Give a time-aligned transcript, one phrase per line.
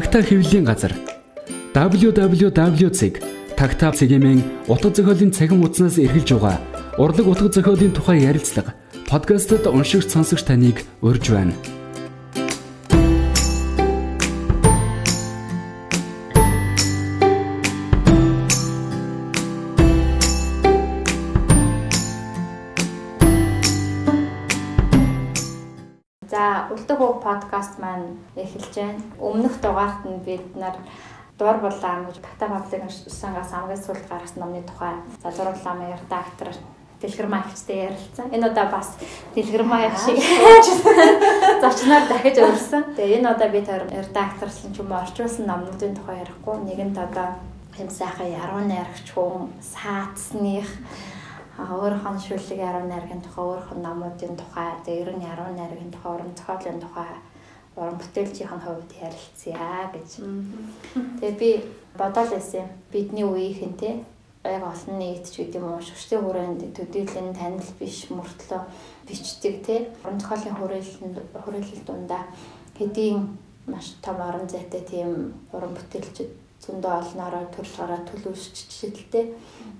[0.00, 0.96] Тагтаа хэвлэлийн газар
[3.92, 4.24] цэгийн
[4.64, 6.56] утга зохиолын цахим хуудаснаас эргэлж байгаа
[6.96, 8.72] урлаг утга зохиолын тухай ярилцлага
[9.12, 11.52] подкастт уншигч сонсогч таныг урьж байна.
[28.50, 29.02] Эхэлж байна.
[29.18, 30.76] Өмнөх дугаарт нь бид нар
[31.38, 36.50] дур булаам гэж Бата паблик сангаас амгаас сүлд гаргасан номны тухай залрууллаа редактор
[37.00, 38.28] Дэлгэрмаа ихтэй ярилцсан.
[38.28, 38.98] Энэ удаа бас
[39.34, 40.20] Дэлгэрмаа их шиг
[41.64, 42.92] зочноор дахиж өрсөн.
[42.92, 46.56] Тэгээ энэ удаа би тэр редакторлон ч юм уу орчуулсан номнуудын тухай ярихгүй.
[46.60, 47.40] Нэгэнд одоо
[47.80, 50.68] юм сайхан яруу найрагч хүн саацсных
[51.56, 56.32] өөрийнхөө шүлэг яруу найргийн тухай өөрийнхөө номуудын тухай тэгээ ер нь яруу найргийн тухай уран
[56.36, 57.10] зохиолын тухай
[57.80, 60.10] уран бүтээлчийн хувьд ярилцъя гэж.
[61.20, 61.50] Тэгээ би
[61.96, 62.68] бодоол байсан.
[62.92, 64.04] Бидний үеийнхэн те
[64.44, 68.60] яг олон нийт ч гэдэг юм уу шүрштэй хүрээнд төдийлэн танил биш мөртлөө
[69.08, 70.96] бичдэг те уран зохиолын хүрээлэл
[71.44, 72.24] хүрээлэл дундаа
[72.76, 73.36] хэдийн
[73.66, 76.30] маш том орон зайтай тийм уран бүтээлчд
[76.64, 79.26] зөндөө олноороо төрж гараа төлөвшчихжээ.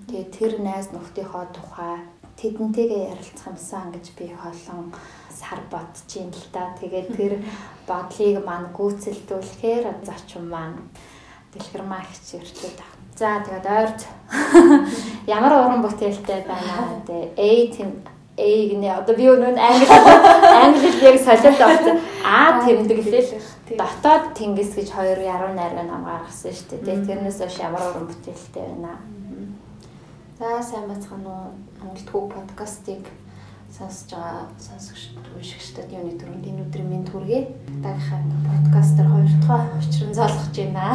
[0.09, 1.97] Тэгээ тэр найз нөхдийнхөө тухай
[2.37, 4.89] тэдэнтэйгээ ярилцах юмсан гэж би холон
[5.41, 6.77] сар бодож ин л та.
[6.77, 7.33] Тэгээд тэр
[7.89, 10.77] бодлыг маань гүйцэлдүүлэхээр зарчим маань
[11.53, 13.01] дэлгэрмаа их ирчээд байна.
[13.17, 14.01] За тэгээд ойрт
[15.37, 17.33] ямар уран бүтээлтэй байна вэ?
[17.37, 17.89] A тийм
[18.37, 19.85] A гэнэ одоо би өнөө англи
[20.63, 21.99] англи яг солиод авсан.
[22.23, 23.27] А тэмдэглэл
[23.75, 27.05] дотоод тэнгис гэж хоёр яруу найраг нам гаргасан шүү дээ.
[27.05, 28.95] Тэрнээс хойш ямар уран бүтээлтэй байна.
[30.39, 31.51] За сайн бацхан уу
[31.83, 33.03] Монгол төв подкастыг
[33.81, 35.03] сонсож байгаа сонсогч
[35.35, 37.41] уншигчдад юуны төрөнд энэ өдрийн минь түргээ
[37.81, 40.85] дагахаа подкастер хоёр дахь учрын залгаж байна.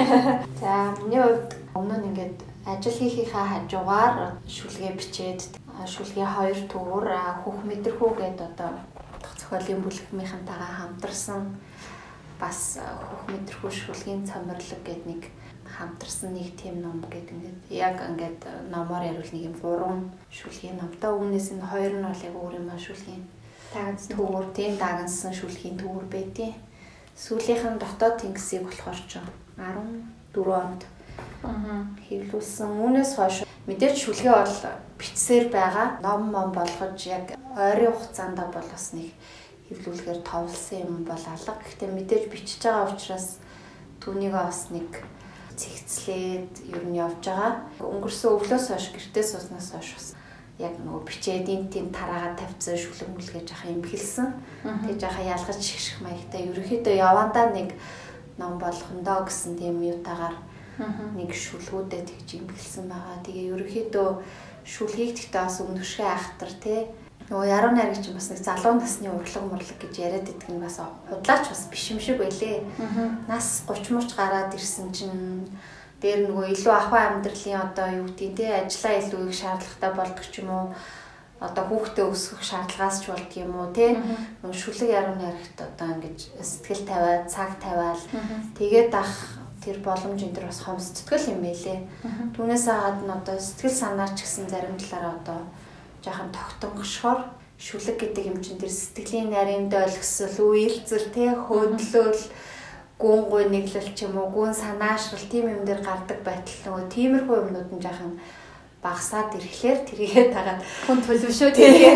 [0.60, 4.14] За миний хувьд өмнө нь ингээд ажил хийхийнхаа хажуугаар
[4.48, 5.40] шүлгээ бичээд
[5.92, 7.06] шүлгээ хоёр төвөр
[7.44, 8.70] хөх мэдрэхүү гэдэг одоо
[9.40, 11.42] зохиолын бүлэгмийнхэнтэйгээ хамтарсан
[12.40, 15.22] бас хөх мэдрэхүү шүлгийн цамирлаг гэдэг нэг
[15.76, 18.40] хамтарсан нэг тийм ном гэдэг ингээд яг ингээд
[18.70, 20.00] номоор ярил нэг юм гурван
[20.30, 23.22] шүлгийн номтой үүнээс нь хоёр нь бол яг өөр юм шүлгийн
[23.72, 26.52] тагц төвөр тийм дагнсан шүлгийн төвөр байдیں۔
[27.16, 29.20] Сүүлийнх нь дотоод тэнгисийг болохоор ч
[29.56, 30.82] 14 онд
[32.08, 32.68] хэвлүүлсэн.
[32.68, 33.36] Үүнээс хойш
[33.68, 34.56] мэдээж шүлгээ бол
[35.00, 36.00] бичсээр байгаа.
[36.04, 39.12] Ном ном болгож яг ойрын хугацаанд бол бас нэг
[39.68, 41.56] хэвлүүлэхээр товлсон юм бол алга.
[41.64, 43.40] Гэхдээ мэдээж бичиж байгаа учраас
[44.00, 44.88] түүнийг бас нэг
[45.56, 47.52] цэгцлээд ер нь явж байгаа.
[47.80, 50.08] Өнгөрсөн өвлөөс хойш гэртээ сууснаас хойш бас
[50.58, 54.28] яг нөгөө бичээд энэ тийм тараагаа тавьсан шүлэг мүлгэж яхаа юм хэлсэн.
[54.62, 57.68] Тэгээ жахаа ялгаж шигших маягтай ерөөхдөө явандаа нэг
[58.38, 60.36] ном болгондоо гэсэн тийм юутагаар
[61.18, 63.18] нэг шүлгүүдэд тэгж имгэлсэн байгаа.
[63.26, 64.08] Тэгээ ерөөхдөө
[64.64, 66.80] шүлгийг гэхдээ бас өмнөшгөө айхтар тий.
[67.30, 70.80] Нөгөө яруу найраг чинь бас нэг залуу насны урлаг мурлаг гэж яриад идэг нь бас
[70.80, 72.64] худлаач бас биш юм шиг байлээ.
[73.28, 75.46] Нас 30 мурч гараад ирсэн чинь
[76.02, 80.34] дээр нөгөө илүү ахуй амьдралын одоо юу гэдэг тий ажиллаа илүү их шаардлагатай болдог ч
[80.42, 80.66] юм уу?
[81.38, 83.94] Одоо хүүхдээ өсгөх шаардлагаас ч болдго юм уу тий
[84.42, 88.02] нөгөө шүлэг яруу найрагт одоо ингэж сэтгэл тавиад цаг тавиал
[88.58, 89.14] тэгээд ах
[89.62, 91.78] тэр боломж энэ төр бас хомсдтгэл юм байлээ.
[92.34, 95.38] Түүнээс гадна одоо сэтгэл санаа ч гэсэн зарим талаараа одоо
[96.02, 97.20] жоохон тогтонгошхоор
[97.62, 102.22] шүлэг гэдэг юм чинь тэр сэтгэлийн нарийн дойлгсол, үйлцэл, тэ хөөдлөл,
[102.98, 107.36] гүн гуй нэглэл ч юм уу, гүн санаашрал тийм юм дээр гардаг байтал нөгөө тиймэрхүү
[107.38, 108.18] юмнууд нь жоохон
[108.82, 110.58] багасаад ирэхлээр тэрийгээ тагаад
[110.90, 111.94] хүн төлөвшөө тэгээ.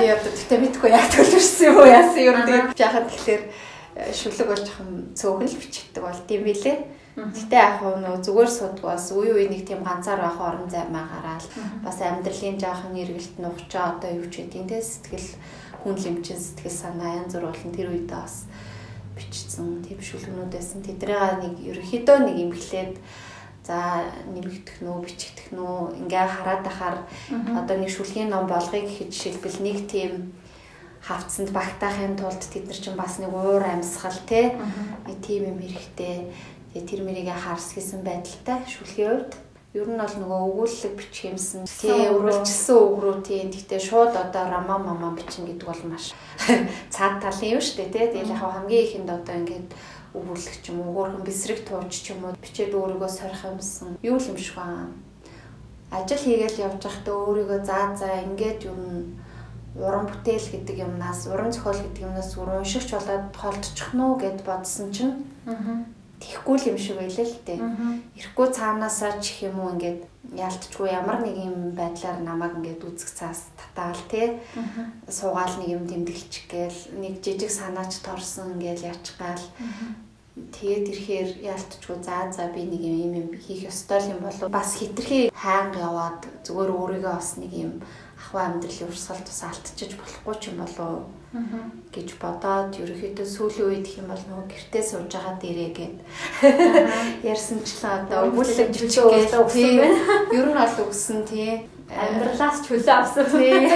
[0.00, 3.42] Тий одоо тэгтээ мэдгүй яг төлөвшсөн юм уу яасан юм тэгээ жаахан тэгэхээр
[4.08, 6.76] шүлэг бол жоохон цөөхөн л бичигдэг бол тийм билээ.
[7.14, 11.46] Гэтэ яг нөө зүгээр судгүй бас үе үе нэг тийм ганцаар байх орон займаа гараад
[11.86, 15.30] бас амьдралын жаахан эргэлт нухчаа одоо юу ч гэдэм те сэтгэл
[15.86, 18.50] хүн лимчин сэтгэл санаа янз бүр болон тэр үедээ бас
[19.14, 22.94] бичсэн тийм шүлгнүүдээс тэдрээ нэг ерөөхдөө нэг имглээд
[23.62, 26.98] за нэмэгдэх нөө бичигдэх нөө ингээ хараад ахаар
[27.30, 30.34] одоо нэг шүлгийн ном болгоё гэхэд жишээлбэл нэг тийм
[31.04, 34.56] хавцсанд багтаахын тулд тэд нар чинь бас нэг уур амьсгал те.
[35.04, 36.32] Нэг тийм юм хэрэгтэй.
[36.74, 39.32] Тэгээ тэр мэрийгээ харс хийсэн байдалтай шүлхийн хувьд.
[39.78, 44.44] Ер нь бол нөгөө өгүүлэлэг бичих юмсан тий өрөлжсөн үг рүү тий гэхдээ шууд одоо
[44.50, 46.10] рама мама бичин гэдэг бол маш
[46.94, 49.70] цаад талын юм шүү дээ тий тэгэл яг хамгийн ихэнд одоо ингээд
[50.18, 53.98] өгүүлэх ч юм уу өөрхөн бэсрэг тууч ч юм уу бичээд өөрийгөө сорих юмсан.
[54.02, 54.90] Юу л юм шиг байна?
[55.94, 58.78] Ажил хийгээл явж байхдаа өөрийгөө заа заа ингээд юу
[59.78, 64.94] уран бүтээл гэдэг юмнаас уран зохиол гэдэг юмнаас уншигч болоод холдчих нь уу гэд бодсон
[64.94, 65.14] чинь
[66.24, 67.60] тэхгүй л юм шиг байлаа л дээ.
[68.16, 70.00] Ирэхгүй цаанаасаа ч их юм уу ингээд
[70.32, 74.40] яалтчгүй ямар нэг юм байдлаар намайг ингээд үзэх цаас татаал те.
[75.04, 79.44] Суугаал нэг юм тэмдэглчих гээл нэг жижиг санаач торсон ингээл яачгаал
[80.34, 84.48] тэгээд ирэхээр яалтчгүй за за би нэг юм юм хийх ёстой юм болов.
[84.48, 87.72] Бас хитрхи хаанг яваад зүгээр өөрийгөө бас нэг юм
[88.18, 93.98] ахуй амьдралын урсгал тус алдчихж болохгүй ч юм болов гэж бодоод ерөөхдөө сүүлийн үед их
[93.98, 95.96] юм бол нөгөө гэртээ сууж байгаа дээрээ гээд
[97.26, 99.34] ярьсанчлаа одоо өгүүлэг жижиг гээл
[100.30, 101.66] ер нь бол өгсөн тий.
[101.90, 103.26] Амьдралаас ч хөлөө авсан.
[103.34, 103.66] тий.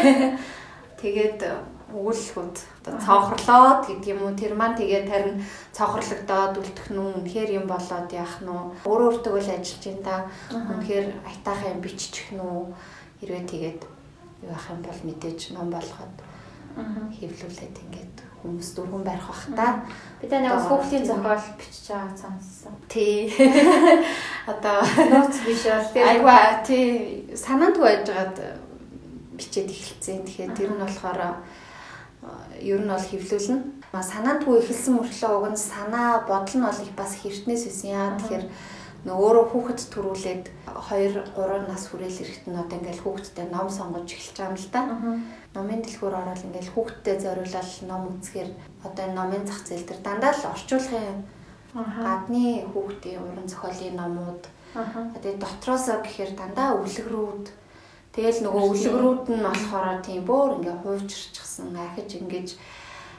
[1.03, 1.41] Тэгээд
[1.99, 2.57] өгүүлэлгүүд
[2.87, 4.39] одоо цонхорлоод гэдэг юм уу?
[4.39, 5.43] Тэр маань тэгээд харин
[5.75, 8.51] цонхорлогдоод үлдэх нь үнэхээр юм болоод яах нь
[8.87, 10.31] өөрөө өөртөө л ажиллаж ин та.
[10.55, 12.43] Үнэхээр айтаахан юм биччих нь
[13.19, 13.81] хэрвээ тэгээд
[14.47, 16.28] юу ах юм бол мэдээж ном болгоод
[17.19, 19.83] хэвлүүлээд ингээд хүмүүс дөрвөн барих бах та.
[20.23, 22.75] Би та нэг хүүхдийн зохиол бичиж байгаа сонссон.
[22.89, 23.27] Тий.
[24.51, 28.39] Одоо нууц биш бол айгаа тий санаанд байжгаад
[29.35, 30.23] бичээд эхэлсэн.
[30.23, 31.43] Тэгэхээр тэр нь болохоор
[32.63, 33.59] ер нь бол хэвлүүлнэ.
[33.91, 37.91] Санаандгүй эхэлсэн мөртлөө уг нь санаа бодол нь бол их бас хэртнээс байсан.
[37.91, 38.45] Яа тэгэхээр
[39.07, 44.35] өөрөө хүүхэд төрүүлээд 2 3 нас хүрээл эрэхт нь одоо ингээл хүүхэдтэй ном сонгож эхэлж
[44.35, 44.83] байгаа юм л да.
[45.55, 48.51] Номын дэлгүүр ороод ингээл хүүхэдтэй зориулаад ном үзэхээр
[48.83, 51.19] одоо энэ номын зах зээл дээр дандаа л орчуулгын
[51.79, 54.43] гадны хүүхдийн уран зохиолын номууд.
[54.75, 57.47] Тэгээд дотроосоо гэхээр дандаа өвлөгрүүд
[58.13, 62.49] тэгэл нөгөө өвлөгрүүд нь болохоор тийм бүр ингээ хуучирчихсан ахиж ингэж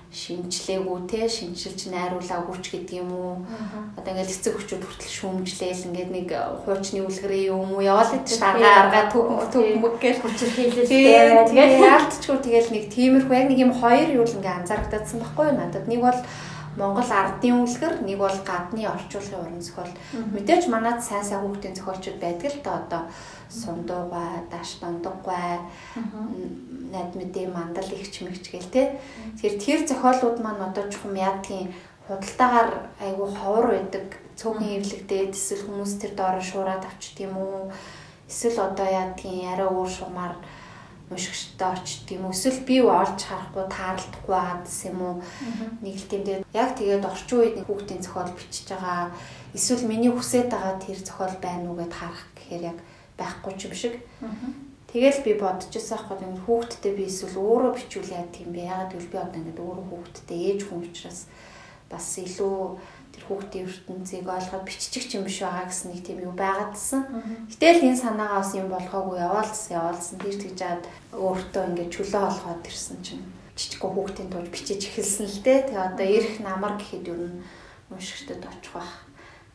[0.09, 3.33] шинжлээгүй те шинжилж найруулаагүй ч гэдэг юм уу?
[3.93, 6.29] Одоо ингээл эцэг хүчүүд хүртэл шүүмжлээл ингээд нэг
[6.65, 7.85] хуучны үлгэрээ юм уу?
[7.85, 13.37] Яваал гэж арга арга төв төв мөг гэж хүчээр хийлээ тэгээд яалтчгүй тэгэл нэг тиймэрхүү
[13.37, 16.19] яг нэг юм хоёр юу л ингээ анзаарагдсан байхгүй надад нэг бол
[16.79, 19.91] Монгол ардын үлгэр нэг бол гадны орчуулгын уран зохиол.
[20.31, 23.01] Мэдээж манад сайн сайн хүүхдийн зохиолчуд байдаг л да одоо
[23.51, 25.59] сундуугай, даш дундаггай,
[26.93, 28.95] найд мэдээ мандал ихч мэгч гээл те.
[29.35, 31.75] Тэгэхээр тэр зохиолууд маань одоо чухам яадгийн
[32.07, 32.71] худалдаагаар
[33.03, 34.07] айгүй ховор байдаг.
[34.39, 37.75] Цөөхөн ирлэгдээд эсвэл хүмүүс тэр доороо шуураад авчт юм уу?
[38.31, 40.33] Эсвэл одоо яадгийн арай өөр шугамар
[41.09, 42.29] мушигчтай очт юм?
[42.29, 45.15] Эсвэл би олж харахгүй таарлахгүй байгаадс юм уу?
[45.81, 49.11] Нэг л тийм тэгээд яг тэгээд орчин үед хүүхдийн зохиол бичиж байгаа
[49.57, 52.77] эсвэл миний хүсэж байгаа тэр зохиол байна уу гэд харах гэхээр яг
[53.17, 53.95] байхгүй ч юм шиг.
[54.89, 58.69] Тэгэл би бодчихсан байхгүй юм хүүхдтэй би эсвэл өөрөө бичүүл яа тийм бэ?
[58.69, 61.29] Ягаад гэвэл би одоо ингээд өөрөө хүүхдтэй ээж хүн учраас
[61.89, 62.57] бас илүү
[63.29, 67.01] хүүхдийн ертөнцийг ойлгоод биччих юм биш байгаа гэсэн нэг тийм юу байгаадсан.
[67.53, 70.17] Гэтэл энэ санаагаа бас юм болгоогүй яваалцсан яваалцсан.
[70.17, 70.83] Тэр тэгж жаад
[71.13, 73.23] өөртөө ингээд чөлөө олгоод ирсэн чинь.
[73.53, 75.59] Жижигхэн хүүхдийн тууж бичиж эхэлсэн л дээ.
[75.69, 77.45] Тэгээ одоо эрх намар гэхэд юу н
[77.93, 79.05] уншигчдад очих бах.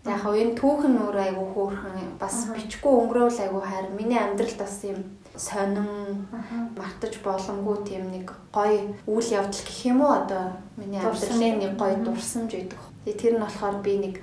[0.05, 3.89] Яг хав энэ түүхэн өөр айгу хөөрхөн бас бичгүй өнгөрөөл айгу хайр.
[3.97, 5.01] Миний амьдралд бас юм
[5.37, 6.29] сонин
[6.77, 10.13] мартаж боломгүй тийм нэг гоё үйл явдал гэх юм уу?
[10.13, 12.94] Одоо миний амьдралын нэг гоё дурсамж байдаг.
[13.05, 14.17] Тэр нь болохоор би нэг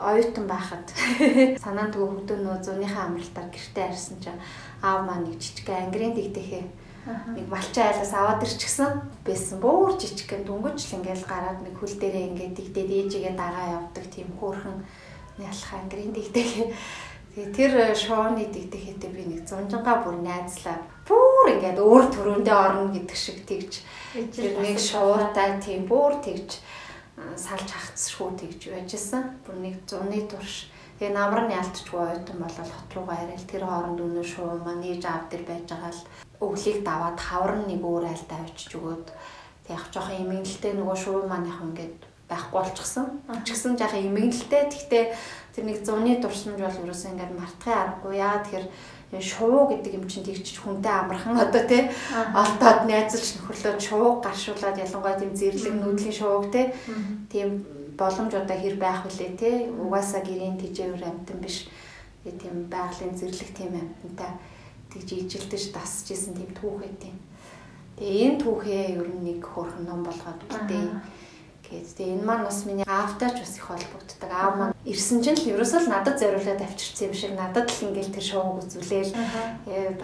[0.00, 0.86] оюутан байхад
[1.64, 4.40] санаанд өгдөө нөө зуныхаа амралтаар гэртээ арьсан чинь
[4.80, 6.64] аав маань нэг жижиг ангирын дэгдэхээ
[7.36, 9.60] нэг малчин айлаас аваад ирчихсэн байсан.
[9.60, 14.28] Бөөр жижигхэн дүнгэж л ингээл гараад нэг хөл дээрээ ингээд дигдээд ээжигээ дагаа явдаг тийм
[14.36, 14.78] хөөрхөн
[15.40, 16.76] ялах ангирын дигдэх.
[17.30, 20.76] Тэгээ тэр шооны дигдэхээтэй би нэг зунжангаа бүр найзлаа.
[21.08, 23.72] Бүр ингээд өөр төрөндөө орно гэдэг шиг тэгж
[24.34, 26.60] тэр нэг шуутай тийм бүр тэгж
[27.36, 29.22] салж хагцшгүй тэгж байжсэн.
[29.44, 34.04] Бүр нэг зуны турш Тэгээ намар нь ялтчгүй ойтон болол хот руугаа ирээл тэр хооронд
[34.04, 36.04] өнөө шуу маань ээж аав дээр байж байгаа л
[36.44, 39.08] өглийг даваад хавар нэг өөр айлд авчиж өгөөд
[39.64, 41.96] тэг яг жоохон эмгэнэлтэй нөгөө шуу маань яг ингээд
[42.28, 43.06] байхгүй болчихсон.
[43.44, 44.62] Ч гэсэн жоохон эмгэнэлтэй.
[44.68, 45.04] Гэхдээ
[45.56, 48.14] тэр нэг зуны дурсамж бол ерөөсөө ингээд мартахын аргагүй.
[48.20, 48.66] Яа тэгэхээр
[49.18, 55.18] шувуу гэдэг юм чинь тэгчих хүнтэй амархан одоо тий олдоод найзалж нөхөрлөөд шувуу гаршуулад ялангуяа
[55.18, 56.70] тийм зэрлэг нүүдлийн шувууг тий
[57.26, 57.66] тийм
[58.00, 59.50] боломж одоо хэр байх вүлээ те.
[59.68, 61.68] Угаасаа гэрийн тижээвэр амтан биш.
[62.24, 64.32] Тийм байгалийн зэрлэг тийм амтантай
[64.88, 67.16] тэгж ижилдэж дасж исэн тийм түүхээ тийм.
[68.00, 70.84] Тэгээ энэ түүхээ ер нь нэг хөрхөн ном болгоод үлдээ
[71.70, 74.30] гээд тэгээ энэ маань бас миний аавтай ч бас их холбогддог.
[74.30, 78.10] Аав маань ирсэн чинь л ерөөсөө л надад зориулаад авчирсан юм шиг надад л ингээл
[78.10, 79.14] тэр шоуг үзүүлээл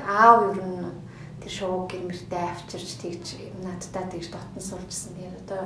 [0.07, 0.95] аав ер нь
[1.43, 3.27] тэр шоуг гэрмэртэй авчирч тэгж
[3.67, 5.19] надтай тэгж дотн суулжсэн.
[5.19, 5.63] Тэгээд одоо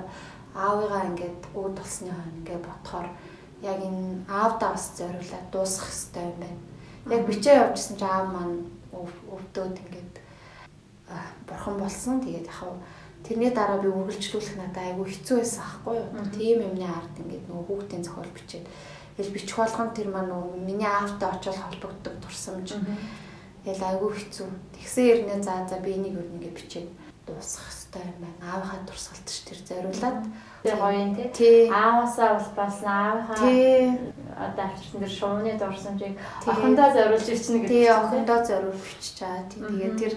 [0.57, 3.09] аавыгаа ингээд үүд болсны хойно ингээд ботхоор
[3.63, 6.61] яг энэ аавдаа бас зориулаад дуусгах хэрэгтэй юм байна.
[7.13, 8.59] Яг бичээ явуулсан чи аав маань
[8.93, 10.15] өвдөөд ингээд
[11.47, 12.21] бурхан болсон.
[12.25, 12.75] Тэгээд яхав
[13.27, 16.27] Тэрний дараа би үргэлжлүүлэх надад айгүй хэцүү байсан аахгүй юу.
[16.35, 18.67] Тийм юмны ард ингээд нөгөө хүүхдийн зохиол бичээд
[19.17, 22.69] тэгэл бичих болгон тэр маань нөгөө миний аавтай очиод холбогддог турсамж.
[23.65, 24.49] Тэгэл айгүй хэцүү.
[24.75, 26.89] Тэгсэн хэрнээ за за би энийг өөр нэгэ бичээд
[27.29, 28.41] дуусгах хэрэгтэй юм байна.
[28.49, 30.19] Аавынхаа турсгалт ш тэр зориулаад
[30.63, 31.71] Тэр гоё юм тий.
[31.73, 33.37] Ааваасаа бол болсон аавынхаа
[34.45, 37.73] одоо авчирсан тэр шуумны дурсамжийг охиндоо зориулж ирчихнэ гэдэг.
[37.73, 39.17] тий охиндоо зориул бичиж.
[39.17, 40.13] Тий тэгээд тэр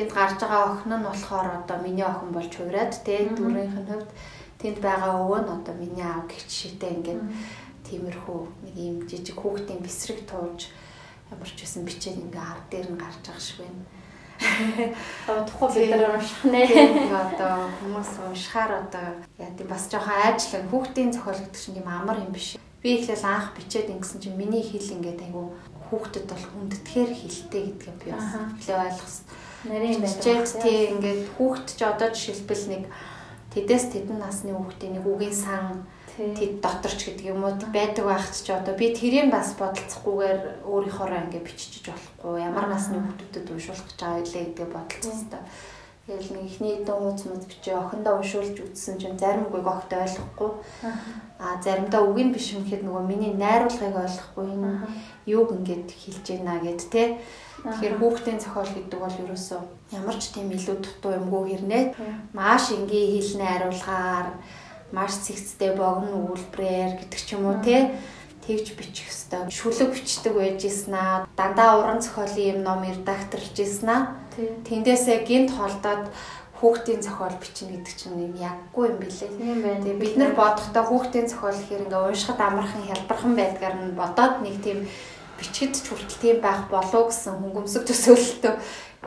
[0.00, 4.10] тэнд гарч байгаа охин нь болохоор одоо миний охин болж хувраад тий дүрийнх нь хувьд
[4.56, 7.22] тэнд байгаа өвөө нь одоо миний аав гэх жишээтэй ингээд
[7.84, 10.72] тиймэрхүү нэг юм жижиг хүүхдийн бэсрэг тууж
[11.28, 13.84] ямар ч байсан бичээд ингээ ард дээр нь гарч байгаа шиг байна.
[15.28, 16.64] Аа тухай бид нар унших нэ.
[17.12, 22.24] Одоо хүмүүс уншихаар одоо яа тийм бас жоохон айжлаг хүүхдийн зохиол гэдэг чинь тийм амар
[22.24, 22.56] юм биш.
[22.80, 25.52] Би ихлээл анх бичээд ингэсэн чинь миний хэл ингээд айгу
[25.90, 28.48] хүүхдэд бол хүндэтгэхэр хэлтэй гэдгийг би бас Аха.
[28.56, 29.26] ихлээ ойлгосон.
[29.64, 30.62] Нарийн байдаг.
[30.62, 32.82] тий ингээд хүүхд ч одоо жишээлбэл нэг
[33.52, 35.84] тэдэс тэдэн насны хүүхдийн нэг үгийн сан
[36.16, 41.44] тэд доторч гэдэг юм уу байдаг байхад ч одоо би тэрийг бас бодолцохгүйгээр өөрийнхоороо ингээ
[41.44, 45.42] бичиж болохгүй ямар насны хүүхдүүдэд уншуулах гэж байгаа илээ гэдэг бодолцох хэрэгтэй.
[46.10, 50.50] Тэгэл нэг ихний дуу цумд бичээ охиндоо уншуулж үзсэн чинь зарим үгийг огт ойлгохгүй.
[51.38, 54.72] А заримдаа үгийг биш юм гэхэд нөгөө миний найруулгыг ойлгохгүй энэ
[55.30, 57.20] юуг ингээд хэлж байна гэд те.
[57.60, 59.60] Тэгэхээр хүүхдийн зохиол гэдэг бол ерөөсөө
[59.92, 61.84] ямар ч тийм илүү дутуу юмгүй хэрнээ.
[62.32, 64.28] Маш энгийн хэл найруулгаар
[64.96, 67.92] маш цэгцтэй богино өгүүлбэрээр гэдэг ч юм уу те.
[68.40, 74.50] Тэгж бичих хэвээр шүлэг бичдэг байж ийснаа дандаа уран зохиолын юм ном редакторж ийснаа Тий.
[74.66, 76.10] тэндээсээ гинт холдоод
[76.58, 79.30] хүүхдийн зохиол бичнэ гэдэг чинь юм яггүй юм билээ.
[79.80, 84.56] Тэгээ бид нар бодохдоо хүүхдийн зохиол гэхээр ингээ уншихад амархан хялбархан байдгаар нь бодоод нэг
[84.60, 84.78] тийм
[85.40, 88.54] бичгэд ч хүртэл тийм байх болов гэсэн хөнгөмсөг төсөөлөлтөө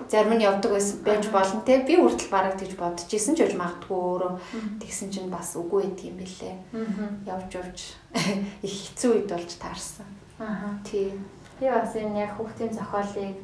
[0.10, 3.54] зарим нь явдаг байсан байж болно те би хүртэл бараг тэгж бодож исэн ч гэж
[3.54, 4.34] магадгүй өөрөө
[4.82, 6.56] тэгсэн чинь бас үгүй билээ.
[6.74, 7.38] Аа.
[7.38, 7.80] Явж явж
[8.66, 10.10] их хэцүү үед болж таарсан.
[10.42, 10.82] Аа.
[10.82, 11.22] Тийм.
[11.62, 13.38] Би бас энэ яг хүүхдийн зохиолыг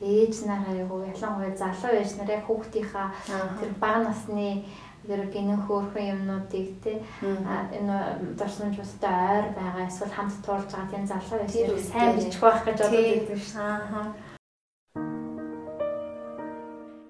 [0.00, 3.12] ээж нараа юу ялангуяа залуу ээж нар яг хүүхдийнхаа
[3.60, 4.64] тэр бага насны
[5.06, 7.00] тэр гинэн хөөрхөн юмнуудыг те
[7.48, 11.92] а, энэ дурсамж бустай ойр байгаа эсвэл хамт туулж байгаа тийм залуу Тэр үстэй.
[11.92, 13.60] сайн бичих байх гэж бодож шүү.
[13.60, 14.12] Аа.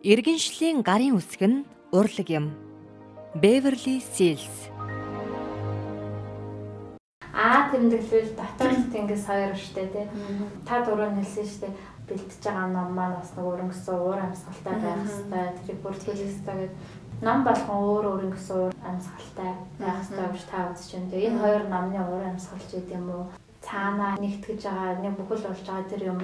[0.06, 2.46] Иргэншлийн гарын үсэг нь урлаг юм.
[3.34, 4.70] Beverly Seals
[7.34, 10.08] Аа тэмдэглэл дотоод тэнгис хоёр штэ те.
[10.66, 11.68] Та дуруу хэлсэн штэ
[12.10, 16.72] бэлтэж байгаа ном маань бас нэг өрөнгөсөн уур амьсгалтай байх хэвээр тэрийг бүртгүүлэх хэвээр.
[17.20, 21.10] Ном болгон өөр өрөнгөсөн уур амьсгалтай байх хэвээр гэж та үзэж байна.
[21.12, 23.24] Тэгээ энэ хоёр номны уур амьсгалч гэдэг юм уу?
[23.60, 26.20] Цаанаа нэгтгэж байгаа, нэг бүхэл болж байгаа тэр юм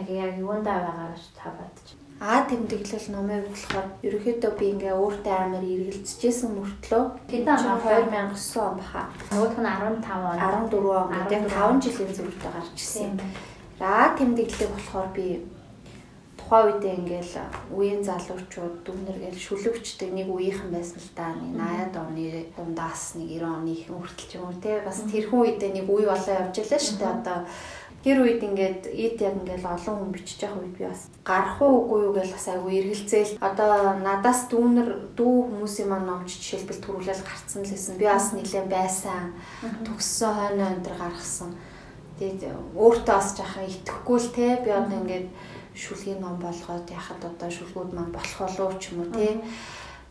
[0.00, 2.08] яг яг юундаа байгаа гэж та бодож байна.
[2.24, 8.00] Аа тэмдэглэл номын хувьд болохоор ерөөхдөө би ингээ өөртөө амар эргэлзэжсэн мөртлөө Хэдэн он баха?
[8.00, 9.02] 2009 он баха.
[9.28, 10.36] Нөгөөх нь 15 он.
[10.40, 13.20] 14 он гэдэг 5 жилийн зүрхтэй гарч ирсэн.
[13.80, 15.26] Аа тэмдэглэлийг болохоор би
[16.50, 17.34] тухайн үедээ ингээл
[17.70, 21.30] үеийн залуучууд дүнэр гээл шүлэгчдэг нэг үеийнхэн байсан л да.
[21.30, 22.26] Нэг 80-аад оны
[22.58, 26.34] дундаас нэг 90 оны хүртэл ч юм уу те бас тэрхэн үедээ нэг үе болоо
[26.42, 27.14] явж байлаа шүү дээ.
[27.22, 27.38] Одоо
[28.02, 31.74] тэр үед ингээд ид яг ингээл олон хүн бичиж байгаа үед би бас гарах уу
[31.86, 33.38] үгүй юу гэж бас айгүй эргэлзээл.
[33.38, 33.70] Одоо
[34.02, 37.94] надаас дүүнер дүү хүмүүсийн маань номч жишээлбэл төрүүлэл гарцсан л байсан.
[37.94, 39.38] Би бас нэлээд байсан.
[39.86, 41.54] Төгссөн хойно өндөр гаргасан.
[42.18, 42.42] Тэгээд
[42.74, 45.28] өөртөө бас жаахан итгэхгүй л те би одоо ингээд
[45.80, 49.40] шүлгийн ном болгоод яхад одоо шүлгүүд маань болох болов ч юм уу те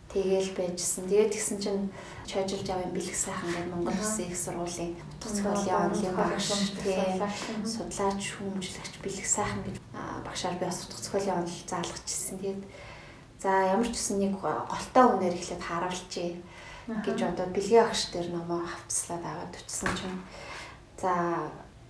[0.09, 1.05] тэгээл байжсэн.
[1.05, 1.85] Тэгээд тэгсэн чинь
[2.25, 6.49] чойжилж авын бэлэг сайхан гэдэг Монгол Улсын их сургуулийн утга зохиолын онлын багш
[6.81, 6.97] те
[7.61, 12.41] судлаач хүмүүжлэгч бэлэг сайхан гэж аа, багшаар би бас утга зохиолын онол заалгаж ирсэн.
[12.41, 12.61] Тэгээд
[13.37, 16.41] за ямар ч гэсэн нэг голтой үнээр ихлэд харуулчих
[17.05, 20.17] гэж одоо бэлгийн агш дээр номоо хавцлаад аваад утсан чинь.
[20.97, 21.13] За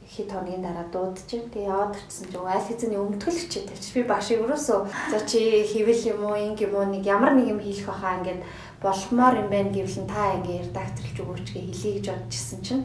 [0.10, 1.46] хэд хоногийн дараа дуудчих.
[1.54, 3.94] Тэгээ яваад очсон чинь айл хэзээ өмтгөл хичээ тавьчих.
[3.94, 4.80] Би багш өрөөсөө
[5.14, 8.42] за чи хийвэл юм уу, инг юм уу нэг ямар нэг юм хийх байхаа ингээд
[8.82, 12.84] болгомоор юм байна гэвэл та ингээд редакторлж өгөөч гэ хэлье гэж бодчихсон чинь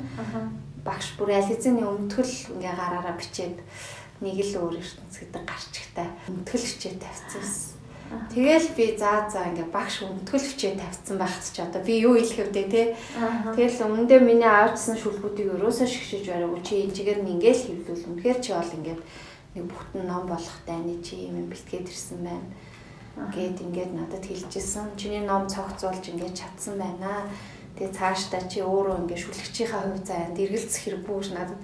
[0.85, 3.57] багш бүр айл хэзээ өмтгөл ингээ гараараа бичээд
[4.21, 7.84] нэг л өөр ертөнц гэдэг гарч ихтэй өмтгөл хичээ тавьчихсан.
[8.35, 12.51] Тэгэл би заа заа ингээ багш өмтгөл хичээ тавьсан байхад ч одоо би юу хэлэх
[12.51, 12.83] вэ те
[13.55, 18.39] Тэгэл өмнөдөө миний аавчсан шүлгүүдийг өрөөсөө шигшиж барайгүй чи энэ чигээр нь ингээл хөвлүүл үнэхээр
[18.43, 19.01] чи бол ингээд
[19.55, 22.51] нэг бүхтэн ном болох дайны чи юм бэлтгээд ирсэн байна.
[23.15, 24.99] Гэт ингээд надад хэлжсэн.
[24.99, 27.31] Чиний ном цогцолж ингээд чадсан байна.
[27.79, 31.61] Тэгээ цаашдаа чи өөрөө ингээд шүлгчийнхаа хувь заяанд эргэлзэх хэрэггүй гэж надад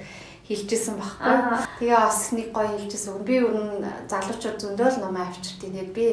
[0.51, 1.39] хэлжсэн багхгүй.
[1.79, 3.23] Тэгээ бас нэг гоё хэлжсэн.
[3.23, 6.07] Би өрн залуучууд зөндөө л ном авчиртیں۔ Тэгээд би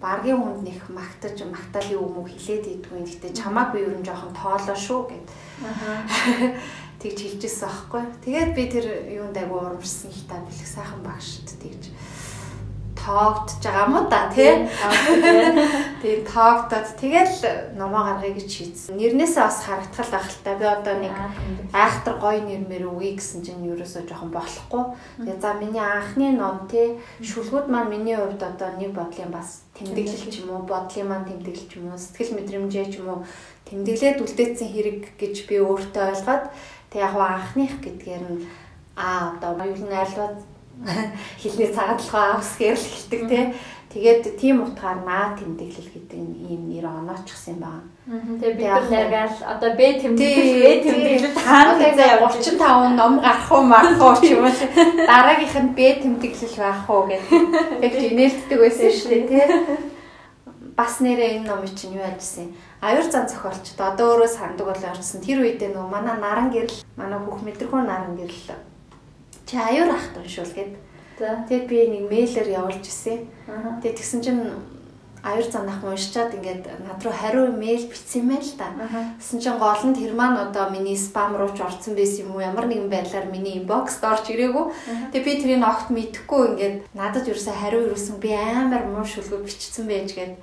[0.00, 3.04] баргийн хүнд нэг магтаж магтаалын уу хилээд идэггүй.
[3.04, 5.26] Гэтэ чамааг би ер нь жоохон тоолоо шүү гэд.
[7.04, 8.02] Тэгж хэлжсэн аахгүй.
[8.24, 11.93] Тэгээд би тэр юунд агуу урамшсан их та бэлэг сайхан багшд тэгж
[13.04, 14.64] тоогдож байгаа мó да тий.
[16.00, 18.96] Тэгээ тоогдоод тэгэл номоо гаргая гэж шийдсэн.
[18.96, 20.56] Нэрнээсээ бас харагдтал байх л та.
[20.56, 21.14] Би одоо нэг
[21.76, 24.84] айхтар гоё нэрмэр үгүй гэсэн чинь ерөөсөө жоохон болохгүй.
[25.20, 30.32] Тэгээ за миний анхны ном тий шүлгүүд маань миний хувьд одоо нэг бодлын бас тэмдэглэл
[30.32, 33.20] ч юм уу, бодлын маань тэмдэглэл ч юм уу, сэтгэл мэдрэмжээ ч юм уу
[33.68, 36.44] тэмдэглээд үлдээсэн хэрэг гэж би өөртөө ойлгоод
[36.94, 38.40] тэг яг анхных гэдгээр нь
[38.94, 39.90] а одоо юу н
[40.82, 43.54] айлбад хилний цагаатлахаа авс гэрэл хэлдэг тий.
[43.94, 47.86] Тэгээд тийм утгаар наа тэмдэглэл гэдэг ийм нэр оноочихсан юм байна.
[48.42, 52.18] Тэгээ бид нар нэргээл одоо Б тэмдэглэл Б тэмдэглэл таана гэдэг
[52.58, 54.54] 35 ном гарах уу марах уу ч юм уу.
[55.06, 57.30] Дараагийнх нь Б тэмдэглэл байх уу гэдэг.
[57.86, 59.44] Яг инээлтдэг байсан шүү дээ тий.
[60.74, 62.50] Бас нэрээ энэ номыг чинь юу яажсэн.
[62.82, 65.22] Аюур зан зохиолчд одоо өөрөө сандаг бол орсон.
[65.22, 68.73] Тэр үедээ нөгөө манай наран гэрэл, манай хүүх мэдрэхүүн наран гэрэл
[69.46, 70.72] чи аюур ахт уншуул гэд.
[71.18, 73.28] Тэгээд би нэг мэйлэр явуулж ирсэн.
[73.80, 74.42] Тэгээд тэгсэн чинь
[75.24, 78.68] аюур занах уншчаад ингээд над руу хариу мэйл бичсэн юм л та.
[79.16, 82.44] Тэгсэн чинь гол нь тэр маань одоо миний спам руу ч орсон байсан юм уу?
[82.44, 84.64] Ямар нэгэн байдлаар миний инбокст орж ирээгүй.
[85.16, 88.20] Тэгээд би тэрийг огт мэдэхгүй ингээд надад ерөөсөө хариу ирүүлсэн.
[88.20, 90.36] Би амар муу шүлгөө бичсэн байж гээд.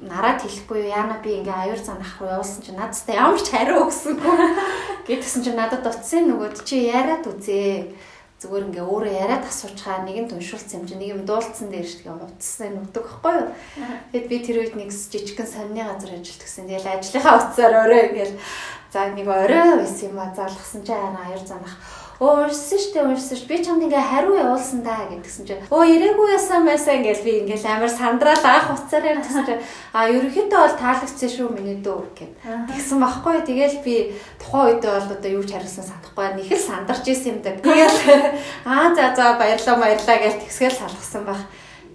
[0.00, 0.88] Нараад хэлэхгүй?
[0.88, 4.36] Яна би ингээ аюур занах руу явуулсан чинь надад ямар ч хариу өгсөнгүй.
[5.12, 7.92] Гэтгсэн чинь надад утсан нөгөөд чи яриад үзээ
[8.40, 12.08] зүгээр ингээ өөрөө яриад асуучгаа нэг нь уншуулсан юм чи нэг юм дуулцсан дээр шиг
[12.08, 13.48] утастай нүгдэг байхгүй юу.
[14.16, 16.64] Тэгэд би тэр үед нэг жижигхэн сонины газар ажилладаг гэсэн.
[16.64, 18.34] Тэгэл ажлынхаа утсаар өөрөө ингээл
[18.88, 21.74] за нэг орой байсан юм а залгсан чи аяа аяр занах
[22.20, 23.48] Оо уншсан штэ уншсан ш.
[23.48, 25.56] Би чамд ингээ хариу явуулсан да гэдгсэн чи.
[25.72, 29.56] Оо ирээгүй ясаа байсан ингээл би ингээл амар сандраал анх уцаар ярьсан чи.
[29.96, 32.32] А ерөнхийдөө бол таалагдсан шүү миний дүү гэд.
[32.44, 33.40] Тэгсэн багхгүй.
[33.48, 33.94] Тэгэл би
[34.36, 36.28] тухайн үед бол одоо юу ч хариулсан санахгүй.
[36.36, 37.56] Нэг л сандарч исэн юм да.
[37.56, 38.36] Тэгэл
[38.68, 41.40] аа за за баярлаа баярлаа гэж тэгсгээл салгасан баг.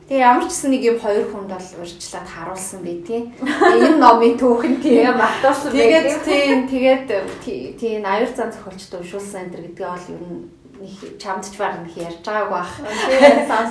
[0.05, 3.25] Тэгээ ямар ч гэсэн нэг юм хоёр хүнд бол урьдчилаад харуулсан байдгийн.
[3.41, 6.21] Энэ номын түүхэн тийм мартуулсан байдаг.
[6.21, 7.07] Тэгээд тийм тэгээд
[7.81, 10.45] тийм аюур зан зохиолчд уншуулсан энэ гэдгээ бол ер нь
[10.77, 12.71] нэг чамд ч баг нэг ярьж байгааг бах.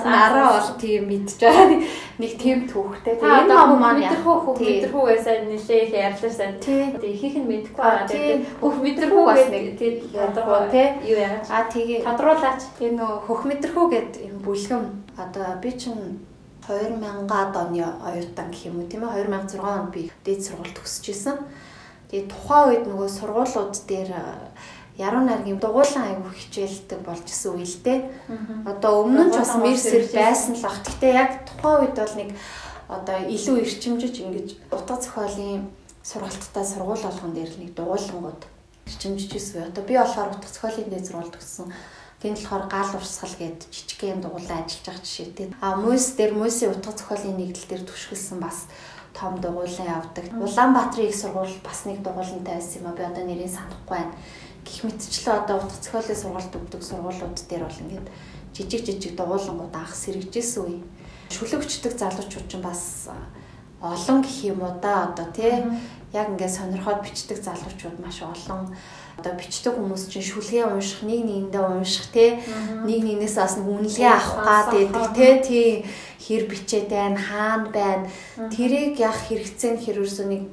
[0.03, 1.79] Нараа бол тийм мэдж байгаа.
[2.19, 3.15] Нэг тийм түүхтэй.
[3.15, 6.59] Тэгээ энэ ном маань мэдэрхүү хөх мэдэрхүүгээсээ нэлээ их ярьлаарсан.
[6.59, 8.11] Тэгээ ихийнх нь мэдхгүй байгаа.
[8.11, 11.39] Тэгээ хөх мэдэрхүү бас нэг тийм ядаргаа тий юу яа.
[11.47, 12.61] А тэгээ тодруулаач.
[12.75, 16.19] Нөө хөх мэдэрхүү гэдэг юм бүлгэм одоо би чинь
[16.67, 21.37] 2000-ад оны оюутан гэх юм уу тийм ээ 2006 онд би дээд сургууль төгсөж исэн.
[22.09, 24.11] Тэгээ тухайн үед нөгөө сургуулиуд дээр
[24.97, 27.99] яруу найргийн дугуулan аягүй хичээлдэг болж исэн үе л дээ.
[28.65, 30.79] Одоо өмнө нь ч бас мэрсэр байсан л ах.
[30.81, 32.29] Гэхдээ яг тухайн үед бол нэг
[32.89, 35.69] одоо илүү эрчимжиж ингэж утга зохиолын
[36.01, 38.41] сургалттай сургууль болгон дээр нэг дугуулангууд
[38.87, 39.69] эрчимжиж исэн.
[39.69, 41.69] Одоо би болохоор утга зохиолын дээд сургууль төгссөн.
[42.25, 45.47] Тэнд болохоор гал урсгал гээд жижигхэн дугуулаа ажиллаж байгаа жишээтэй.
[45.61, 48.65] А мөс дээр мөсийн утга зохиолын нэгдэл дээр түшгэлсэн бас
[49.13, 50.25] том дугуулан явдаг.
[50.33, 54.17] Улаанбаатарын их сургууль бас нэг дугуулантай байсан юм а би одоо нэрийг санахгүй байна
[54.65, 58.07] гих мэтчлээ одоо утга зохиолын сургалт өгдөг сургуулиуд дээр бол ингээд
[58.57, 60.81] жижиг жижиг дугуулангууд анх сэрэгжсэн үе.
[61.29, 63.13] Шүлэгчдэг залуучууд ч бас
[63.93, 65.53] олон гэх юм уу да одоо тий.
[66.13, 68.71] Яг ингээд сонирхоод бичдэг залуучууд маш олон.
[69.19, 72.39] Одоо бичдэг хүмүүс чинь шүлгээ унших нэг нэгэндээ унших тий.
[72.87, 75.33] Нэг нэгнээс бас үнэлгээ авах гад байдаг тий.
[75.43, 75.69] Тий.
[76.25, 78.05] Хэр бичээд байна хаана байна.
[78.49, 80.43] Тэрийг яг хэрэгцээ нь хэрвэрсэн нэг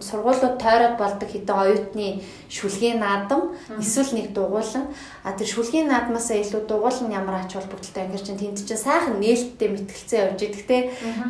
[0.00, 4.92] сургуулиуд тойроод болдог хэдэн оюутны шүлгийн наадам эсвэл нэг дугуулan
[5.24, 9.68] а тэр шүлгийн наадмаасаа илүү дугуулan ямар ач холбогдолтой юм чинь тэнд чинь сайхан нээлттэй
[9.72, 10.78] мэтгэлцээ явж идэг те.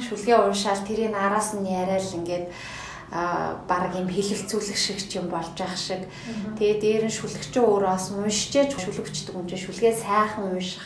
[0.03, 2.47] Шүлгээ уншаал тэрийг араас нь яриад ингээд
[3.11, 6.03] а баг юм хэлэлцүүлэх шиг ч юм болж ах шиг.
[6.59, 10.83] Тэгээ дээр нь шүлэгчөө өөрөө бас уншижээж шүлэгчдэг юм чинь шүлгээ сайхан унших.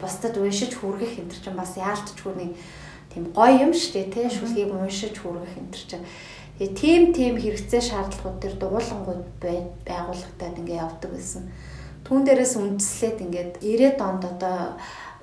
[0.00, 2.50] Бусдад уншиж хүргэх энэ чинь бас яалтчгүй нэг
[3.12, 6.04] тийм гоё юм шүү дээ тий шүлгийг уншиж хүргэх энэ чинь
[6.58, 9.24] Тэгээ тийм тийм хэрэгцээ шаардлагууд төр дугуулангууд
[9.86, 11.46] байгууллагатад ингээ явдаг байсан.
[12.02, 14.74] Түүн дээрээс үндэслээд ингээд 90-ад онд одоо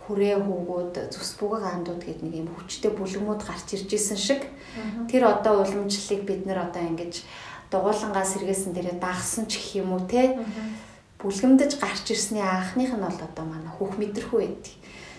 [0.08, 4.42] хүрээ хүүгүүд зүс бүгэг андууд гэдэг нэг юм хүчтэй бүлгэмүүд гарч ирж исэн шиг
[5.10, 7.26] тэр одоо уламжлалыг бид нэр одоо ингэж
[7.74, 10.38] дугуулангаас сэргээсэн дээрээ дагсан ч гэх юм уу те
[11.20, 14.76] бүлгэмдэж гарч ирсний анхных нь бол одоо манай хүүх мэдрэхүү байдаг.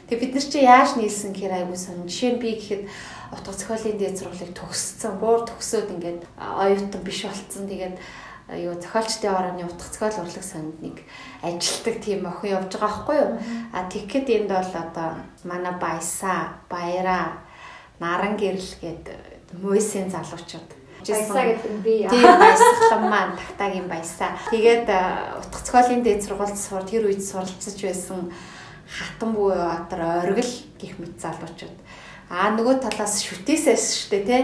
[0.06, 2.06] Тэгээ бид нар чи яаж нийлсэн гэхээр айгүй сонь.
[2.06, 2.82] Жишээ нь би гэхэд
[3.32, 5.18] утга зохиолын дээд сургуулийг төгссөн.
[5.18, 7.66] Буур төгсөөд ингээд оюутан биш болцсон.
[7.66, 7.96] Тэгээд
[8.66, 11.02] юу зохиолчдын орооны утга зохиол урлаг сонд нэг
[11.42, 13.30] ажилтдаг тийм охин явж байгаа байхгүй юу?
[13.74, 15.08] А тэгэхэд энд бол одоо
[15.42, 17.42] манай баясаа, баяраа
[17.98, 19.04] наран гэрэл гээд
[19.58, 21.94] мөсийн залуучууд Баясаа гэдэг нь би.
[22.10, 24.34] Тийм баясгалан маань тагтагийн баясаа.
[24.50, 24.86] Тэгээд
[25.38, 28.32] утга цохиолын дээд сургуульд сур тэр үед суралцж байсан
[28.86, 31.76] хатан буй отор оргил гих мэт залуучууд.
[32.26, 34.42] Аа нөгөө талаас шүтээсээс штэ тий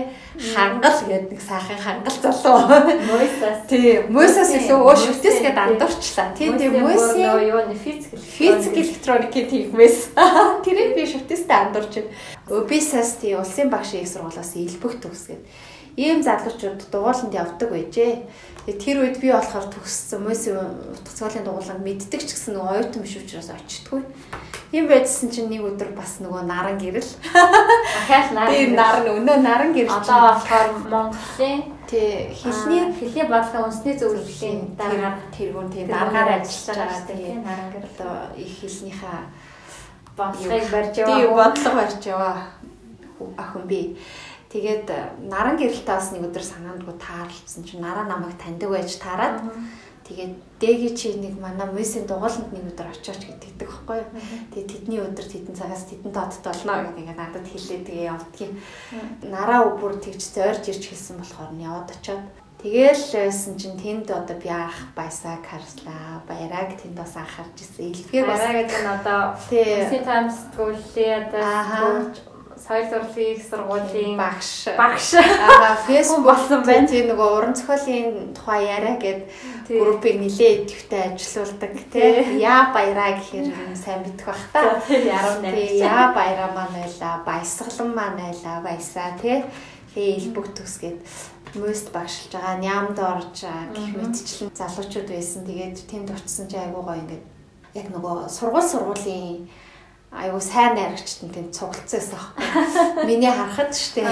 [0.54, 2.78] хангал гэдэг нэг сайхан хангал залуу.
[3.10, 3.58] Мөсөөс.
[3.66, 6.30] Тий, мөсөөс илүү өө шүтээс гээд андуурчлаа.
[6.38, 10.14] Тий, тий мөсийн юу нэ физик физик электроникийн тэгмээс.
[10.64, 12.06] Тэрийг би шүтээстэй андуурч.
[12.46, 15.42] Өбисэс тий улсын багш их сургуулиас илбэх төгсгээд
[15.98, 18.22] ийм залуучууд дугууланд явдаг байжээ.
[18.62, 23.18] Тэр үед би болохоор төгссөн мөс утга цоолын дугууланд мэддэг ч гэсэн нөгөө оюутан биш
[23.18, 24.06] учраас очтгүй.
[24.70, 27.10] Ийм байжсэн чинь нэг өдөр бас нөгөө наран гэрэл.
[27.34, 28.54] Ахаал наран.
[28.54, 29.98] Тийм наран өнөө наран гэрэл.
[29.98, 37.02] Одоо болохоор Монголын тий хэлний хэлний бодлогын үндэсний зөвлөлийн дараа тэргүүн тий дараагаар ажиллаж байгаа
[37.10, 39.20] тийм наран гэрэл одоо их хэлнийхээ
[40.16, 41.50] бодлогыг барьж яваа.
[41.50, 42.36] бодлого барьж яваа
[43.36, 43.98] охин би.
[44.52, 44.86] Тэгээд
[45.32, 49.40] наран гэрэлтэй бас нэг өдөр санаандгүй таарлцсан чинь нараа намайг таньдаг байж таарад
[50.04, 54.12] тэгээд дэги чи нэг манай мөсийн дугууланд нэг өдөр очооч гэдэгдэг байхгүй юу.
[54.52, 58.52] Тэгээд тэдний өдөр тэдэн цагаас тэдэн тодд болно гэдэг ингээд надад хэлээ тэгээ явдгийн.
[59.24, 62.24] Нараа бүр тэгж зойрж ирж хэлсэн болохоор нь яваад очоод
[62.62, 66.22] Тэгээл байсан чинь тэнд одоо би анх баясаа харслаа.
[66.30, 67.90] Баяраг тэнд бас анхаарч ирсэн.
[67.90, 69.20] Илтгэр бас Бараа гэдэг нь одоо
[70.06, 72.06] таймс тгүүлээ Ааха.
[72.06, 72.31] одоо
[72.72, 76.88] соёл урлагийн их сургуулийн багш багш Аа фэйсбુક болсон байна.
[76.88, 79.20] Тийм нөгөө уран зохиолын тухай яриа гэд
[79.68, 82.40] группийг нилээ идэвхтэй ажилуулдаг тий.
[82.40, 84.80] Яа баяраа гэхээр сайн мэдэх бах та.
[84.88, 89.44] яруу Тий яа баяраа маань байла, баясгалан маань байла, баясаа тий.
[89.92, 90.98] Тэгээ илбэг төс гэд
[91.60, 95.44] мөст багшилж байгаа нямд орж гэх мэтчлэн залуучууд байсан.
[95.44, 97.24] Тэгээд тэнд очисон чи айгуу гоё ингээд
[97.76, 99.52] яг нөгөө сургууль сургуулийн
[100.12, 103.06] айгуу сайн найрагчтан тэнд цуглацсан байсан аахгүй.
[103.08, 104.04] Миний харахад штэ.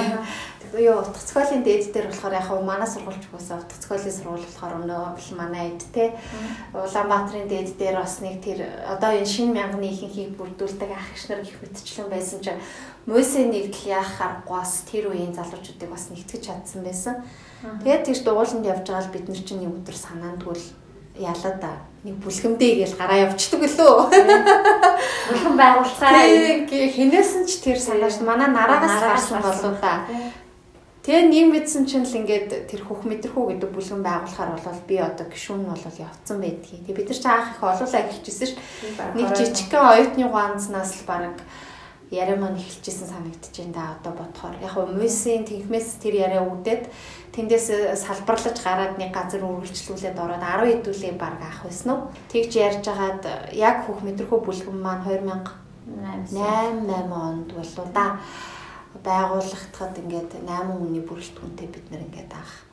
[0.72, 4.74] Юу утга цохиолын дээд дээр болохоор яг хав манай сургуульч угаасаа утга цохиолын сургууль болохоор
[4.80, 6.16] өнөө манай эд те.
[6.72, 11.42] Улаанбаатарын дээд дээр бас нэг тэр одоо энэ шинэ мянганы ихэнхийг бүрдүүлдэг ах иш нар
[11.42, 12.62] гих мэтчлэн байсан чинь
[13.10, 17.14] мөсөө нэгдэл яах аргагүй бас тэр үеийн залуучуудыг бас нэгтгэж чадсан байсан.
[17.60, 20.66] Тэгээд тийш дугууланд явж байгаа л бид нар чинь өдөр санаандгүй л
[21.20, 21.72] ялаа да.
[22.00, 24.08] Нэг бүлгэмдээ гээл гараа явчихдаг лөө.
[25.28, 26.24] Бүхэн байгуулцгаараа
[26.64, 30.08] Тэг хинээс нь ч тэр санааш манай нараагаас гарсан болоо да.
[31.04, 35.26] Тэгээ нэг мэдсэн чинь л ингээд тэр хөх мэдрэхүү гэдэг бүлгэн байгуулахаар бол би одоо
[35.32, 36.84] гişүүн нь бол явцсан байдгийг.
[36.84, 38.52] Тэгээ бид нар ч анх их олуулаа эхэлчихсэн ш.
[39.16, 41.40] Нэг жижигхэн оюутны ганцнаас л баг
[42.12, 44.56] яриа маань эхэлчихсэн санагдаж байна да одоо бодохоор.
[44.60, 46.84] Яг нь мөсийн тэнхмээс тэр яриа үүдээд
[47.34, 47.66] тэндээс
[48.04, 52.00] салбарлаж гараад нэг газар үргэлжлүүлээд ороод 10 хэдүүлээ баг авах байсан уу?
[52.32, 53.22] Тэгж ярьж хагаад
[53.54, 58.18] яг хөх мэдрэхүү бүлгэн маань 2000 8 8 онд болоо да.
[59.06, 62.69] Байгууллагатад ингээд 8 хүний бүрэлдэхүүнтэй бид нэр ингээд авах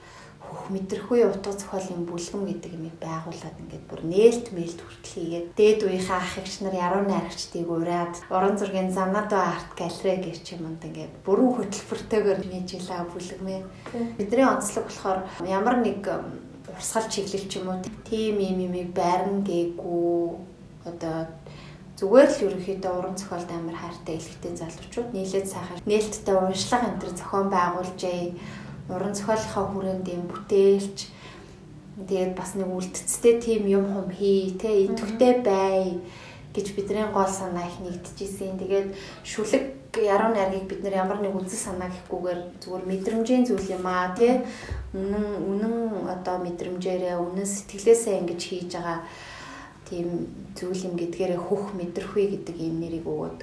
[0.48, 5.80] хөх мэдрэхгүй утга зохиолын бүлгэм гэдэг юм байгуулад ингээд бүр нээлт мэлт хүртэл хийгээд дээд
[5.84, 11.14] үеийнхээ ах эгч нар яруу найрагчдыг ураад уран зургийн Занадо арт галерей гэх юмд ингээд
[11.28, 13.62] бүрэн хөтөлбөртэйгээр нийжилээ бүлгэмээ
[14.16, 16.02] бидний онцлог болохоор ямар нэг
[16.72, 20.48] урсгал чиглэл ч юм уу тийм юм юм байрн гээгүй
[20.88, 21.28] одоо
[21.98, 27.14] зүгээр л ерөнхийдөө уран зохиолд амар хайртай элхтэй залуучууд нийлээд сайхан нээлттэй уншлага энэ төр
[27.18, 28.38] зохион байгуулжээ.
[28.90, 30.98] Уран зохиолынхаа хүрээнд юм бүтээлч
[32.08, 36.00] тэгээд бас нэг үлдцтэй тийм юм хум хий, тэ идэвхтэй бай
[36.54, 38.58] гэж бидний гол санаа их нэгдэжсэн.
[38.58, 38.88] Тэгээд
[39.26, 44.14] шүлэг яруу найргийг бид нар ямар нэг үзэл санаа гэхгүйгээр зүгээр мэдрэмжийн зүйл юм аа
[44.14, 44.42] тий
[44.94, 49.00] үнэн үнэн одоо мэдрэмжээрээ үнэн сэтгэлээсээ ингэж хийж байгаа
[49.90, 50.08] тийм
[50.54, 53.40] зүйл юм гэдгээрээ хөх мэдрэхүй гэдэг ийм нэрийг өгөөд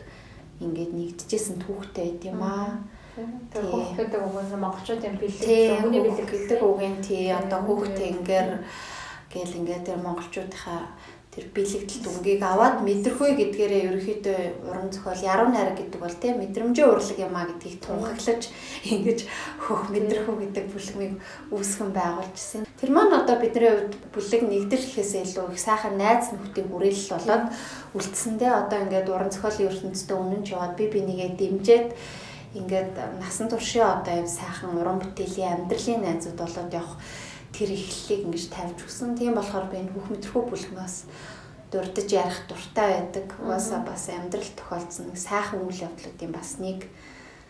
[0.63, 2.79] ингээд нэгдэжсэн түүхтэй байт юм аа.
[3.15, 8.51] Тэр хөх гэдэг үг нь монголчуудын бэлэг хөх бэлэг гэдэг үгийн тий одоо хүүхдээ ингээд
[9.31, 10.83] гэл ингээд тэр монголчуудынхаа
[11.35, 16.91] тэр бэлэгдэл дүнгийг аваад мэдрэхүй гэдгээрээ ерөөхдөө уран зохиол яруу найраг гэдэг бол тий мэдрэмжийн
[16.95, 18.43] урлаг юм а гэдгийг тунхаглаж
[18.87, 19.21] ингэж
[19.59, 21.15] хөх мэдрэхүй гэдэг бүлгмийг
[21.51, 22.63] үүсгэн байгуулжсэн.
[22.79, 27.45] Тэр маань одоо бидний хувьд бүлэг нэгдэл гэхээсээ илүү их сайхан найз нөхдийн хүрээлэл болоод
[27.99, 31.87] үлдсэндээ одоо ингээд уран зохиолын ертөнцийн өмнө ч яваад би бинийгээ дэмжиж
[32.55, 36.97] ингээд насан туршийн одоо юм сайхан уран бүтээлийн амьдралын найзууд болоод явах
[37.55, 39.19] тэр эхлэлийг ингэж тавьж өгсөн.
[39.19, 40.97] Тийм болохоор би энэ бүх мэдрхүү бүлгнээс
[41.75, 43.27] дурдж ярих дуртай байдаг.
[43.43, 46.87] Угаасаа бас амьдрал тохиолдсон сайхан үйл явдлуудын бас нэг.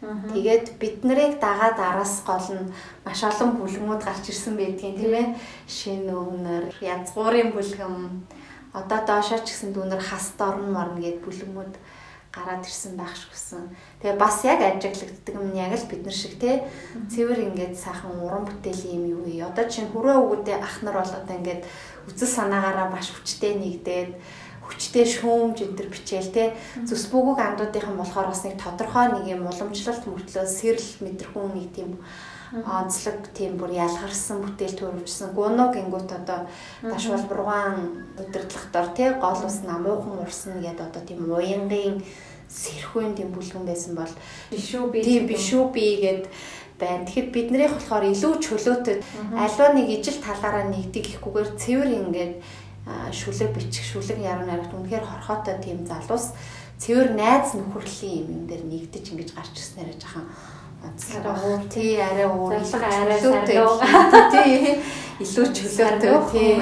[0.04, 2.72] Тэгээд бид нарыг дагаад араас гол нь
[3.04, 5.28] маш олон бүлгмүүд гарч ирсэн байдгийн тийм ээ.
[5.68, 8.28] Шинэ өвнөр, язгуурын бүлгэм,
[8.76, 11.74] одоо доошоо ч гэсэн дүүнэр хаст орн морно гэд бүлгмүүд
[12.34, 13.64] гараад ирсэн байх шиг хүсэн.
[14.04, 16.68] Тэгээ бас яг ажиглагддаг юм яг л бид нар шиг те.
[17.08, 19.48] Цэвэр ингээд сайхан уран бүтээлийн юм юу вэ?
[19.48, 21.64] Одоо чинь хүрээ өгөөдөө ах нар бол одоо ингээд
[22.12, 24.12] үзэл санаагаараа маш хүчтэй нэгдээд
[24.60, 26.52] хүчтэй шүүмж энэ төр бичээл те.
[26.84, 31.96] Зүс бүгэг андуудынхан болохоор бас нэг тодорхой нэг юм уламжлалт мөртлөө сэрэл мэдрэхүүн нэг тийм
[32.52, 35.32] онцлог тийм бүр ялгарсан бүтээл төрөвчсөн.
[35.32, 36.44] Гунуу гингүүт одоо
[36.84, 42.04] дашвал бургаан өдөртлөхдор те гол ус намуухан урсан гэдэг одоо тийм уянгийн
[42.54, 44.12] сэрхүүн тийм бүлгэн байсан бол
[44.54, 46.24] бишүү би тийм бишүү би гэд
[46.78, 47.06] байна.
[47.06, 49.02] Тэгэхэд биднийх болохоор илүү чөлөөтэй.
[49.34, 52.34] Аливаа нэг ижил талаараа нэгдэг ихгүйгээр цэвэр ингээд
[53.10, 56.34] шүлэг бичих шүлэг яруу найрагт үнэхээр хорхоотой тийм залуус
[56.78, 60.26] цэвэр найз нөхөрлийн юм дээр нэгдэж ингэж гарч ирснээр жахан
[60.84, 61.64] онцлог.
[61.72, 62.60] Тий арай өөр.
[62.60, 63.18] Арай
[64.30, 64.84] тий
[65.22, 66.12] илүү чөлөөтэй.
[66.28, 66.54] Тий.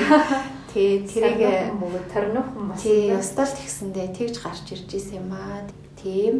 [0.73, 1.75] Тий тэрийг
[2.13, 5.67] төрнөх хүмүүс тий ёстол тэгсэндээ тэгж гарч ирж исэн юм аа.
[6.03, 6.35] Тийм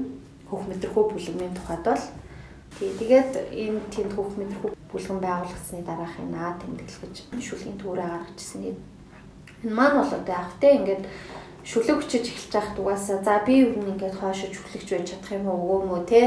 [0.51, 2.05] хөх мэдрэхүү бүлэгмийн тухайд бол
[2.79, 8.63] тий тэгээд энэ тийм хөх мэдрэхүү бүлгэн байгуулагдсны дараах энэ аа тэмдэглэж шүлгийн түүрээ гаргачихсан
[8.75, 8.79] юм.
[9.65, 11.05] Энэ маань бол одоо ахтай ингээд
[11.65, 15.47] шүлэг хүчиж эхэлж байхад угаасаа за би юу нэг ингээд хойшоо шүлэгч байж чадах юм
[15.47, 16.21] уу өгөө мө те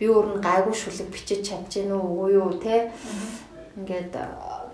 [0.00, 2.88] би өөр нь гайгүй шүлэг бичиж чадж гин үү үгүй юу те
[3.76, 4.12] ингээд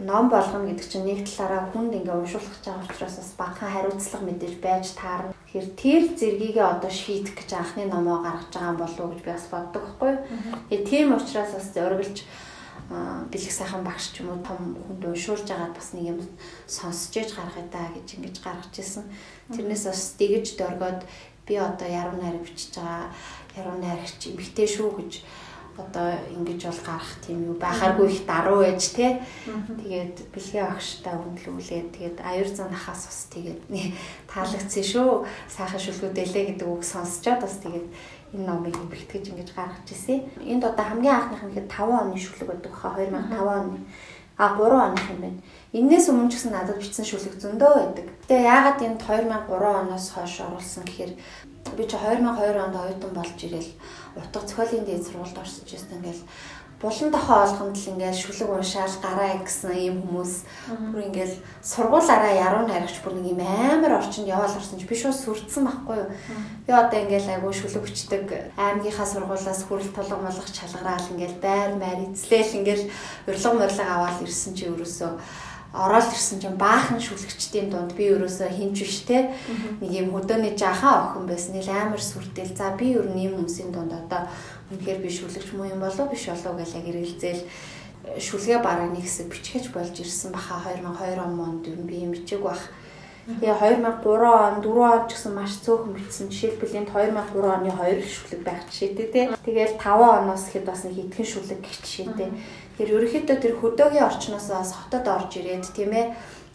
[0.06, 4.24] ном болгоно гэдэг чинь нэг талаараа хүнд ингээ уншуулах гэж байгаа учраас бас багахан хариуцлага
[4.26, 5.37] мэдээж байж таарна.
[5.48, 9.48] Тэгэхээр тэр зэргийгээ одоо шийдэх гэж анхны номоо гаргаж байгаа болов уу гэж би бас
[9.48, 10.20] боддог байхгүй юу.
[10.68, 12.18] Тэгээ тийм учраас бас зориглож
[13.32, 16.20] бэлэг сайхан багш ч юм уу том хүнд уншуулж агаад бас нэг юм
[16.68, 19.04] сонсож ээж гаргая да гэж ингэж гаргаж ирсэн.
[19.48, 21.00] Тэрнээс бас дэгэж дөргөөд
[21.48, 23.08] би одоо яруу найраг бичиж байгаа
[23.56, 25.12] яруу найрагч эмгтэй шүү гэж
[25.78, 31.88] одоо ингэж бол гарах тийм юу байхааргүй их даруй байж те тэгээд бэлгээ багштай үнэлүүлээд
[31.94, 33.60] тэгээд аюур зан хахаас бас тэгээд
[34.26, 35.10] таалагдсан шүү
[35.46, 37.86] сайхан шүлгүүдэлээ гэдэг үг сонсчоод бас тэгээд
[38.34, 40.20] энэ номыг бэлтгэж ингэж гаргаж ирсэн.
[40.44, 43.78] Энд одоо хамгийн анхных нь ихэд 5 оны шүлэг байдаг хаа 2005 оны.
[44.36, 45.40] А 3 оных юм байна.
[45.72, 48.06] Эннээс өмнө ч гэсэн надад бичсэн шүлэг зөндөө байдаг.
[48.28, 51.12] Тэгээ яагаад энд 2003 оноос хойш оруулсан гэхээр
[51.76, 53.70] би чи 2002 онд оюутан болж ирэл
[54.18, 56.22] утга зохиолын дээд сургуульд орсож ирсэн ингээл
[56.80, 60.32] булан тохоо олгонд л ингээл шүлэг уншаал гараа гэсэн ийм хүмүүс.
[60.94, 65.18] Бүр ингээл сургуулаараа яруу найрагч бүр нэг юм амар орчинд яваал орсон ч би шууд
[65.18, 66.08] сүрдсэн байхгүй юу.
[66.66, 72.14] Би одоо ингээл айгуу шүлэг өчтөг аймгийнхаа сургуулаас хүрэл тулган молгох чалгараал ингээл байр маяр
[72.14, 72.84] эзлээл ингээл
[73.26, 75.10] урилга морилга аваад ирсэн чи өрөөсөө
[75.78, 79.30] ороод ирсэн чинь баахан шүлгчдийн дунд би ерөөсөө хинч биш те
[79.78, 81.54] нэг юм хөдөөний жахан охин байсан.
[81.54, 82.50] Нил амар сүртэл.
[82.58, 84.26] За би ер нь ийм хүмүүсийн дунд одоо
[84.74, 89.06] үнэхээр би шүлэгч муу юм болов биш болов гэж яг эргэлзээл э, шүлгээ бараа нэг
[89.06, 92.60] хэсэг бичгэж болж ирсэн баха 2002 онд ер нь би юм бичиг бах.
[93.28, 96.32] Тэгээ 2003 он 4 он ч гэсэн маш цөөхөн бичсэн.
[96.32, 99.24] Жишээлбэл энд 2003 оны 2 шүлэг байх жишээтэй тий.
[99.44, 102.28] Тэгээл 5 оноос хэд бас нэг хитгэн шүлэг гэх жишээтэй.
[102.78, 106.06] Тэр ерөөхдөө тэр хөдөөгийн орчноос бас хотод орж ирээд тийм ээ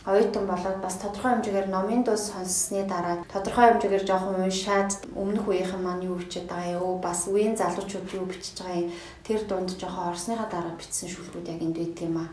[0.07, 5.83] оюутан болоод бас тодорхой хэмжээгээр номын дуу сонссны дараа тодорхой хэмжээгээр жоохон уншаад өмнөх үеийнхэн
[5.83, 8.91] маань юу бичээд байгаа юу бас үеийн залуучууд юу бичиж байгаа юм?
[9.23, 12.25] Тэр дунд жоохон орсныхаа дараа бичсэн шүлгүүд яг энд байт юм а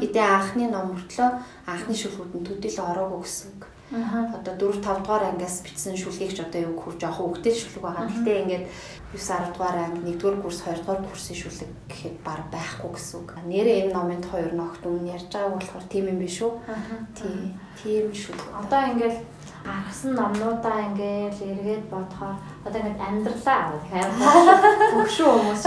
[0.00, 1.28] хэдэн анхны ном мөртлөө
[1.68, 6.44] анхны шүлгүүд нь төдийл ороогүй гэсэн үг Одоо 4 5 дугаар ангиас бичсэн шүлгийг ч
[6.44, 8.04] одоо юу хурж авах үгтэй шүлэг байгаа.
[8.04, 8.64] Гэхдээ ингээд
[9.16, 13.30] 9 10 дугаар анги 1-р курс 2 дугаар курсын шүлэг гэхэд баг байхгүй гэсэн үг.
[13.48, 16.52] Нэрээ энэ номын тухай ер нь огт өмнө ярьж байгааг болохоор тийм юм биш үү?
[17.16, 17.56] Тийм.
[17.80, 18.48] Тийм шүлэг.
[18.60, 19.16] Одоо ингээд
[19.64, 24.10] гаргасан номнуудаа ингээл эргээд бодохоор одоо ингээд амьдралаа хайр
[24.92, 25.64] төгшөө хүмүүс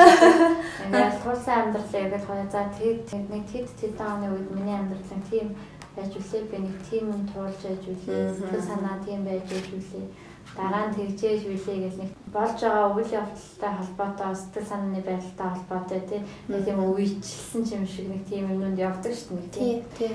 [0.86, 5.48] ингээд тулсан амьдралаа эргээд хоё за тэг нэг тэд тэдэн оны үед миний амьдрал тийм
[5.96, 6.44] байж үлээ.
[6.52, 8.34] Би нэг тийм юм туулж байж үлээ.
[8.36, 10.08] Сэтгэл санаа тийм байж үлээ.
[10.56, 16.02] Дараа нь тэгжээж үлээ гэж нэг болж байгаа үйл явдалтай холбоотой сэтгэл санааны байдалтай холбоотой
[16.10, 16.24] тийм
[16.68, 20.14] юм үечлсэн юм шиг нэг тийм юмунд явдаг шүү дээ тийм.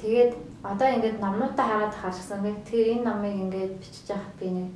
[0.00, 4.68] Тэгээд одоо ингээд номнуудаа хараад харсан нэг тэр энэ номыг ингээд бичиж яхад би нэг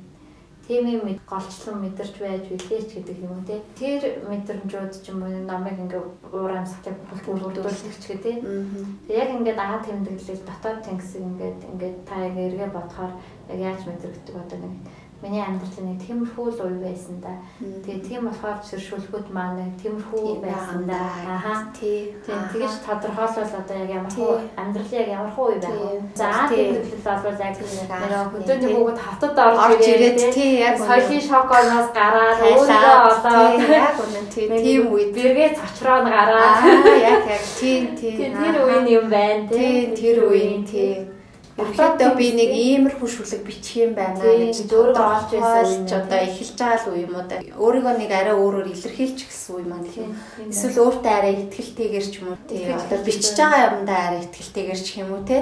[0.71, 3.59] тийм юм голчлон мэдэрч байж үлээч гэдэг юм те.
[3.75, 5.99] Тэр мэдрэмжүүд ч юм уу номыг ингээ
[6.31, 6.95] уур амьсгалыг
[7.27, 8.35] бүрдүүлдэг ч гэдэг.
[8.39, 13.11] Тийм яг ингээд аа тэмдэглэл дотоод тэнгисийг ингээд ингээд та яг эргээ бодохоор
[13.51, 14.73] яг яаж мэдрэгдэг одоо нэг
[15.21, 17.37] Миний амьдрал нэг тиймэрхүү л уй байсан да.
[17.61, 20.97] Тэгээ тийм болохоор ширшүүлгүүд маань тиймэрхүү байсан да.
[21.29, 21.69] Аха.
[21.77, 22.17] Тий.
[22.25, 26.01] Тэгэж тодорхойлвол одоо яг ямар хуу амьдрал яг ямар хуу уй байх вэ?
[26.17, 27.89] За тэмдэглэл бол яг нэг
[28.33, 30.51] хөдөөний хүүхэд хатад орж ирээд тий.
[30.57, 34.25] яг соёлын шоконоос гараад өөрийгөө олоод яг үнэн.
[34.33, 35.13] Тий тийм үед.
[35.13, 36.65] бэргээ цочроо гараад.
[36.97, 37.45] Яг яг.
[37.61, 38.33] Тий тий.
[38.33, 41.20] Тэр үеийн юм байна тий тэр үеийн тий
[41.57, 46.55] ерөнхийдөө би нэг иймэрхүү шүлэг бичих юм байна гэж өөрөө олж байсан ч одоо эхэлж
[46.55, 47.43] байгаа л үе юм уу да.
[47.59, 50.15] Өөрийгөө нэг арай өөрөөр илэрхийлж эхэлсэн үе маань гэх юм.
[50.47, 52.71] Эсвэл өөртөө арай ихтгэлтэйгэр ч юм уу тий.
[52.71, 55.41] Одоо бичиж байгаа юмдаа арай ихтгэлтэйгэр ч юм уу тий.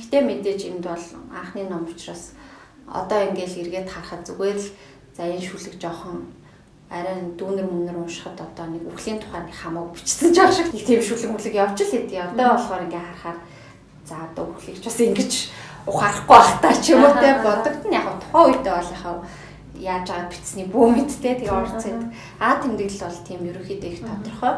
[0.00, 2.32] Гэтэ мэдээж энд бол анхны ном учраас
[2.88, 4.68] одоо ингээл эргээд харахад зүгээр л
[5.12, 6.24] за энэ шүлэг жоохон
[6.90, 11.30] арай дүүнер мөнөр уншихад одоо нэг үхлийн тухайн хамааг бичсэн жаах шиг нэг тийм шүлэг
[11.30, 12.18] мүлэг явж л хэдий.
[12.18, 13.38] Одоо болохоор ингээ харахаар
[14.10, 15.32] за одоо үхлийг ч бас ингэж
[15.86, 19.14] ухаарахгүй байх та ч юм уу те бодогдно яг тухайн үедээ бол яхаа
[19.78, 22.02] яаж байгаа бичсний бүү мэдтэй тэгээ орцод
[22.42, 24.54] а тэмдэглэл бол тийм ерөөхдөө их тодорхой.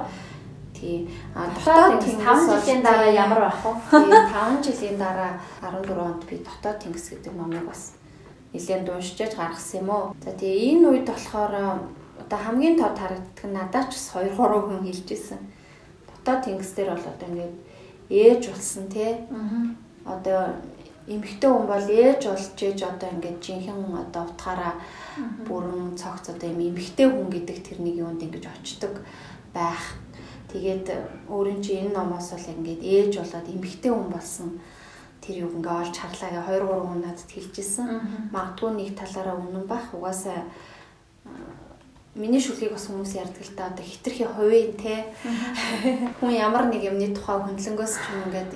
[0.75, 1.07] Тий.
[1.37, 3.71] А дотоод 5 жилийн дараа ямар байх вэ?
[4.03, 7.95] Тий 5 жилийн дараа 14 онд би дотоод тэнгис гэдэг номыг бас
[8.53, 10.05] нэлээд уншиж гаргасан юм уу.
[10.25, 11.55] За тэгээ энэ үед болохоор
[12.19, 15.41] одоо хамгийн тод харагддаг нь надад ч бас 2 3 хүн хэлж исэн.
[16.11, 17.55] Дотоод тэнгис дээр бол одоо ингээд
[18.13, 19.17] ээж болсон тий.
[20.05, 20.53] Одоо
[21.07, 24.75] эмэгтэй хүн бол ээж болж ээж одоо ингээд жинхэнэ одоо утгаараа
[25.49, 28.95] бүрэн цогц одоо юм эмэгтэй хүн гэдэг тэрнийг юунд ингэж очдөг
[29.55, 29.99] байх.
[30.53, 30.87] Тэгээд
[31.33, 34.61] өөрийн чинь энэ номоос бол ингээд ээж болоод эмэгтэй хүн болсон
[35.23, 37.87] тэр юг ингээ олж харлаа гэ 2 3 хүн надад хэлжсэн.
[38.35, 40.47] Магадгүй нэг талаараа үнэн бах угаасаа
[42.15, 45.09] миний шүлгийг бас хүмүүс ярьдаг л да одоо хитрхи хувийн те.
[46.21, 48.53] Хүн ямар нэг юмны тухай хөндлөнгөөс ч юм ингээд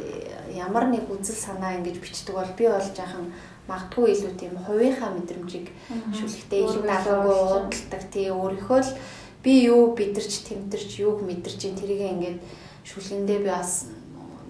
[0.53, 3.33] ямар нэг үзэл санаа ингэж бичдэг бол би бол жаахан
[3.65, 5.73] магадгүй илүү тийм хувийнхаа мэдрэмжийг
[6.13, 8.03] шүлэгтээ илүү даалгавгүй уудалдаг.
[8.13, 8.93] Тий өөрийнхөө л
[9.41, 12.39] би юу бидэрч тэмтэрч юуг мэдэрч тэрийг ингээд
[12.85, 13.89] шүлгэндээ би бас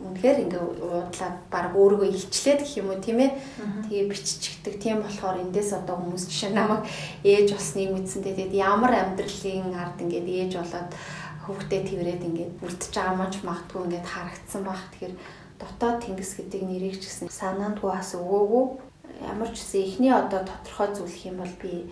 [0.06, 3.30] үнэхээр ингээ уудлаад баг өөрийгөө илчлээд гэх юм уу тийм ээ.
[3.90, 4.74] Тэгээ биччихдэг.
[4.78, 6.82] Тийм болохоор эндээс одоо хүмүүс жишээ намайг
[7.26, 10.90] ээж болсныг мэдсэндээ тэгээд ямар амьдралын ард ингээд ээж болоод
[11.46, 14.80] хүүхдээ тэрвэрэд ингээд үлдчихэж байгаа ч магтгүй ингээд харагдсан баг.
[14.94, 15.14] Тэгэхээр
[15.60, 18.64] дотоод тэнгис гэдэг нэрийг ч гэсэн санаандгүй бас өгөөгүй.
[19.24, 21.90] Ямар ч гэсэн эхний одоо тодорхой зүйл юм бол би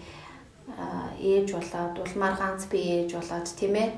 [1.20, 3.90] ээж болоод улмаар ганц би ээж болоод тийм ээ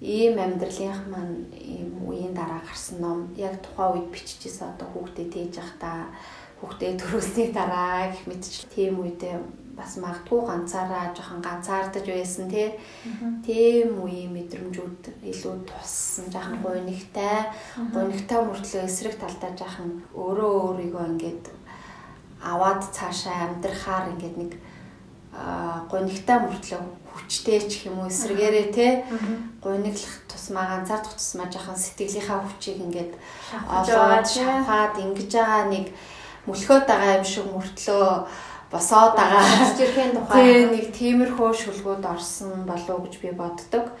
[0.00, 3.18] ийм амьдралынх маань ийм үеийн дараа гарсан ном.
[3.36, 6.14] Яг тухайн үед биччихсэн одоо хүүхдээ тээж явахдаа
[6.62, 9.34] хүүхдээ төрүүлсний дараа гэх мэтч тийм үедээ
[9.78, 12.74] бас магадгүй ганцаараа жоохон ганцаардаж байсан тий.
[13.46, 17.50] Тийм үеийн мэдрэмжүүд илүү туссан жоохон гойнигтай.
[17.94, 21.44] Гойнигтай мөртлөө эсрэг талдаа жоохон өөрөө өөрийгөө ингээд
[22.42, 24.52] аваад цаашаа амьдрахаар ингээд нэг
[25.90, 26.82] гонигтай мөртлөө
[27.14, 28.86] хүчтэй ч юм уу эсрэгээрээ те
[29.62, 33.12] гониглах тусмаа ганцаардах тусмаа жахан сэтгэлийнхаа хүчийг ингээд
[33.68, 35.86] олоод шахаад ингэж байгаа нэг
[36.48, 38.06] мөлхөөд байгаа юм шиг мөртлөө
[38.72, 39.44] босоод байгаа.
[39.78, 40.68] Жирхэн тухай.
[40.68, 43.92] Нэг тиймэрхүү шүлгүүд орсон болов уу гэж би боддог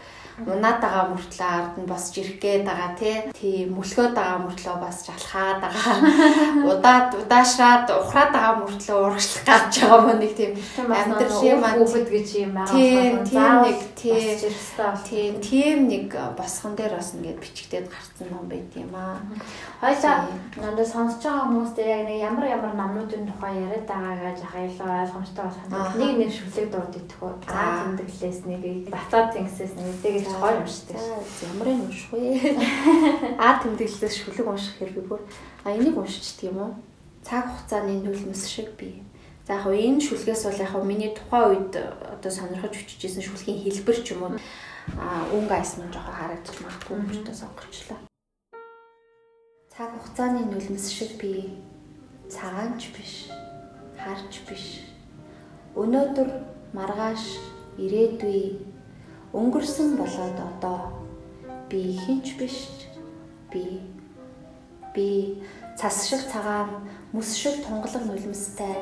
[0.46, 2.90] унаад байгаа мөртлөө ард нь босч ирэх гээд байгаа
[3.34, 5.96] тий мөлхөөд байгаа мөртлөө бас жалхаад байгаа
[6.70, 10.52] удаад удаашраад ухраад байгаа мөртлөө урагшлах гэж байгаа мөн нэг тийм
[11.00, 12.76] амьдралын маань хүүхэд гэж юм байгаа
[13.26, 13.78] тийм нэг
[15.08, 16.06] тийм тийм нэг
[16.38, 19.18] босгон дээр бас ингээд бичигдээд гарцсан ном байт юм аа.
[19.80, 20.16] Хойлоо
[20.62, 25.44] надад сонсож байгаа хүмүүст яг нэг ямар ямар номнуудын тухай яриад байгаагаа жахаа илүү ойлгомжтой
[25.44, 25.94] болох.
[25.96, 27.32] Нэг нэг шүлэг дурд идэхгүй.
[27.46, 29.88] За тэмдэглээс нэг батаад тэнгисээс нэг
[30.28, 30.96] тэгэж гоё уншдаг.
[31.48, 32.20] Ямар юм унших вэ?
[33.40, 35.20] Аа тэмдэглээс шүлэг унших хэрэг бүр.
[35.64, 36.72] А энийг уншчихдаг юм уу?
[37.24, 39.02] Цаг хугацааны нүлмэс шиг би.
[39.48, 44.12] За яг энэ шүлгээс бол яг миний тухайн үед одоо сонирхож өччихсэн шүлгийн хэлбэр ч
[44.12, 44.32] юм уу
[44.96, 48.00] а өнгө айс маань жоохон харагдчих магадгүй юм ч та сонгочлаа.
[49.72, 51.56] Цаг хугацааны нулимс шиг би
[52.28, 53.32] цагаанч биш,
[53.96, 54.84] харч биш.
[55.76, 56.28] Өнөөдөр
[56.76, 57.24] маргааш
[57.80, 58.60] ирээдүй
[59.32, 60.78] өнгөрсөн болоод одоо
[61.68, 62.68] би хинч биш
[63.52, 63.80] би
[64.94, 65.42] би
[65.76, 68.76] цас шиг цагаан мөс шиг тунгалаг нулимстай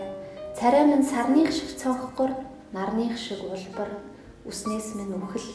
[0.58, 2.30] царай минь сарных шиг цонхгор
[2.72, 3.90] нарных шиг улбар
[4.46, 5.50] үснээс минь үхэл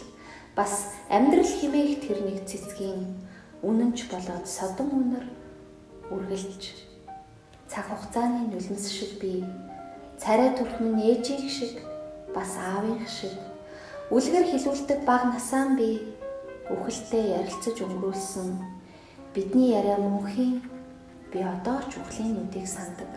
[0.55, 3.15] бас амьдрал химээх тэр нэг цэцгийн
[3.63, 5.25] үнэнч болоод содон үнэр
[6.11, 6.63] үргэлж.
[7.69, 9.45] Цаг хугацааны нулимс шиг би
[10.19, 11.79] царай төрхмөн ээжийг шиг
[12.35, 13.31] бас аавынх шиг
[14.11, 16.03] үлгэр хилүүлдэг баг насаан би
[16.67, 18.59] үхэлтэй ярилцаж өнгөрүүлсэн.
[19.31, 20.59] Бидний яриа мөнхийн
[21.31, 23.07] би одоо ч үхлийн нүдийг сандаг.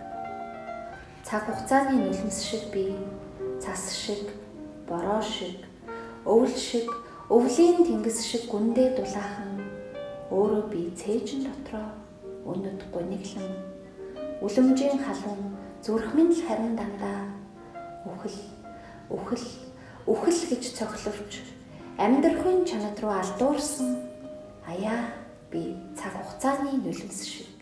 [1.26, 2.94] Цаг хугацааны нулимс шиг би
[3.58, 4.30] цас шиг
[4.86, 5.66] бороо шиг
[6.22, 6.86] өвөл шиг
[7.26, 9.66] өвлийн тэнгис шиг гүндээ дулаахан
[10.30, 11.90] өөрөө би цээжин дотроо
[12.46, 13.50] өнөд гониглан
[14.38, 17.26] үлэмжийн халуун зүрхмэн л харин дандаа.
[18.06, 18.38] Үхэл
[19.10, 19.63] үхэл
[20.06, 21.32] үхэл гэж цогловч
[21.96, 23.96] амьдрахын чанад руу алдуурсан.
[24.68, 25.14] Аяа
[25.50, 27.53] би цаг хугацааны нулимс шиг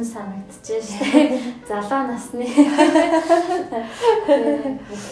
[0.00, 1.28] оюутан санагдчихжээ шүү дээ.
[1.68, 2.46] Залуу насны.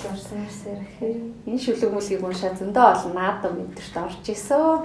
[0.09, 1.17] Урсан мэрсэр гэхээр
[1.47, 4.85] Энэ шүлэг мүлгийг уншаад зөндөө олон наадам мэдэрт орж исэн.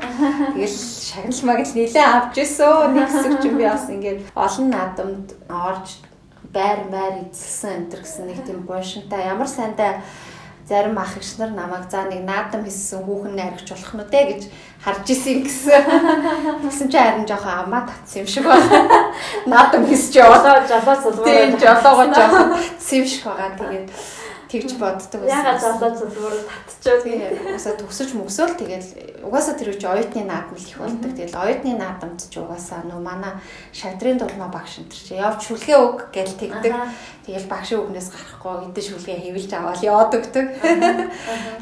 [0.53, 0.77] Тэгэл
[1.07, 2.93] шагнал магнал нилээ авч исэн.
[2.93, 5.87] Нэг хэсэг ч юм би бас ингээд олон наадамд орж
[6.51, 10.03] байр байр эзэлсэн энэ гэсэн нэг тийм бошинтай ямар сайнтай
[10.69, 14.41] зарим ах эгч нар намайг за нэг наадам хийсэн хүүхэн найрагч болох нь үү гэж
[14.83, 15.83] харж исэн гэсэн.
[16.63, 19.11] Тэгсэн чи харин жоохон амаа татсан юм шиг байна.
[19.47, 21.25] Наадам хийсч яваад жолоо зулгуу.
[21.27, 22.47] тийм жолоогоо жоохон
[22.79, 23.51] сэм шиг байгаа.
[23.59, 23.87] Тэгээд
[24.53, 27.03] тэгж боддог Ягаад жолоо зулгуур татчихв.
[27.03, 27.41] Тийм.
[27.41, 31.11] Угаасаа төгсөж мөсөөл тэгэл угаасаа тэр үуч оюутны наадам л их болдог.
[31.17, 33.33] Тэгэл оюутны наадамд ч угаасаа нөө манай
[33.73, 36.73] шадрын дулмаа багш энэ чи явж шүлгээ өг гэл тэгдэг.
[37.25, 40.47] Тэгэл багшийн үгнээс гарахгүй эдэн шүлгээ хэвлж аваад яваад өгдөг.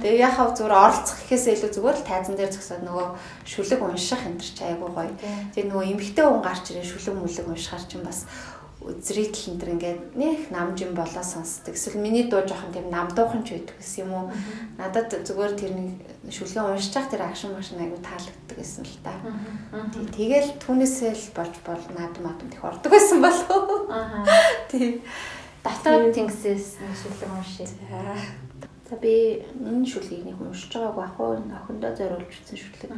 [0.01, 3.07] Тэгээ яхав зүгээр оролцох гэхээсээ илүү зүгээр л тайзан дээр зөксөд нөгөө
[3.45, 5.13] шүлэг унших энэ чи айгуу гоё.
[5.53, 8.25] Тэгээ нөгөө эмгтэй хүн гарч ирээ шүлэг мүлэг уншихаар чинь бас
[8.81, 11.77] зритл энэ төр ингээд нэх намжин болоо сонсдог.
[11.77, 14.25] Эсвэл миний дуу жоохон тийм намдуухан ч байдаг гэсэн юм уу.
[14.77, 15.89] Надад зүгээр тэр нэг
[16.33, 19.13] шүлгээ уншиж явах тэр акшн машин айгу таалагддаг гэсэн л та.
[20.17, 23.85] Тэгэл түүнээсээ л болж бол наадам наадам их ордог байсан болов.
[23.93, 24.25] Аа.
[24.65, 25.01] Тий.
[25.61, 27.69] Дотоод тэнгисээс шүлэг уншия.
[28.89, 32.91] За би энэ шүлгийг нэг уншиж байгаагүй ах уу охиндоо зориулж утсан шүлэг.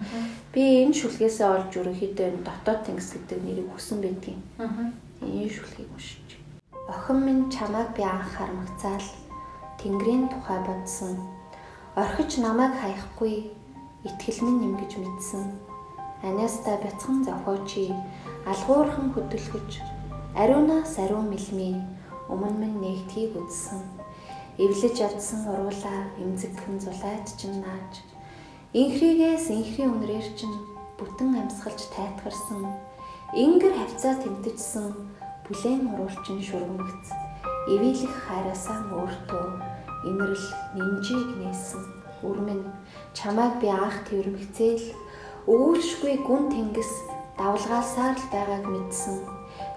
[0.56, 4.42] Би энэ шүлгээс олж ерөнхийдөө энэ дотоод тэнгис гэдэг нэрийг өгсөн байдгийн.
[4.58, 4.90] Аа.
[5.24, 6.28] Энэ шүлгийг уншиж.
[6.92, 9.08] Охин минь чамайг би анх хармагцаал
[9.80, 11.16] Тэнгэрийн тухай бодсон.
[11.96, 13.52] Орхиж намайг хаяхгүй
[14.04, 15.44] итгэл минь нэмгэж мэдсэн.
[16.24, 17.96] Анаста бяцхан зохиочи
[18.52, 19.72] алгуурхан хөдөлгөж
[20.36, 21.76] ариунаас ариун мэлмий
[22.32, 23.80] өмнө минь нэгтгийг үзсэн.
[24.58, 27.94] Эвлэж ядсан уруулаа эмзэгхэн зулайд чинь нааж.
[28.74, 30.58] Инхригээс инхри үнрээр чинь
[30.98, 32.62] бүтэн амьсгалж тайтгарсан.
[33.34, 35.13] Ингэр хавцаа тэмтэгсэн
[35.46, 37.08] бүлээн уруулчин шүргэмэгц.
[37.74, 39.46] Ивэлэх хайраасаа өөртөө
[40.10, 41.84] имрэл нинжийг нээсэн.
[42.24, 42.62] Үрмэн
[43.18, 44.88] чамайг би анх тэрмэгцээл
[45.48, 46.92] өвөршгүй гүн тэнгис
[47.36, 49.18] давлгаалсаар л байгааг мэдсэн.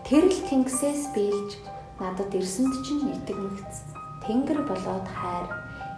[0.06, 1.58] Тэрл тэнгисээс биелж
[1.98, 3.74] надад ирсэнд чинь итгэмэгц.
[4.22, 5.46] Тэнгэр болоод хайр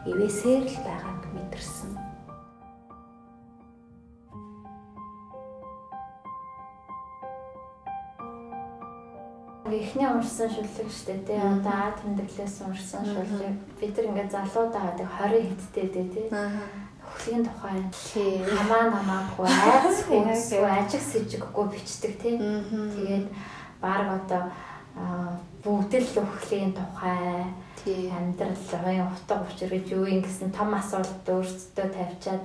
[0.08, 2.07] ивэсээр л байгааг мэдэрсэн.
[9.68, 11.36] Эхний уншсан шүлэг дээ тий.
[11.38, 13.54] Одоо А тэмдэглээс уншсан шүлэг.
[13.80, 16.26] Бид нар ингээд залуудаа гэдэг 20 хиттэй дээ тий.
[17.08, 18.44] Хөхлийн тухай Тий.
[18.44, 22.36] хамаа намаагүй айц хүнсгүй ажиг сэжиггүй бичдэг тий.
[22.38, 23.26] Тэгээд
[23.80, 24.42] баг одоо
[24.96, 27.48] аа, бүгд л хөхлийн тухай
[27.80, 28.12] Тий.
[28.12, 32.42] амьдрал оюун утга учир гэж юу юм гэсэн том асуулт өөрсдөө тавьчаад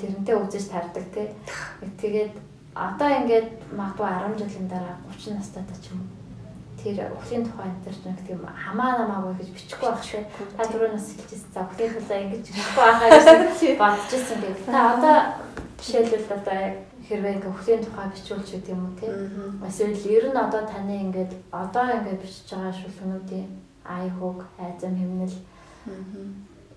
[0.00, 1.28] тэрнтэй үзэж тардаг тий.
[2.02, 2.34] Тэгээд
[2.74, 6.21] одоо ингээд магадгүй 10 жилийн дараа 30 настай та ч юм уу
[6.82, 10.24] тэр өхлийн тухай энэ төр нэг тийм хамаа намаагүй гэж бичихгүй байх шээ.
[10.58, 11.52] Та түрүүнээс хэлчихсэн.
[11.54, 14.66] За өхлийн тухай ингэж бичихгүй байхаа гэж бодчихсон гэдэг.
[14.66, 15.16] Та одоо
[15.78, 16.58] жишээлбэл одоо
[17.06, 19.14] хэрвээ ингээ өхлийн тухай бичүүлж гэдэг юм уу тийм.
[19.66, 23.50] Эсвэл ер нь одоо таны ингээд одоо ингээд бичиж байгаа шүлгнүүдийн
[23.84, 25.36] ай хөг, айзам хэмнэл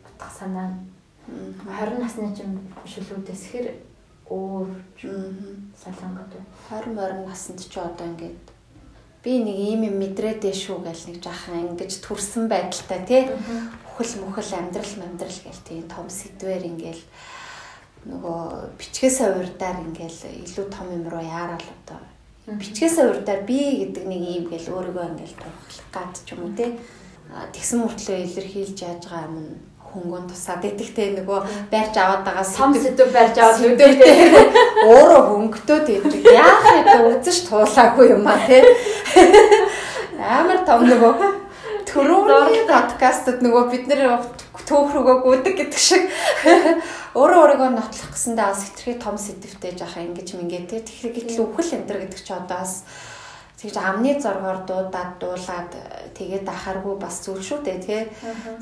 [0.05, 0.73] утга санаа
[1.29, 3.67] 20 насны чинь шүлгүүдээс хэр
[4.29, 4.69] өөр
[5.81, 6.49] солонгод байна.
[6.69, 8.54] 20 морин наснд ч одоо ингээд
[9.25, 13.23] би нэг ийм юм мэдрээд шүү гэл нэг жаахан ингэж төрсэн байдалтай тий?
[13.89, 15.81] Үхэл мүхэл амьдрал амьдрал гэл тий?
[15.89, 17.03] Том сэдвэр ингээл
[18.05, 21.97] нөгөө бичгээс урдаар ингээл илүү том юм руу яарал одоо.
[22.45, 26.53] Бичгээс урдаар би гэдэг нэг ийм гэл өөрийгөө ингээл турхлах гад ч юм уу
[27.33, 29.57] А, тэгсэн мөртлөө илэрхийлж яаж байгаа юм
[29.95, 31.39] хөнгөн тусаад идэхтэй нөгөө
[31.71, 34.19] барьж аваад байгаа Том сэдв барьж аваад Өдөртэй
[34.91, 36.21] өөрөө хөнгөтөөд идэг.
[36.35, 37.15] Яах вэ?
[37.15, 38.61] Үзэж туулаагүй юм а тий.
[40.39, 41.15] Амар том нөгөө
[41.89, 44.03] түрүүний подкастт нөгөө бид нэр
[44.65, 46.09] төөх рүүгөө гүдэг гэдэг шиг
[47.19, 50.81] өөрөө өөрийгөө нотлох гэсэндээ бас хитрхи том сэдвтэй жаахан ингэж мингээ тий.
[50.81, 52.83] Тэгэхээр гэтэл үхэл энэ гэдэг чи одоо бас
[53.59, 55.71] тэгж амны зоргоор дуудаад дуулаад
[56.17, 58.01] тэгээд ахаргүй бас зүйл шүү дээ тий.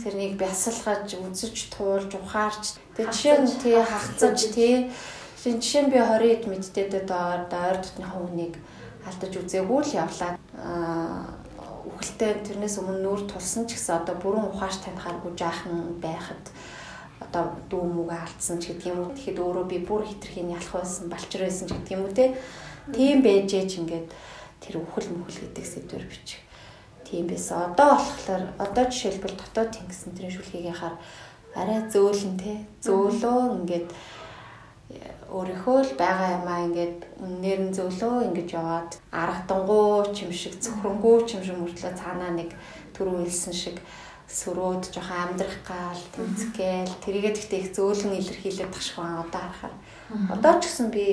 [0.04, 4.76] Тэрнийг бясалгаж үзэж туулж ухаарч тэгээд жишээ нь тий хагцаж тий.
[5.42, 8.56] Жишээ жишээ нь би 20 хэд мэдтэйдээ доор доор дотныхаа хүнийг
[9.08, 10.32] алдаж үзээгүй л явлаа.
[10.62, 11.44] Аа
[11.84, 16.44] үхэлтэй тэрнээс өмнө нүүр тулсан ч гэсэн одоо бүрэн ухааш танихааргүй жаахан байхад
[17.20, 19.16] одоо дүү мүгэ алдсан ч гэдэг юм уу.
[19.16, 22.36] Тэгэхэд өөрөө би бүр хитрхийн ялах байсан, балчир байсан ч гэдэг юм уу те.
[22.96, 24.08] Тийм байжээч ингээд
[24.64, 26.40] тэр үхэл мүхэл гэдэг сэдвэр бичих.
[27.04, 27.76] Тийм байсан.
[27.76, 30.96] Одоо болохоор одоо жишээлбэл дотоод тэнгис энтрийн шүлгийг яхаар
[31.54, 32.64] арай зөөлөн те.
[32.82, 33.88] Зөөлөө ингээд
[35.34, 41.18] өөрийнхөө л байгаа юмаа ингээд үнээр нь зөвлөө ингэж яваад аргадангуу ч юм шиг зөвхөнгүү
[41.26, 42.50] ч юм шиг мөртлөө цаанаа нэг
[42.94, 43.78] түрүү хэлсэн шиг
[44.30, 49.76] сөрөөд жоохон амьдрах гал тэмцгээл тэрийгээ гэхдээ их зөөлөн илэрхийлээд тахшгүй одоо харахаар
[50.38, 51.06] одоо ч гэсэн би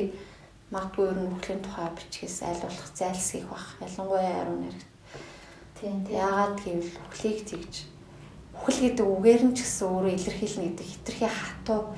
[0.70, 4.90] магадгүй ер нь үхлийн тухай бичгээс аль болох зайлсхийх бах ялангуяа яруу найрагт
[5.78, 7.74] тийм яагаад гэвэл үхлийг тэгж
[8.60, 11.96] үхэл гэдэг үгээр нь ч гэсэн өөрөө илэрхийлнэ гэдэг хитрхи хатуу.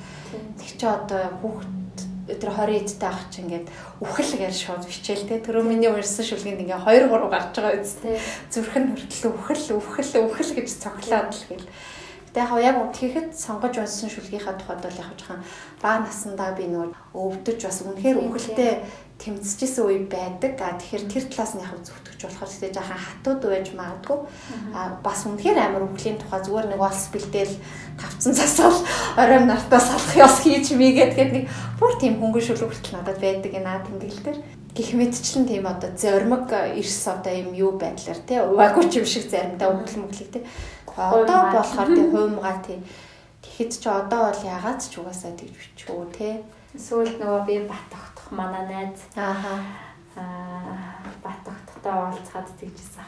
[0.55, 1.99] Тэг чи одоо хүүхд
[2.31, 3.67] өдөр 20 эдтэй ах чи ингээд
[3.99, 5.43] үхэл гэж шууд бичээл те.
[5.43, 8.15] Түрүү миний уншсан шүлгэнд ингээ 2 3 гарч байгаа үст те
[8.47, 11.67] зүрх нь хүртэл үхэл үхэл үхэл гэж цоглоод л гэл
[12.33, 15.45] Тэгээ яг яг тэгэхэд сонгож унсан шүлгийнхаа тухайд бол яг жоохон
[15.85, 18.73] бага насандаа би нөр өвдөж бас үнэхээр үхэлтэй
[19.23, 20.57] тэмцэжсэн үе байдаг.
[20.59, 24.19] А тэгэхээр тэр талаас нь яг зүтгэж болохоор тэгтээ жаахан хатууд байж магадгүй.
[24.75, 27.55] А бас үнэхээр амар үхлийн тухай зүгээр нэг олс бэлдээл
[28.01, 28.81] тавцсан засаал
[29.21, 31.45] оройн нартаа салах ёс хийж мийгээд тэгээд нэг
[31.79, 34.39] бүр тийм хөнгөн шүлэг хүртэл надад байдаг энэ наад тэмдэглэл төр.
[34.73, 39.29] Гих мэдчлэн тийм одоо зоримог эрс одоо юм юу байдлаар тий уваагүй ч юм шиг
[39.29, 40.43] заримдаа өгөл мөглөг тий
[40.97, 42.79] одоо болохоор тий хуймгаа тий
[43.43, 46.35] тэгэхэд ч одоо бол ягаад ч угаасаа тэгж бичгүү тий
[46.73, 49.05] Сүүлд нөгөө би бат тогтох манай найз.
[49.13, 49.61] Ааха.
[50.17, 53.05] Аа бат тогтохтой уулзахад тэгжсэн.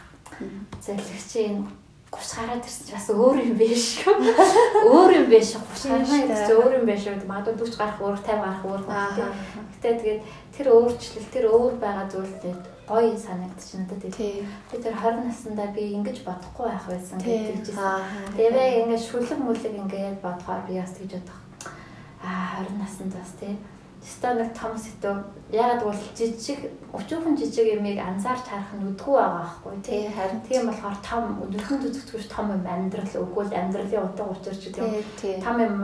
[0.85, 1.65] Залхичийн
[2.13, 4.21] 30 гараад ирсэн чи бас өөр юм биш шүү.
[4.93, 5.57] Өөр юм биш.
[5.57, 7.09] 30 гараад өөр юм биш.
[7.25, 8.83] Магадгүй 40 гарах өөр 50 гарах өөр.
[9.81, 10.23] Гэтэ тэгээд
[10.53, 14.47] тэр өөрчлөлт тэр өөр байгаа зүйлүүд гоё санагдчих надад тий.
[14.71, 18.37] Би тэр 20 наснда би ингэж бодохгүй байх байсан гэж хэлжсэн.
[18.37, 21.41] Тэгээ ингээд шүлэг мүлэг ингээд бодохоор би бас тэгж бодох
[22.25, 23.57] аа 20 наснд бас тийм
[24.05, 25.25] Ста нэг том сэдв.
[25.49, 26.61] Ягаад бол жижиг
[26.93, 30.13] өчүүхэн жижиг юмыг анзаарч харах нь үдгүй байгаа байхгүй тий.
[30.13, 35.41] Харин тийм болохоор том өдөрхөн зүтгэж том юм амьдрал өгвөл амьдралын утга учир ч гэдэг.
[35.41, 35.81] Том юм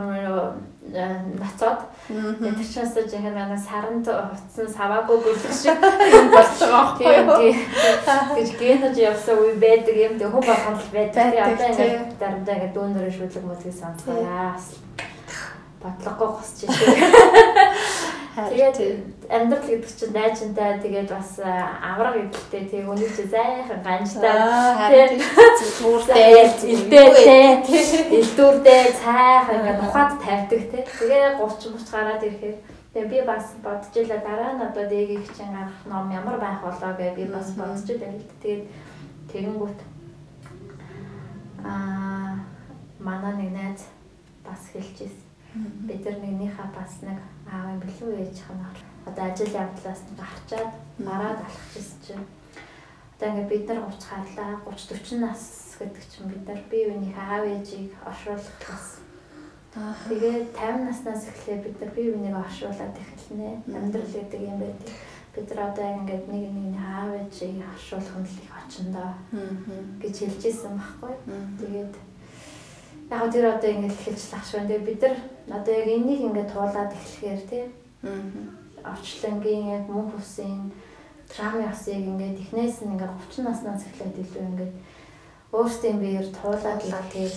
[1.41, 7.57] нацаад тэр чаас жихэн манай саранд утсан саваагүй гүлэг шиг юм болж байгаа байхгүй юу.
[8.37, 11.33] Гэж гэнэж явсан үе байдаг юм тэг хөв болгонд байдаг.
[11.41, 14.21] Одоо ингээд дарамдаа ингээд дүүнэрэ шүлэг мөдгийг сонсгоё
[15.81, 17.09] бодлогогүй хосч шээ.
[18.31, 18.79] Тэгээд
[19.27, 25.19] амьдрал гэдэг чинь дайчантай тэгээд бас авраг гэдэлтэй тэг чи зайхан ганжтай.
[25.75, 27.59] Түүртэй илдээтэй
[28.23, 30.79] илдүүртэй цайхан ингээд ухаад тавьдаг те.
[30.79, 32.57] Тэгээ 30 30 гараад ирэхээр.
[32.95, 36.95] Тэгээ би бас бодож илаа дараа нь одоо дэгийг чинь гарах ном ямар байх болоо
[36.95, 38.15] гэж би бас бодож илаа.
[38.39, 38.63] Тэгээд
[39.27, 39.79] тэгэнгүүт
[41.67, 42.47] аа
[42.95, 43.83] манай нэг найз
[44.47, 47.19] бас хэлчихсэн бид нар нэгнийхээ бас нэг
[47.51, 52.25] аав юм билүү ээж ханаар одоо ажил явдлаас нэг харчаад мараад алхчихсан чинь.
[53.15, 55.41] Одоо ингээд бид нар 30 харлаа 30 40 нас
[55.79, 58.57] гэдэг чинь бид нар бие биенийхээ аав ээжийг оршуулах.
[58.63, 58.85] Бас
[60.07, 63.49] тэгээд 50 наснаас эхлээд бид нар бие биенийг оршуулад эхэлнэ.
[63.75, 64.89] Амьдрал гэдэг юм байдаг
[65.35, 69.09] бид нар одоо ингээд нэг нэг аав ээжийг оршуулах нь л их очиндоо
[69.99, 71.13] гэж хэлж исэн байхгүй.
[71.59, 71.93] Тэгээд
[73.11, 74.61] яг тэр одоо ингээд эхэлж лахшгүй.
[74.65, 75.15] Тэгээ бид нар
[75.59, 77.65] одоо яг энийг ингээд туулаад эхлэхээр тий.
[78.07, 78.95] Аа.
[78.95, 80.71] Орчлонгийн яг мөнх усын
[81.29, 84.73] драми усыг ингээд эхнээс нь ингээд 30 наснаас эхлээд илүү ингээд
[85.51, 87.31] өөрсдийн биеэр туулаад л тэр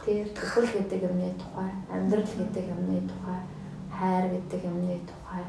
[0.00, 3.40] тэр төхөл гэдэг юмны тухай, амьдрал гэдэг юмны тухай,
[3.92, 5.44] хайр гэдэг юмны тухай,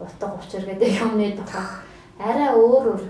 [0.00, 1.84] утга учир гэдэг юмны тухай
[2.18, 3.02] арай өөр өөр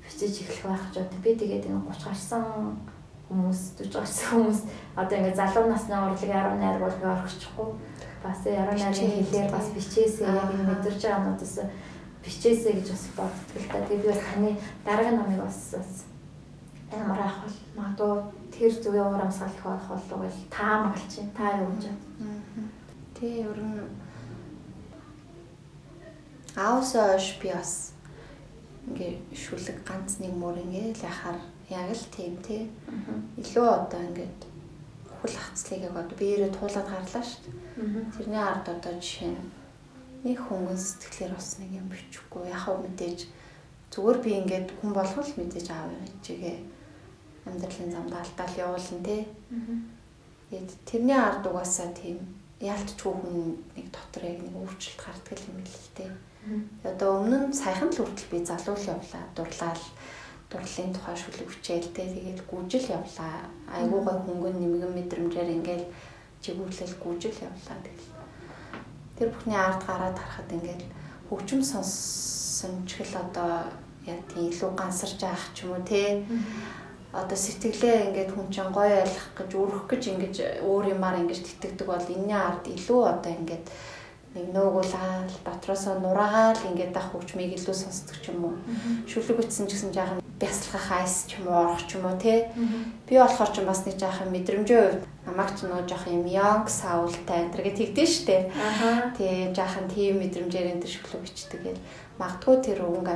[0.00, 2.44] бичиж эхлэх байх ч одоо би тэгээд энэ 30 гарсан
[3.28, 4.60] хүмүүс 40 гарсан хүмүүс.
[4.96, 7.68] Одоо ингээд залуу насны урлаг яруу найр болгоо орчихгүй
[8.24, 11.54] бас яруу найрын хэлээр бас бичээсээ яг энэ мэдэрч байгаа юмудаас
[12.24, 13.84] бичээсээ гэж бас боддог л та.
[13.86, 14.50] Тэгээ би бас таны
[14.84, 15.60] дараагийн номыг бас
[16.92, 18.14] ямар ах бол магадгүй
[18.48, 22.68] тэр зүгийн уур амьсгал их болох болов уу таамаглаж чинь та юу гэж байна.
[23.14, 23.84] Тэ ер нь
[26.56, 27.92] аусаа ш би бас
[28.88, 31.38] ингээ шүлэг ганц нэг мөр ингээл яхаар
[31.70, 32.70] яг л тийм тий.
[33.36, 34.40] Илүү одоо ингээд
[35.20, 38.08] хөл хацлыг яг одоо биеэрээ туулаад гарлаа шүү дээ.
[38.16, 39.50] Тэрний ард одоо жишээ нь
[40.24, 42.48] нэг хөнгөн сэтгэлээр бас нэг юм бичихгүй.
[42.48, 43.20] Хөө мэдээж
[43.92, 45.92] зүгээр би ингээд хүн болгол мэдээж аав
[46.24, 46.56] чигээ
[47.46, 49.22] амьдралын замд алдаал явуулна тий.
[50.50, 52.18] Тэгээд тэрний ард угаасаа тийм
[52.60, 53.38] яалтчгүй хүн
[53.76, 56.10] нэг дотор яг нэг өөрчлөлт гардаг юм л тий.
[56.82, 59.82] Одоо өмнө нь саяхан л хүртэл би залуул явлаа, дурлал
[60.50, 63.48] дурлалын тухай шүлэг хүчээл тэ тэгээд гүжил явлаа.
[63.68, 65.86] Айгуу гой хөнгөн нэмгэн мэдрэмжээр ингээл
[66.40, 68.08] чигүүрлэл гүжил явлаа тэгэл.
[69.16, 70.86] Тэр бүхний ард гараад харахад ингээл
[71.28, 73.68] хөгжим гэл одоо
[74.08, 76.24] яг тийм илүү гансарч авах ч юм уу те
[77.12, 81.86] одоо сэтгэлээ ингээд хүн чинь гоё ойлгох гэж өрөх гэж ингэж өөр юмар ингэж тэтгдэг
[81.88, 83.66] бол энэний ард илүү одоо ингээд
[84.38, 88.54] нэг нуугуулаад дотроосоо нураагаал ингээд ах хөгжмийг илүү сонсдог ч юм уу.
[89.10, 92.46] Шүлэг ütсэн ч гэсэн жаахан бясалгах айс ч юм уу орох ч юм уу тий.
[93.10, 97.50] Би болохоор ч бас нэг жаахан мэдрэмжийн хувьд намайг ч нөгөө жаахан юм young soul-тай
[97.50, 98.38] энэ гэж тэгдэж штэ.
[99.18, 101.82] Тий жаахан тийм мэдрэмжээр энэ шүлэг бичдэг гэл
[102.22, 103.14] магадгүй тэр өнгө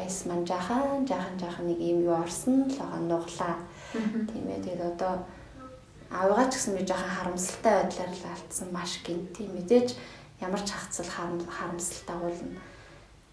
[0.00, 3.56] айс маань жаахан жаахан жаахан нэг юм юу орсон л байгаа нуглаа.
[3.92, 5.24] Тийм ээ тэгээд одоо
[6.12, 9.88] авгаа ч гэсэн би жоохон харамсалтай байдлаар л алдсан маш гинти мэдээж
[10.42, 12.60] ямар ч хацал харамсалтай дагуулна.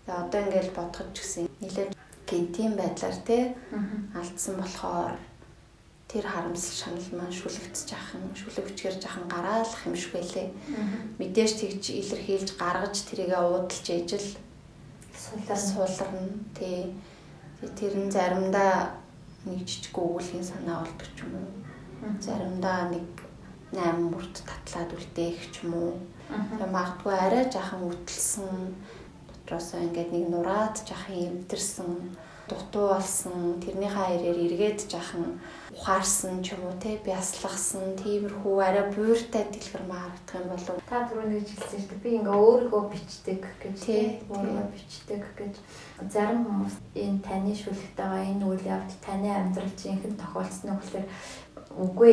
[0.06, 1.92] Тэгээ одоо ингээл бодоход ч гэсэн нэлээд
[2.30, 3.38] гинтийн байдлаар те
[4.14, 5.18] алдсан болохоор
[6.06, 10.48] тэр харамсал шанал маань шүлэгдэж ахын шүлэгчгэр жахан гараалах юм шиг байлээ.
[11.18, 14.30] Мэдээж тэгж илэрхийлж гаргаж тэрийгэ уудалж ээжл
[15.18, 16.30] суулар сууларна.
[16.58, 16.94] Тий.
[17.78, 18.96] Тэр нь заримдаа
[19.46, 21.60] нэг жижиг өгүүлгийн санаа болдог ч юм уу
[22.20, 23.04] Заримдаа нэг
[23.72, 25.94] 8 бүрт татлаад үлдээх ч юм уу.
[26.58, 28.74] Магадгүй арай жахан үтэлсэн.
[29.30, 32.18] Дотроосоо ингээд нэг нураад жахан эвдэрсэн
[32.50, 33.62] дутуу болсон.
[33.62, 35.38] Тэрнийхээ хаяраар эргээд жахан
[35.70, 40.82] ухаарсан ч юм уу те бясалгасан тиймэрхүү арай буйртай дэлгэр маарах юм болов.
[40.90, 43.80] Та түрүү нэг хэлсэн шүү дээ би ингээ өөрийгөө бичдэг гэж
[44.34, 45.54] өөрийгөө бичдэг гэж.
[46.10, 51.06] Зарим хүмүүс энэ таны шүлэгтэйгээ энэ үйл явдал таны амьдрал жинхэнэ тохиолдсон нь болохоор
[51.84, 52.12] үгүй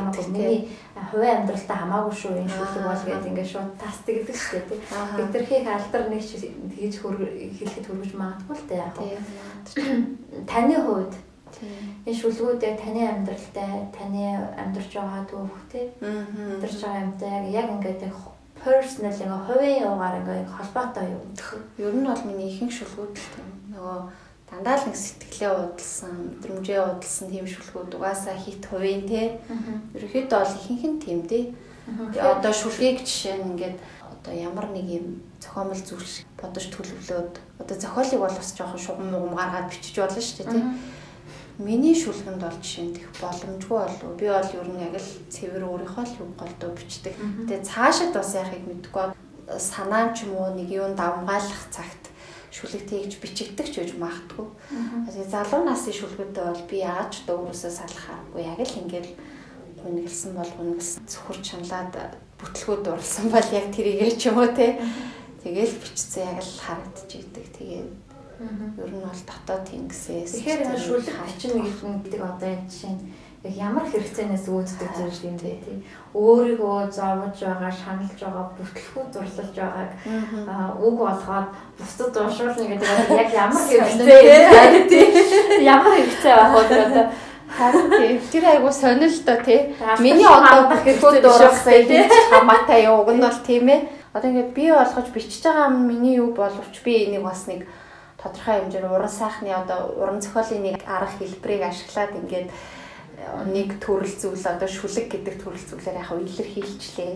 [0.00, 0.68] надад хамаагүй миний
[1.10, 4.82] хувийн амьдралтаа хамаагүй шүү энэ шүлэг бол гэдэг ингээд шууд тасдаг гэдэг шүү дээ тийм
[5.16, 6.94] хэтэрхийг алдар нэг тэгж
[7.58, 8.94] хэлэхэд хөргөж магадгүй л дээ яг
[10.52, 11.14] таны хувьд
[12.08, 14.22] энэ шүлгүүдээ таны амьдралтай таны
[14.56, 18.02] амьдарч байгаа түүх тийм амьдарч байгаа юмтай яг ингээд
[18.64, 21.22] personal ингээ хувийн юугаар ингээ холбоотой юу
[21.78, 23.48] ер нь бол миний ихэнх шүлгүүд л тийм.
[23.74, 23.98] Нөгөө
[24.52, 29.40] дандаа л нэг сэтгэлээ удалсан, мэдрэмжээ удалсан тийм шүлгүүд угаасаа хит хувийн те.
[29.96, 31.44] Ерөнхийдөө бол ихэнх нь тийм дээ.
[32.20, 33.80] Одоо шүлгийг жишээ нь ингээд
[34.12, 35.06] одоо ямар нэг юм
[35.40, 37.34] зохиомл зүйл шиг бодож төлөвлөөд
[37.64, 40.68] одоо зохиолыг бол бас жоохон шугам мугам гаргаад бичиж болно шүү дээ тийм.
[41.58, 44.12] Миний шүлгэнд бол жишээ нь тех боломжгүй болов.
[44.20, 47.16] Би бол ер нь яг л цэвэр өөрийнхөө л үг голдоо бичдэг.
[47.48, 49.16] Тэгээ цаашид бас яахыг мэдэхгүй
[49.58, 52.01] санаа ч юм уу нэг юм давмгаалах цагт
[52.52, 54.44] шүлэг тэгж бичигдэг ч гэж магтгүй.
[55.08, 59.08] Тэгээ залуу насны шүлгүүдээ бол би яаж ч өөрөөсөө салахаагүй яг л ингээд
[59.80, 61.96] гуниглсан бол гуниглсан зөвхөр чаналаад
[62.36, 64.76] бүтлгүүд дурлсан бол яг тэрийгээ ч юм уу те.
[65.40, 67.46] Тэгэл бичсэн яг л харагдчихийдэг.
[67.56, 67.90] Тэгээд
[68.84, 70.44] ер нь бол дотоод тэнгисээс.
[70.44, 71.56] Тэгэхээр шүлэг бичин
[72.04, 73.02] гэдэг одоо энэ жишээ нь
[73.42, 75.58] яг ямар хэрэгцээнээс үүддэг зүйл юм бэ?
[75.66, 75.78] Тий.
[76.14, 79.90] Өөрийгөө зовж байгаа шаналж байгаа бүтлэхүү дурлалж байгааг
[80.78, 82.86] үг болгоод бусдад уншуулна гэдэг
[83.18, 85.06] яг ямар хэрэгцээ тий.
[85.66, 86.86] Ямар хэрэгцээ байх вэ?
[86.86, 87.06] Одоо
[87.58, 89.60] харин тэр айгу сонир л доо тий
[89.98, 92.06] миний одоо бүтлэхүү дурлах тий.
[92.30, 93.90] хамаатай юу уг нь бол тийм ээ.
[94.14, 97.66] Одоо ингээд би болгож бичиж байгаа миний юу боловч би энийг бас нэг
[98.22, 102.48] тодорхой хэмжээр уран сайхны одоо уран зохиолын нэг арга хэлбэрийг ашиглаад ингээд
[103.52, 107.12] нэг төрөл зүйл одоо шүлэг гэдэг төрөл зүйлээр яг илэрхийлчлээ.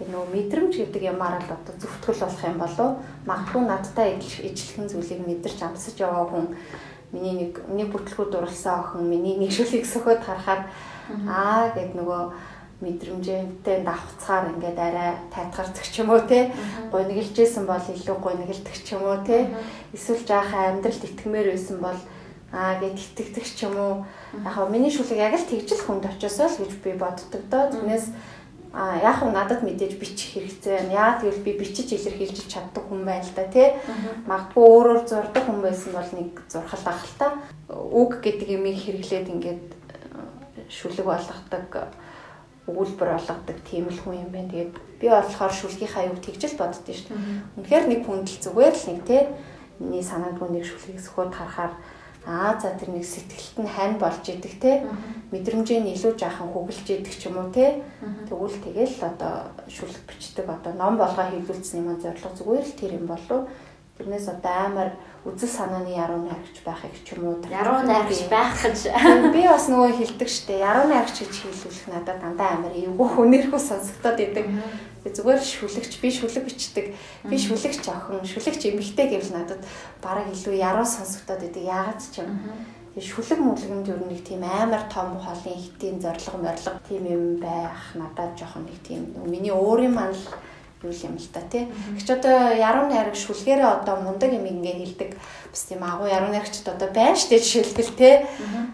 [0.00, 2.90] Энэ нөө мэдрэмж гэдэг юмар л одоо зөвтгөл болох юм болов
[3.24, 6.46] магадгүй надтай ижлэхэн зүйлийг мэдэрч амсаж яваа хүн
[7.12, 10.68] миний нэг нэг бүтлгүүд дурлсан охин миний нэг шүлгийг сөхөд харахад
[11.28, 12.22] аа гэд нөгөө
[12.84, 16.52] мэдрэмжтэй давхцаар ингээд арай тайтгардаг ч юм уу те?
[16.92, 19.48] Гунигэлжсэн бол илүү гунигэлдэг ч юм уу те?
[19.96, 21.96] Эсвэл жаахан амьдралд итгэмээр байсан бол
[22.56, 23.94] аа гэд итгэдэг ч юм уу.
[24.40, 27.68] Яг миний шүлэг яг л тэгжил хүнд очиосоо л гэж би боддог доо.
[27.68, 28.08] Тэрнээс
[28.72, 30.92] а яг нь надад мэдээж бичих хэрэгцээ байна.
[30.92, 33.72] Яа тэгвэл би бичиж илэрхийлж чаддаг хүн байл та тий.
[34.28, 37.26] Магадгүй өөрөөр зурдаг хүн байсан бол нэг зурхал ах л та.
[37.72, 39.64] Үг гэдэг юмыг хэрэглээд ингээд
[40.68, 41.88] шүлэг болгодог
[42.66, 44.50] өгүүлбэр болгодог тийм л хүн юм байна.
[44.50, 47.56] Тэгээд би болохоор шүлгийнхаа юг тэгжил боддөө шүү дээ.
[47.56, 49.22] Үнэхээр нэг хүнд л зүгээр л нэг тий.
[49.78, 51.72] Миний санаанд нэг шүлгийг сөхөд харахаар
[52.26, 54.82] Аа за тэр нэг сэтгэлт нь хань болж идэг те.
[55.30, 57.86] Мэдрэмжээ нь илүү жаахан хөглж идэг ч юм уу те.
[58.26, 63.06] Тэгвэл тэгэл одоо шүлэг бичдэг одоо ном болгоо хийлүүлсэн юм зорилго зүгээр л тэр юм
[63.06, 63.46] болов.
[63.94, 64.88] Тэрнээс одоо амар
[65.22, 68.90] үзэл санааны яруу найрагч байхыг ч юм уу яруу найрагч байх гэж.
[69.30, 74.18] Би бас нөгөө хэлдэг штэ яруу найрагч гэж хэлүүлэх надад дандаа амар эвгүй хүнэрхүү сонсогдоод
[74.18, 74.46] идэг
[75.14, 76.86] зүгээр шүлэгч би шүлэг бичдэг.
[77.28, 79.62] Би шүлэгч охин шүлэгч эмэгтэй гэвэл надад
[80.02, 81.68] бараг илүү яруу сонсогдоод идэг.
[81.68, 82.30] Яагаад ч юм.
[82.96, 87.92] Шүлэг мүлгэнд ер нь нэг тийм амар том холын хитийн зориг морлог тийм юм байх
[87.92, 90.16] надад жоохон нэг тийм миний өөрийн манал
[90.82, 91.68] юу юм л та тий.
[91.96, 95.10] Гэвч одоо яруу найраг шүлгээрээ одоо мундаг юм ингээ хэлдэг.
[95.50, 98.14] Бас тийм агуу яруу найрагчд одоо байна штэ жишээлбэл тий.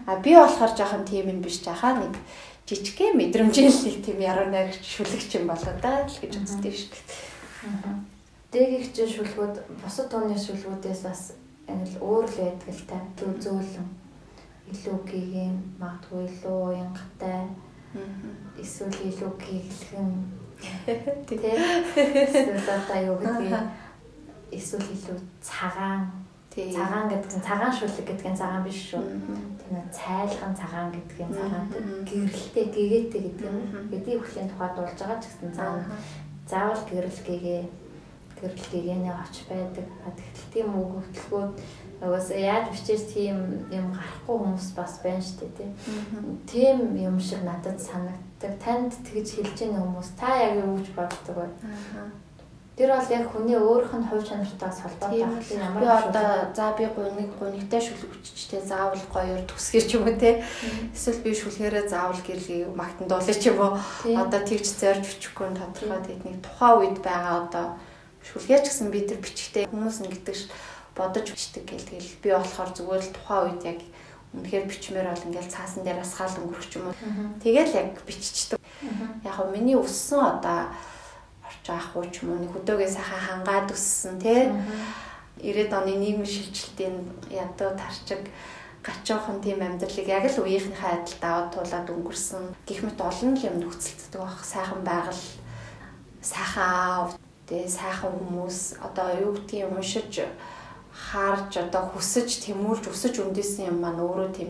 [0.07, 2.13] А би болохоор жоохон тийм юм биш жахаа нэг
[2.67, 7.97] жижигхэн мэдрэмжэл нэг тийм яруу найрагч шүлэгч юм болоо да л гэж үздэг шүү дээ.
[8.51, 11.35] Дээгийгч шүлгүүд бусад тооны шүлгүүдээс бас
[11.67, 12.97] ингээл өөр л байдаг л та.
[13.19, 13.89] Төв зөөлөн.
[14.71, 17.51] Илүү гигийн магадгүй илүү уянгатай.
[18.55, 20.11] Эсвэл илүү гиглхэн.
[21.27, 21.35] Тэ.
[21.99, 23.59] Эсвэл одоо юу гэдгийг
[24.55, 29.01] эсвэл илүү цагаан Цагаан гэдэг нь цагаан шүлэг гэдэг нь цагаан биш шүү.
[29.91, 31.67] Цайлхан цагаан нь цагаан
[32.07, 33.57] гэрэлтэй гэгээтэй гэдэг юм.
[33.91, 35.85] Бидний хүлийн тухайд дуулж байгаа ч гэсэн цаана
[36.49, 37.61] заавал гэрэл гэгээ
[38.39, 39.87] гэрэл гэгээний оч байдаг.
[40.17, 41.55] Тэгтэл тийм үг хөтөлбөрүүд
[42.03, 45.71] Угаасаа яаж бичээс тийм юм гарахгүй хүмүүс бас байна шүү дээ
[46.51, 48.59] тийм юм шиг надад санагддаг.
[48.59, 51.47] Танд тэгж хэлж байгаа хүмүүс та яг юу гэж боддог вэ?
[52.73, 55.77] Тэр бол яг хүний өөрийнх нь хувь чанартаас холбоотой байх юм.
[55.77, 60.41] Би одоо за би гуниг гунигтай шүлгүүчтэй заавал гоёор төсгөр ч юм уу те.
[60.89, 63.77] Эсвэл би шүлгээрээ заавал гэрлийг магтандуулах ч юм уу.
[64.17, 67.65] Одоо тэгж зорж бичихгүй тодорхой тэдний тухайн үед байгаа одоо
[68.25, 70.37] шүлгээр ч гэсэн би тэр бичгтээ хүмүүс ингэдэг
[70.97, 73.79] бодож бичдэг гэл тэгэл би болохоор зүгээр л тухайн үед яг
[74.33, 76.97] үнэхээр бичмээр бол ингээл цаасан дээр асгаал өнгөрөх ч юм уу.
[77.37, 78.57] Тэгэл яг биччихдэг.
[79.21, 80.73] Яг нь миний өссөн одоо
[81.71, 84.51] ах уу ч юм уу нэг хөдөөгөө сайхан хангаад өссөн тий
[85.43, 86.95] 90-ад оны нийгмийн шилжилтийн
[87.31, 88.27] ядуу тарчиг
[88.83, 92.43] гачаахан тийм амьдралыг яг л үеийнхнийхээ адилд аваад туулаад өнгөрсөн.
[92.67, 94.43] Гих мэт олон юм нөхцөлддөг байх.
[94.43, 95.23] Сайхан байгаль
[96.19, 97.09] сайхан аав
[97.47, 98.59] тэгээ сайхан хүмүүс.
[98.83, 100.27] Одоо юу гэдгийг уншиж
[100.93, 104.49] харж одоо хүсэж тэмүүлж өсөж үндэсэн юм маань өөрөө тийм.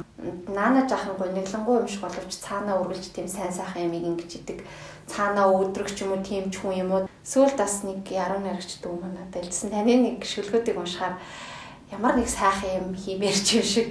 [0.49, 4.59] Наана жахан гониглангуй юм шиг боловч цаанаа үргэлж тийм сайн сайхан юм ингэж идэг
[5.07, 7.07] цаанаа өөдрөгч юм уу тийм ч хүн юм уу.
[7.23, 9.71] Сүүлд бас нэг яруу найрагч дүү надад хэлсэн.
[9.71, 11.19] Таны нэг шүлгүүдийг уншихаар
[11.93, 13.87] ямар нэг сайхан юм хиймээр ч юм шиг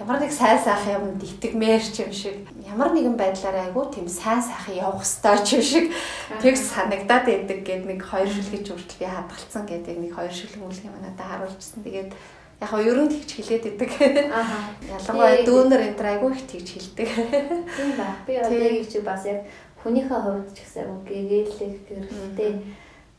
[0.00, 2.36] ямар нэг сайн сайхан юмд итгэмээр ч юм шиг
[2.66, 5.86] ямар нэгэн байдлаар айгүй тийм сайн сайхан явах ёстой ч юм шиг
[6.42, 10.92] тэг санагдаад байдаг гэд нэг хоёр шүлгэж хүртэл би хадгалсан гэдэг нэг хоёр шүлэг мүлгийн
[10.94, 12.10] манадаа харуулчихсан тэгээд
[12.60, 13.90] яг нь ер нь тэгж хэлээд идэг.
[14.88, 17.08] Ялангуяа дүүнер энэ айгүй их тэгж хэлдэг.
[17.76, 18.16] Тийм ба.
[18.24, 19.44] Би одоо яг чи бас яг
[19.86, 22.52] хүнийхээ хувьд ч гэсэн гэгээлэх гэрэлтэй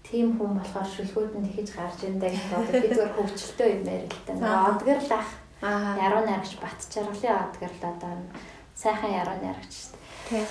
[0.03, 4.03] тийм хүн болохоор шүлгүүд нь тэгэж гарч ирэндээ гэж бодод би зүгээр хөвчлөлтөө юм байр
[4.03, 4.31] л та.
[4.75, 5.29] Одгарлах.
[5.63, 5.95] Аа.
[5.95, 8.13] Яруу найрагч бат чаргалын одгарлаа одоо
[8.75, 10.03] сайхан яруу найрагч шүү дээ.
[10.27, 10.45] Тийм.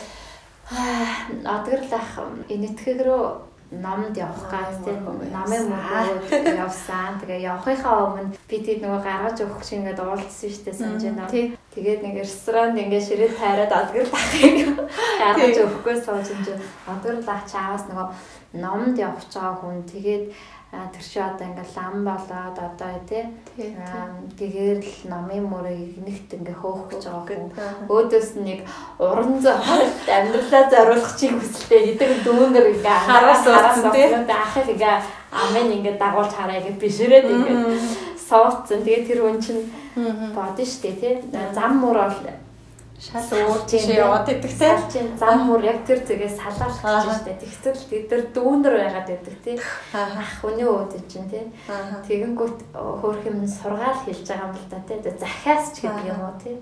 [0.72, 2.10] Аа, одгарлах
[2.48, 3.24] энэтхэг рүү
[3.70, 5.02] номд явах гад тийм
[5.34, 7.18] намын мөрөд явсан.
[7.18, 11.26] Тэгээ явахынхаа өмнө би тийм нөгөө гаргаж өгөх шиг ингээд уулзсан дээ санаж байна.
[11.74, 14.56] Тэгээд нэг ресторанд ингээд ширээ тайраад адгар лахыг
[15.20, 16.62] гаргаж өгөхгүй сууж юм чинь.
[16.86, 18.08] Адгар лах чаавас нөгөө
[18.62, 19.82] номд явж байгаа хүн.
[19.90, 20.24] Тэгээд
[20.92, 23.24] тэр чи одоо ингээл лам болоод одоо тий.
[24.38, 27.50] Гэгээр л номын мөрийг нэгт ингээ хөөх гэж байгаа хүн.
[27.88, 28.60] өөдөөс нэг
[29.00, 31.96] уран зохиол амьдралаа зориулах чиг хүсэлтэй.
[31.96, 34.96] Идэг дүүнэр ингээ хараас хараас ингээ ахыг ингээ
[35.32, 37.58] амын ингээ дагуулж хараа гэж бишрээд ингээ
[38.28, 39.62] сууцсан тэгээ тэр хүн чинь
[40.36, 41.14] бодно штэ тий.
[41.56, 42.18] Зам мөр бол
[42.98, 44.72] шал уурж яваад идэх те.
[44.72, 47.36] Салчин зам мөр яг тэр зэгээс салаалах гэж штэ.
[47.40, 49.56] Тэгтэл тэд нар дүүнэр байгаад байдаг тий.
[49.92, 51.44] Ах хүний өөд чинь тий.
[51.68, 54.98] Тэгэнгүүт хөөх юм сургаал хэлж байгаа юм л да тий.
[55.20, 56.56] Захиас ч гэдэг юм уу тий.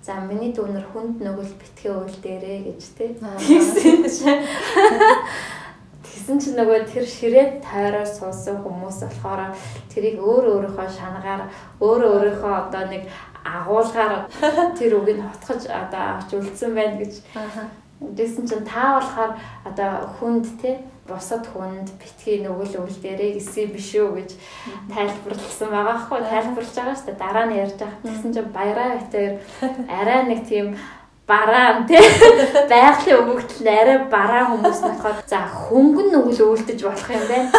[0.00, 3.10] За миний дүүнэр хүнд нөгөл битгий уйл дээрээ гэж тий.
[3.20, 4.42] Тэгсэн чинь
[6.08, 9.52] Тэгсэн чинь нөгөө тэр ширээд тойроор суусан хүмүүс болохоор
[9.92, 11.48] тэрийг өөр өөрийнхөө шангаар
[11.80, 13.08] өөр өөрийнхөө одоо нэг
[13.48, 14.28] агуулгаар
[14.78, 17.14] тэр үгийг хотгож одоо авч үлдсэн байна гэж.
[17.98, 19.32] Тэгсэн чинь та болохоор
[19.64, 19.90] одоо
[20.20, 20.78] хүнд те
[21.08, 24.30] бусад хүнд битгий нөгөөл өвөл дээрээ эсээ биш үү гэж
[24.92, 26.20] тайлбарласан байгаа хгүй.
[26.20, 27.22] Тайлбарлаж байгаа шүү дээ.
[27.24, 28.04] Дараа нь ярьж байгаа.
[28.04, 29.32] Тэгсэн чинь баяраа битээр
[29.88, 30.66] арай нэг тийм
[31.28, 32.00] бараан тий
[32.72, 37.50] байгалийн өвөгдөл арай бараан хүмүүс болохоор за хөнгөн нөгөл өвөлдөж болох юм байна.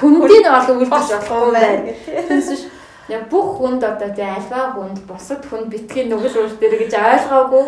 [0.00, 1.94] Хөнгөний бол өвөлдөж болохгүй байна.
[2.30, 2.69] Тэгсэн
[3.10, 7.64] Яг бүх хүнд одоо тий альва хүнд бусад хүнд битгий нүгэл үйлдэр гэж ойлгоогүй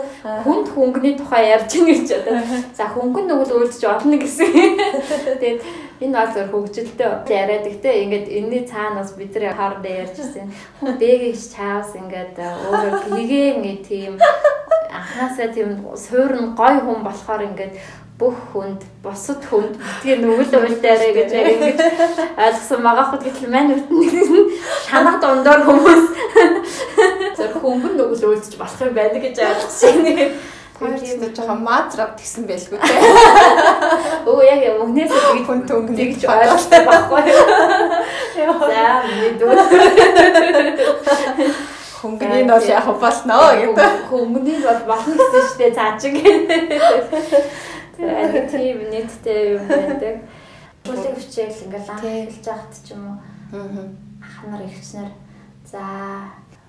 [0.47, 2.39] хүнд хөнгөний тухай ярьж ийн гэж одоо.
[2.79, 4.55] За хөнгөн нүгэл үйлдэж олно гэсэн.
[5.43, 5.61] Тэгээд
[6.03, 10.47] энэ бол зөв хөгжилтэй яриад гэхдээ ингээд энэний цаанаас бид нар хоорондоо ярьжсэн.
[10.79, 14.15] Хүн дээгээс чаавс ингээд өөрөө гигээ тийм
[14.93, 17.75] анхаасаа тийм суурн гой хүн болохоор ингээд
[18.23, 21.75] бүх хүнд бусад хүнд битгий нүгэл уйлдаарэ гэж ингэж
[22.39, 24.47] ойлгосон байгаа хот гэтэл мань үтэн
[24.87, 26.07] шанаа дондор хүмүүс
[27.35, 30.07] зөв хөнгөн нүгэл уйлдэж болох юм байна гэж ойлгосон.
[30.83, 32.95] Тэр чинь жоохон матрав гисэн байлгүй те.
[34.31, 37.23] Өө яг өмнөөс тэгж хүн төнгөн тэгж ойлгосон байхгүй.
[38.71, 39.51] За миний дүү
[42.03, 44.11] хөнгөний нь бол яг болно гэдэг.
[44.11, 46.19] Хөнгөний нь бол болно гэсэн штэ цаачиг.
[47.99, 50.17] Айгу тийм нийттэй юм байдаг.
[50.87, 53.17] Шүлэг хичээл ингээл анх эхэлж байхад ч юм уу
[53.53, 53.85] Аа.
[54.23, 55.11] ах нар ихснэр
[55.69, 55.83] за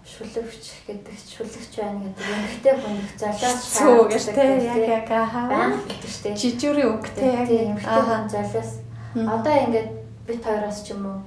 [0.03, 5.47] шүлэгч гэдэг шүлэгч байна гэдэг эмгтэй хүн их золиос Цүү гэж те яг яг аа.
[5.47, 6.35] баян гэдэг штеп.
[6.37, 7.47] Жижүүрийн үг яг.
[7.47, 8.27] Тийм эмгтэй Аа.
[8.29, 8.69] золиос
[9.15, 9.89] одоо ингээд
[10.27, 11.19] бит хоёроос ч юм уу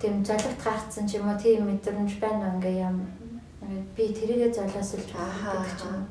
[0.00, 2.96] тийм золигт гарцсан ч юм уу тийм мэдрэмж байна ингээ юм
[3.98, 5.58] би тэрийгэ золиослж Ахаа.
[5.58, 6.06] гэдэг ч юм.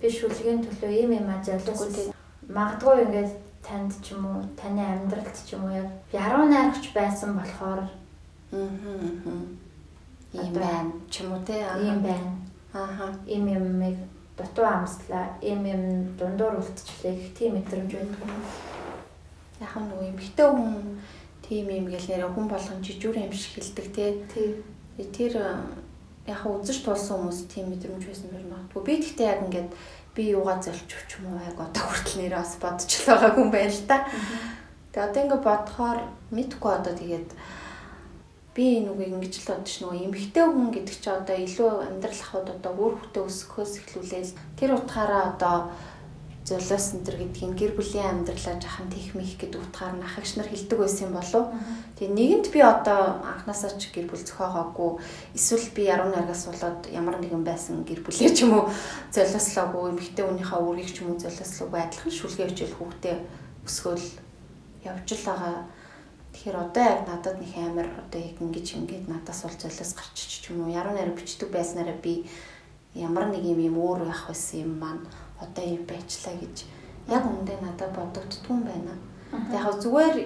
[0.00, 2.08] Би шүлгийн төлөө ийм юм а Үгүй золиос тий.
[2.56, 3.32] Магадгүй ингээд
[3.66, 7.88] танд ч юм уу таны амьдралд ч юм уу яг яруу найрагч байсан болохоор
[8.52, 8.58] Аа.
[10.32, 11.54] Ийм байна ч юм уу те.
[11.78, 12.34] Ийм байна.
[12.74, 13.14] Аа.
[13.26, 13.96] Ийм юмыг
[14.36, 18.18] дутуу амслаа, ийм юм дундуур үлдчихлээ тийм мэдрэмж байдаг.
[19.60, 20.98] Яг нөгөө эмхтэй хүн
[21.46, 24.04] тийм юм гэл нэрэ хүн болгон жижүүр юм шиг хэлдэг те.
[24.34, 24.66] Тийм.
[25.14, 25.54] Тэр э,
[26.26, 28.82] яг үзэж тулсан хүмүүс тийм мэдрэмж байсан байх магадгүй.
[28.82, 29.70] Би тэгтээ яг ингээд
[30.14, 31.42] би юугаа золч ч юм уу?
[31.46, 33.96] Яг одоо хүртэл нэрээ бас бодчихлоо байгаа хүн байна л та.
[34.90, 35.98] Тэгээ одоо ингээд бодохоор
[36.34, 37.30] мэдхгүй одоо тэгээд
[38.54, 42.72] би нүг ингэж л бодож нөгөө эмхтэй хүн гэдэг чи одоо илүү амьдрал ахуйд одоо
[42.74, 45.56] өөр хөтө өсөхөөс эхлүүлээл тэр утгаараа одоо
[46.50, 50.50] золиос энэ төр гэдгийг гэр бүлийн амьдралаа жахан тех мих гэдэг утгаар нь ахагч нар
[50.50, 51.44] хэлдэг байсан юм болов.
[51.94, 54.90] Тэгээ нэгэнд би одоо анханасаа ч гэр бүл зохиогоогүй
[55.38, 58.64] эсвэл би 18 аргаас болоод ямар нэгэн байсан гэр бүлээ ч юм уу
[59.14, 63.16] золиослоогүй эмэгтэй хүнийхээ үрийг ч юм уу золиослоогүй адилхан шүлгээ хичээл хүүхдээ
[63.70, 64.06] өсгөөл
[64.90, 65.56] явж л байгаа.
[66.34, 70.44] Тэгэхээр одоо яг надад нэг амар одоо яг ингэж ингэж надаас бол золиос гарчиж ч
[70.50, 72.26] юм уу 18 бичдэг байснараа би
[72.94, 75.06] ямар нэг юм юм өөр байх байсан юм маань
[75.40, 76.68] одоо юм байчлаа гэж.
[77.08, 78.94] Яг үндэ надад бодогдтгүй юм байна.
[79.50, 80.16] Яг зүгээр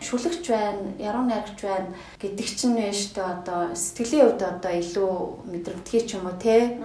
[0.00, 5.14] шүлэгч байна, яруу найрагч байна гэдэг чинь вэ штэ одоо сэтгэлийн хувьд одоо илүү
[5.52, 6.80] мэдрэмтгий ч юм уу те?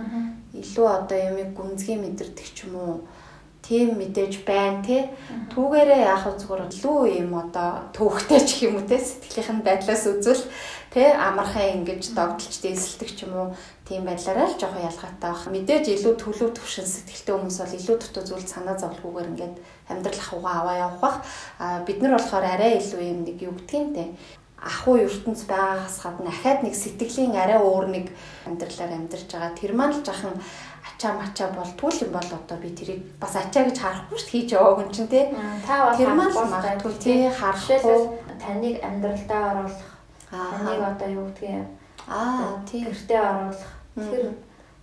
[0.51, 2.93] Илүү одоо юмыг гүнзгий мэдэрдэг ч юм уу
[3.63, 5.15] тийм мэдээж байна те?
[5.55, 8.99] Түүгээрээ вэ зүгээр илүү юм одоо төвхтэй ч юм уу те?
[8.99, 10.43] Сэтгэлийнх нь байдлаас үзвэл
[10.91, 11.15] те?
[11.15, 13.47] Амархан ингэж догдолч дээсэлдэг ч юм уу
[13.86, 15.45] тийм байдлаараа л жоохон ялгаатай баг.
[15.45, 19.55] Мэдээж илүү төлөв төвшин сэтгэлтэй хүмүүс бол илүү дутуу зүйл санаа зовлгүйгээр ингээд
[19.93, 21.17] амьдрал ахуйгаа аваа явах бах.
[21.61, 24.09] А бид нар болохоор арай илүү юм нэг юу те
[24.65, 28.05] ахуй ертөнц байгаагаас гадна ахаад нэг сэтгэлийн арай өөр нэг
[28.49, 29.53] амьдралаар амьдарч байгаа.
[29.53, 30.33] Тэр маань л жахан
[30.89, 34.83] ачаа мачаа болтгүй юм бол одоо би тэрийг бас ачаа гэж харахгүй шүү хийж яваагүй
[34.89, 35.25] юм чинь тий.
[35.67, 38.25] Та бол Тэр маань л магадгүй тий харахгүй.
[38.41, 39.86] таныг амьдралдаа оруулах,
[40.31, 41.67] таныг одоо юу гэдгийг
[42.07, 42.83] Аа тий.
[42.85, 43.71] гэртээ оруулах.
[43.95, 44.33] Тэр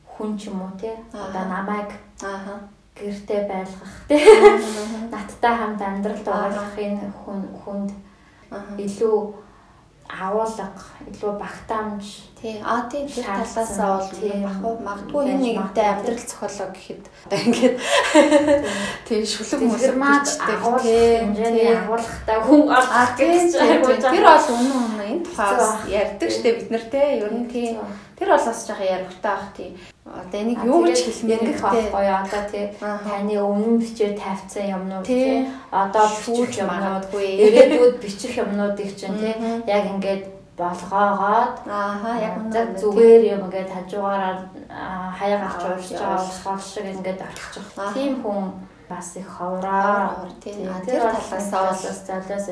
[0.07, 0.95] хүн ч юм уу тий.
[1.13, 1.91] Одоо намайг
[2.23, 2.59] Аа.
[2.97, 3.93] гэртээ байлгах.
[4.09, 4.25] Тий
[5.13, 6.47] надтай хамт амьдралд Аа.
[6.47, 7.91] оруулахын хүн хүнд
[8.79, 9.17] илүү
[10.21, 10.69] агуулга,
[11.09, 12.59] илүү багтаамж Тий.
[12.59, 14.43] Аа тий тэр талаасаа бол тий.
[14.43, 14.75] баггүй.
[14.83, 17.77] Магадгүй энэ нэгтэй амьдрал зохиолоо гэхэд одоо ингээд
[19.07, 19.23] тий.
[19.23, 22.63] Шүлэг маад агуулгах хэмжээний агуулгатай хүн
[23.15, 24.03] тий гэж тий, тий.
[24.03, 25.07] тэр бол үнэн үнэн.
[25.07, 25.55] Энэ тухай
[26.03, 27.69] ярьдаг штэ бид нар тий ер нь тий
[28.23, 29.71] тэр бол бас жоохон яригтай бах тий.
[30.07, 32.67] Одоо энийг юу гэж хэлмээр байхгүй одоо тий.
[32.79, 35.51] Таны өмнө бичээ тавьсан юмнууд Тий.
[35.71, 37.27] одоо Шүүж бичих юмнууд магадгүй.
[37.43, 39.35] ирээдүйд бичих юмнуудыг чинь тий.
[39.67, 40.25] Яг ингээд
[40.59, 42.35] болгоогоод ааха яг
[42.79, 44.35] зүгээр юм ингээд хажуугаараа
[44.71, 47.65] аа, хаяа гарч Аа, уурч байгаа болохоор шиг ингээд орчих.
[47.95, 48.53] Тийм хүн
[48.93, 50.09] бас их Ховроо, ховроо.
[50.13, 50.53] ховроо, тий.
[50.53, 52.01] Тий, Аа, Тэр тэр талаас талаасаа бол залуус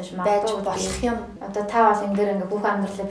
[0.00, 3.06] биш магадгүй болох юм Одоо та бол энэ дээр ингээ бүх амьдралаа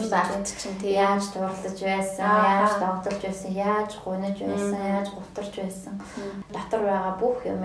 [0.00, 0.16] шүү дээ.
[0.16, 5.94] байхад чинь тий Яаж дурлаж байсан, яаж догдолж байсан, яаж гуниж байсан, яаж гутарч байсан.
[6.54, 7.62] Дотор байгаа бүх юм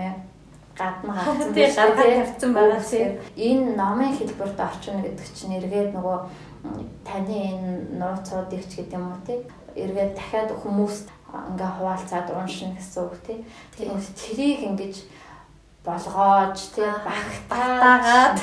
[0.79, 2.15] гадна гарсан Тий, биш үү, гаргаад тий?
[2.19, 3.05] тавьсан байгаа тий.
[3.35, 6.17] Энэ номын хэлбэрт орчино гэдэг чинь эргээд нөгөө
[7.07, 9.39] таны энэ нууцуудыг ч гэдэг юм уу тий?
[9.75, 13.39] Эргээд дахиад хүмүүст ингээ хуваалцаад уншина гэсэн үг тий.
[13.85, 14.95] Үү, тэрийг ингэж
[15.85, 18.37] болгоож тий Аа, багтаагаад.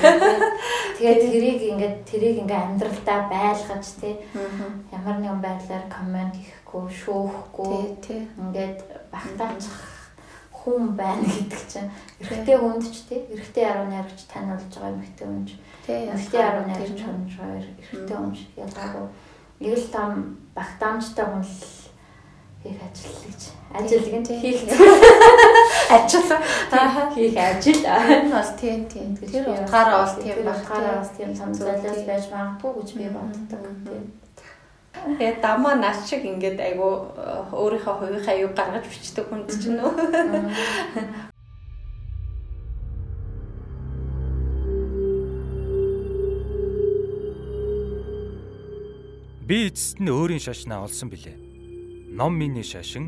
[0.99, 4.15] тэгээд тэрийг ингээд тэрийг ингээ амьдралдаа байлгаж тий.
[4.93, 8.79] Ямар нэгэн байдлаар коммент хийхгүй шүүхгүй тий ингээд
[9.13, 9.97] багтаачих
[10.67, 15.27] хүн байна гэдэг чинь эрэгтэй хүнд ч тий эрэгтэй яруу найрагч тань болж байгаа эмэгтэй
[15.29, 15.51] хүн ч.
[15.87, 19.07] Тий эрэгтэй яруу найрагч хүн ч эрэгтэй хүн ялгаагүй.
[19.63, 20.11] Эрэл там
[20.59, 21.86] багтаамжтай хүн л
[22.63, 23.41] хийх ажил гэж.
[23.73, 24.79] Ажил гэн хийх ажил.
[27.15, 27.83] Хийх ажил.
[27.85, 32.05] Энэ бол тий тий тэр утгаараа бол тийм баг баг утгаараа бас тийм том тий.
[32.07, 34.05] байж магадгүй гэж би боддог тийм.
[34.97, 39.93] Тэгээ дамаа наш шиг ингээд айгу э, өөрийнхөө хувийнхаа юу гаргаж бичдэг хүнд чинь нөө.
[49.47, 51.46] Би эцэст нь өөрийн шашнаа олсон билээ
[52.17, 53.07] ном миний шашин,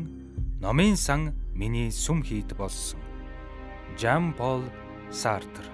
[0.61, 2.99] номын сан миний сүм хийд болсон.
[3.97, 4.61] Жан Пол
[5.11, 5.65] Сартр.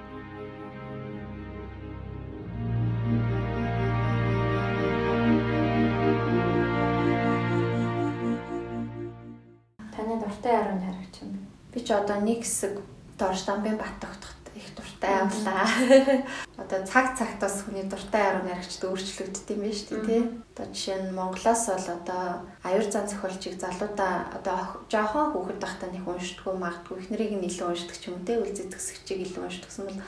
[9.91, 11.43] Таны дуртай яруу найрагч юм.
[11.73, 12.79] Би ч одоо нэг хэсэг
[13.19, 15.67] дорж дамбын бат тогтох их дуртай авлаа.
[16.57, 20.23] Одоо цаг цагт бас хүний дуртай арга наригчд өөрчлөгддөг юм байна шүү дээ тий.
[20.55, 22.23] Одоо жишээ нь Монголоос бол одоо
[22.63, 27.97] аюур зан зохиолчийг залуудаа одоо жоохон хүүхэд байхдаа нэг уншдаггүй магадгүй ихнэрийг нь илүү уншдаг
[27.99, 28.39] ч юм уу тий.
[28.39, 29.99] Үл зэтгэсгчийг илүү уншдагсан бол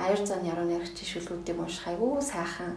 [0.00, 2.72] аюур зан яруу наригчийн шүлгүүдийг унших айгүй сайхан.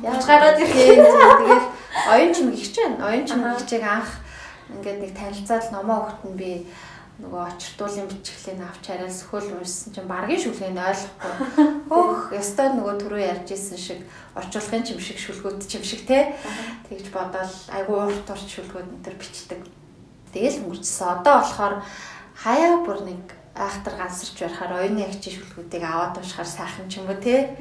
[0.00, 1.64] Яаж гараад ирэхээ тэгээд
[2.08, 3.04] оюун чимэг ихч байна.
[3.12, 4.10] Оюун чимэгчийг анх
[4.72, 6.50] ингээд нэг танилцаад номоо өгт нь би
[7.14, 11.34] нөгөө очирдуулын бичглийг авч хараад сөхөл уншсан чинь баргийн шүлгийг ойлгохгүй.
[11.90, 14.00] Хөөх, ёстой нөгөө түрүү ярьж исэн шиг
[14.34, 16.34] орчуулгын чимшиг шүлгүүд чимшиг те.
[16.90, 19.62] Тэгж бодоод айгүй урт урт шүлгүүд энэ төр бичдэг.
[20.34, 21.22] Тэгэл өнгөрчсөн.
[21.22, 21.74] Одоо болохоор
[22.34, 23.22] хаяа бүр нэг
[23.54, 27.54] айхтар гансарч барихаар оюуны агчийн шүлгүүдийг аваад уншихаар сайхан ч юм уу те.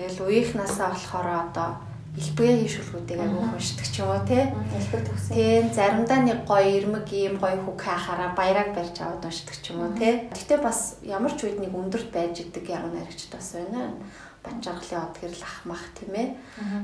[0.00, 4.44] Тэгэл үеийнхнаасаа болохоор одоо элбэгийн шүлгүүдийг аягүй уншдаг ч юм уу тий.
[4.44, 5.32] Элбэг төгсөн.
[5.32, 9.80] Тийм заримдаа нэг гоё ирмэг ийм гоё хүүг хаахаараа баяраг барьж аваад уншдаг ч юм
[9.80, 10.28] уу тий.
[10.28, 13.96] Гэтэ бас ямар ч үед нэг өндөрт байж идэг яруу найрагчд бас байна.
[14.44, 16.28] Банжаргалын од гэрэл ах мах тийм ээ.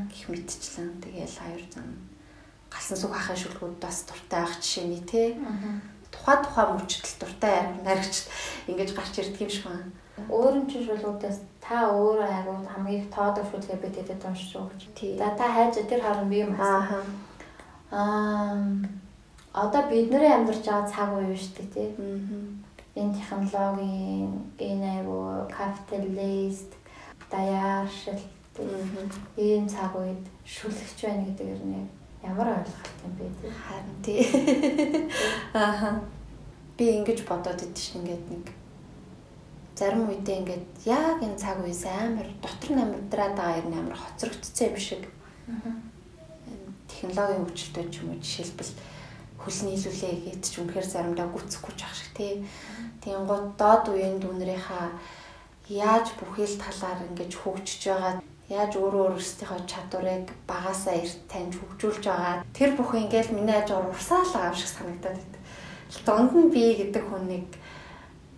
[0.08, 1.88] Гэх мэтчлэн тэгээл аюур зам
[2.72, 5.36] галсан сүх хахын шүлгүүд бас дуртай ах жишээний тий.
[6.12, 8.26] Тухай тухай мөчтөл дуртай яруу найрагчд
[8.68, 9.92] ингэж гарч ирдэг юм шиг байна.
[10.26, 14.82] Өөрөм чинь шүлгүүдээс та өөрөө агуу хамгийн их тоодог шүлгээ би тэдэд уншиж өгч.
[15.18, 17.02] За та хайж тэр хооронд би юм Аа.
[17.90, 18.56] Аа
[19.52, 21.88] одоо бидний амьдарч байгаа цаг үе шүү дээ тий.
[22.96, 26.72] Энэ технологийн энэ айгу капиталист
[27.30, 28.20] даяаршил
[29.36, 31.88] ийм цаг үед шүлгэж байна гэдэг нь
[32.22, 33.50] ямар ойлголт юм бэ тий.
[33.64, 34.22] Харин тий.
[35.54, 36.00] Аа.
[36.76, 38.46] Би ингэж бодоод идэв шин ингээд нэг
[39.78, 44.66] зарим үедээ ингээд яг энэ цаг үеэс амар дотор нь амьдраад байгаа юм амар хоцрогдсон
[44.74, 45.02] юм шиг.
[46.90, 48.72] Технологийн хөгжилтэй ч юм уу жишээлбэл
[49.38, 52.32] хөл нийлүүлээ гээд ч үнэхээр заримдаа гүцэхгүй ч ах шиг тий.
[52.98, 54.98] Тийм гот доод үеийн дүүнэрийнхаа
[55.70, 58.18] яаж бүхэл талаар ингэж хөгжиж байгаа
[58.48, 64.42] яаж өөрөө өөрсдийнхөө чадварыг багасаа эрт таньж хөгжүүлж байгаа тэр бүхэн ингээл миний ажгаар урсаалаа
[64.48, 65.34] аав шиг санагдаад байт.
[66.08, 67.48] Дунд нь би гэдэг хүнийг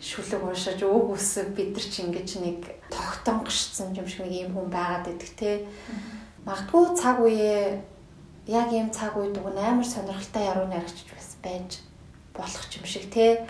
[0.01, 4.69] шүлэг уншиж өг үсэг бид нар чи ингэж нэг тогтонгошсон юм шиг нэг юм хүн
[4.73, 5.51] байгаад идэг те.
[6.49, 7.85] Магадгүй цаг үеэ
[8.49, 11.85] яг ийм цаг үед уг амар сонирхолтой яруу найрагч бас байж
[12.33, 13.45] болох юм шиг те.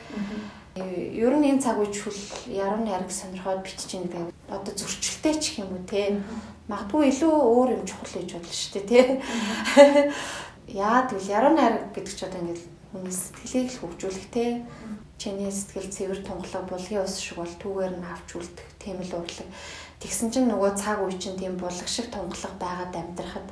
[0.74, 2.18] Ер нь энэ цаг үед шүл
[2.50, 6.18] яруу найраг сонирхоод бичиж гэдэг одоо зөрчилтэй ч юм уу те.
[6.66, 9.00] Магадгүй илүү өөр юм чухал гэж бодлоо шүү дээ те.
[10.74, 14.66] Яа тэгвэл яруу найраг гэдэг ч одоо ингээд хүний сэтгэлийг л хөгжүүлэх те
[15.20, 19.48] чиний сэтгэл цэвэр тунгалаг булгийн ус шиг бол түүгээр нь авч үлдэх тийм л урлаг.
[20.00, 23.48] Тэгсэн чинь нөгөө цаг үе чинь тийм булаг шиг тунгалаг байгаад амьдрахад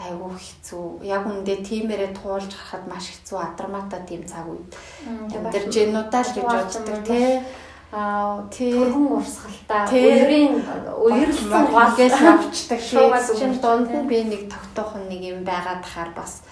[0.00, 1.06] айгүй хэцүү.
[1.06, 4.66] Яг үндэ тиймэрээ туулж харахад маш хэцүү адармата тийм цаг үед.
[5.06, 7.38] Амьдарч гинудаа л гэж боддог тий.
[7.90, 10.62] Аа түргэн урсгалтай үерийн
[10.94, 16.46] үерлсэн гол гол авчдаг өнгөрч, дунд нь би нэг тогтоохон нэг юм байгаад тахаар бас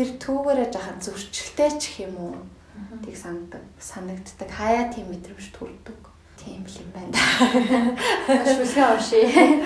[0.00, 2.36] тэр түүгээрээ жахан зөрчилтэй ч юм уу
[3.04, 6.00] тийг санагддаг санагддаг хаяа тийм мэдрэмж төрдөг
[6.40, 9.60] тийм л юм байна да шүлгээ уншия.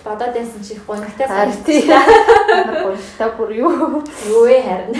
[0.00, 0.80] Бодоод байсан чи
[1.60, 1.84] тий.
[1.92, 4.96] Ямар гонхтой бүр юу Юу вэ харин.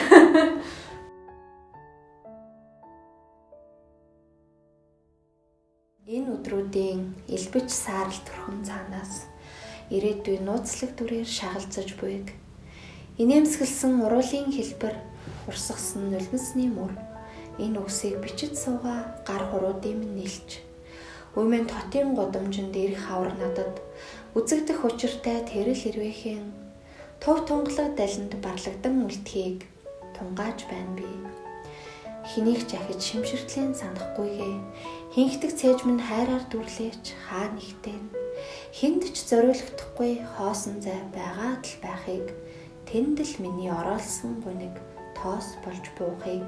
[6.04, 7.00] Энэ өдрүүдийн
[7.32, 9.24] элбэж саарл төрхөн цаанаас
[9.88, 12.36] ирээдүйн нууцлаг дүрээр шагалзаж буйг.
[13.22, 14.96] Инээмсэглсэн уруулын хэлбэр
[15.48, 16.92] урсгасан нулимсны мөр.
[17.56, 20.66] Энэ үгсийг бичиж суугаа гар хуруудын минь нэлж
[21.36, 23.76] Өмнө хотын годомжинд ирэх хавар надад
[24.32, 26.44] үзэгдэх учиртай тэрэл ирвэхэн
[27.20, 29.68] төв тунгалаг далинд барлагдан үлдхийг
[30.16, 31.08] тунгааж байна би.
[32.24, 34.56] Хэнийг ч ахиж шимширтлийн санахгүйгээ.
[35.12, 38.02] Хинхдэг цээж минь хайраар дүрлээч хаа нэгтэн.
[38.76, 42.26] Хүнд ч зориулагдахгүй хоосон зай байгаад л байхыг
[42.88, 44.74] тэнд л миний ороолсон гуниг
[45.18, 46.46] тоос болж буухыг.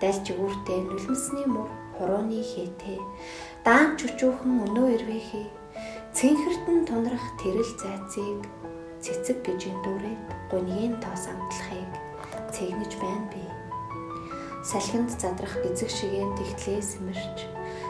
[0.00, 2.98] Дальж үүртэй нулимсны мөр хурууны хээтэй
[3.66, 5.48] даан чүчүүхэн өнөө ирвэхий.
[6.16, 8.40] Цэнхэртэн тунрах тэрэл зайцыг.
[9.04, 11.92] Цэцэг гэж эндүүрээд гунигийн тоос амтлахыг.
[12.54, 13.44] Цэгнэж байна би.
[14.64, 17.38] Салхинд задрах гизэг шигээн тэгтлээ сэмэрч.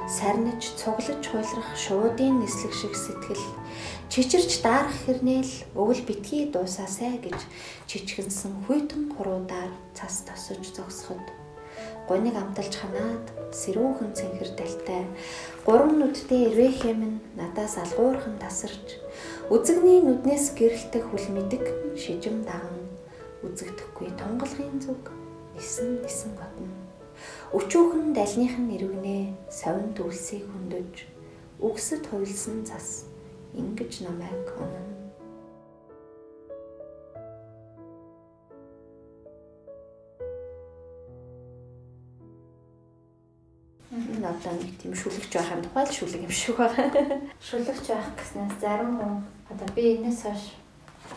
[0.09, 3.45] Сарниж цуглаж хуйлрах шуудын нислэг шиг сэтгэл
[4.09, 7.39] чичирч даарах хэрнээл өвөл битгий дуусаасай гэж
[7.89, 11.27] чичгэнсэн хүйтэн хуруудаар цас тосож зогсоход
[12.09, 15.05] гуниг амталж ханаад сэрүүхэн цэнхэр талтай
[15.69, 18.97] гурван нүдтэй ирвэхэ минь надаас алгуурхан тасарч
[19.53, 21.65] үзэгний нүднээс гэрэлтэх хүл мэдэг
[22.01, 22.89] шижим даган
[23.45, 25.05] үзэгдэхгүй тунгалгын зүг
[25.53, 26.73] нисэн нисэн готно.
[27.53, 29.17] Өчүүхэн далных нь нэрвнэ
[29.53, 30.95] совин дүлсийг хөндөж
[31.61, 33.05] үгсэд хуйлсан цас
[33.55, 34.83] ингэж намайг онно.
[43.93, 46.89] Энэ одоо нэг тийм шүлэгч байхын тухай л шүлэг юм шиг байгаа.
[47.47, 49.15] Шүлэгч байх гэснээр зарим хүн
[49.49, 50.45] одоо би энэс хойш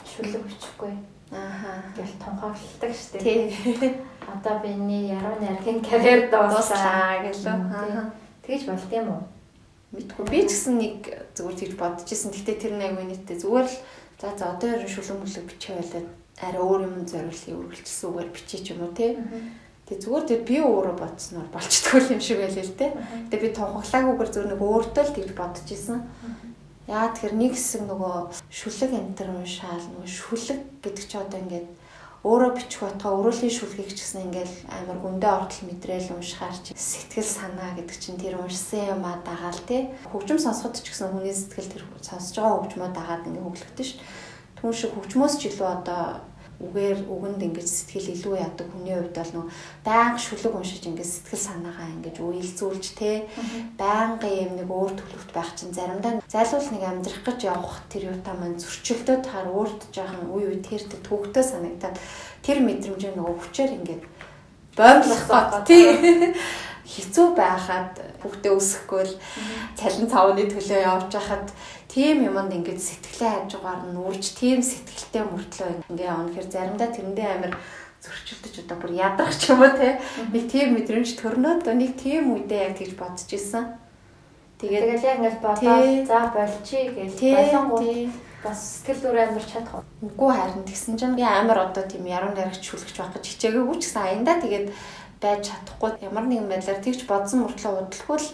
[0.08, 0.96] шүлэг бичихгүй
[1.32, 1.84] Ааха.
[1.96, 3.52] гэл тунхагладаг шүү дээ.
[3.52, 3.94] Тий.
[4.34, 7.56] Одоо би энэ яруу найргийн карьер Дууслаа гэлөө.
[7.72, 8.12] Ааха.
[8.44, 9.24] Тэгж болд юм уу?
[9.96, 12.32] Мэдгүй би ч гэсэн нэг зүгээр тэгж бодож исэн.
[12.32, 13.78] Гэтэ тэр нэг нийтээ зүгээр л
[14.22, 16.04] за за одоо ер нь шүлэг мүлэг бичээ байлаа.
[16.42, 19.18] Арай өөр юм зориулсан үргэлжлсэн үгээр бичиж юм уу те.
[19.86, 22.88] Тэгээ зүгээр тэр би өөрөө бодсноор болчтгүй юм шиг байлээ л те.
[23.30, 26.00] Тэгээ би тунхаглаагүйгээр зүгээр нэг өөртөө л тэгж бодож исэн.
[26.88, 28.16] Яа тэгэхээр нэг хэсэг нөгөө
[28.50, 31.68] шүлэг энтер уншаал нөгөө шүлэг гэдэг чи одоо ингээд
[32.22, 37.26] өөрөө бичих байтгаа өөрөөлийн шүлгийг ч гэсэн ингээл амар гүндээ ортол мэдрээл уншихаар чи сэтгэл
[37.26, 41.74] санаа гэдэг чинь тэр уншсан юм а дагаал те хөгжим сонсоход ч гэсэн хүний сэтгэл
[41.82, 43.98] тэр сонсож байгаа хөгжмөө дагаад ингээ хөглөгдөн ш.
[44.54, 46.02] Түн шиг хөгжмөөс ч илүү одоо
[46.62, 49.46] үгээр үгэнд ингэж сэтгэл илүү яадаг хүний хувьд бол нөө
[49.86, 53.26] байнга шүлэг уншиж ингэж сэтгэл санаагаа ингэж уйлзүүлж те
[53.82, 58.36] байнга юм нэг өөр төлөвт байх чинь заримдаа зайлуул нэг амьдрах гэж явах тэр юутай
[58.38, 61.98] маань зөрчилдөд хаар өөрт жоохон үе үе тэртэй төвөгтэй санагдаад
[62.46, 64.02] тэр мэдрэмжээ нөгөө хүчээр ингэж
[64.78, 66.34] боомлох бод тий.
[66.92, 69.16] Хэцүү байхад хүүхдээ өсөхгүй л
[69.80, 71.48] цалин цавны төлөө явж хахад
[71.92, 77.54] тийм юмд ингэж сэтгэлээ хажуугаар нь үрж тийм сэтгэлтэй мөртлөө ингээ гэхээр заримдаа тэрэндээ амир
[78.00, 80.00] зөрчилдөж одоо бүр ядрах ч юм уу те
[80.32, 83.78] нэг тийм мэдрэмж төрнөд нэг тийм үедээ яг тэгж бодож исэн.
[84.58, 88.10] Тэгээд Тэгэл яг ингээд бодоод за болчий гэж болонгууд
[88.42, 92.66] бас сэтгэл зүрэ амарч чадах үгүй харин тэгсэн чинь би амар одоо тийм яруу найрагч
[92.66, 94.68] хүлгэж байх гэж хичээгээгүй ч гэсэн аяндаа тэгээд
[95.22, 95.92] байж чадахгүй.
[96.02, 98.28] Ямар нэгэн байдлаар тэгж бодсон мөртлөө удалгүй л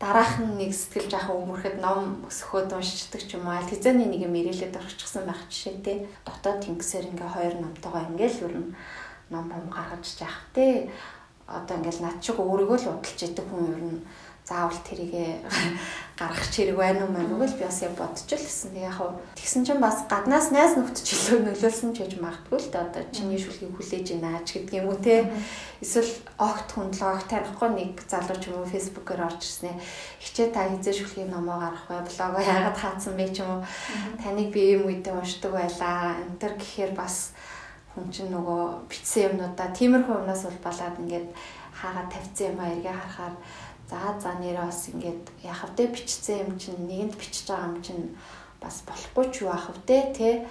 [0.00, 3.56] дараах нь нэг сэтгэл жаахан өмөрөхөд ном өсөхөд уншдаг ч юм уу.
[3.56, 5.92] Аль хэзээний нэг юм ирээлээд орчихсан байх жишээ те.
[6.26, 8.70] Дотоод тэнгисээр ингээ хоёр номтойгоо ингээл ер нь
[9.32, 10.92] ном бом гаргаж жаах те
[11.46, 14.00] одоо ингээл над шиг өөрийгөө л удалж идэг хүн ер нь
[14.46, 15.42] заавал тэрийгэ
[16.18, 18.78] гаргах чирэг байна уу мань үгүй л би бас яг л гэсэн.
[18.78, 22.86] Яг хав тэгсэн чинь бас гаднаас найз нөхдөж илүү нөлөөлсөн ч гэж магадгүй л да
[22.86, 25.26] одоо чиний шүлгийг хүлээж ийна ч гэдэг юм уу те.
[25.82, 29.74] Эсвэл огт хүндлэг танихгүй нэг залуу ч юм уу фэйсбүүкээр орж ирснэ.
[30.22, 33.62] Хичээ та хизээ шүлгийн номоо гарах бай блогоо яагаад хаацсан бэ ч юм уу.
[34.22, 36.22] Таныг би юм үедээ уншдаг байлаа.
[36.22, 37.35] Энтэр гэхээр бас
[37.96, 41.28] хүн чинь нөгөө бичсэн юмнуудаа тиймэрхүү юмнаас бол балаад ингээд
[41.72, 43.34] хаагаад тавьсан юм а эргээ харахаар.
[43.88, 48.04] За за нэрээ бас ингээд яах вэ бичсэн юм чинь нэгэнд бичиж байгаа юм чинь
[48.60, 50.44] бас болохгүй ч юу ах вэ те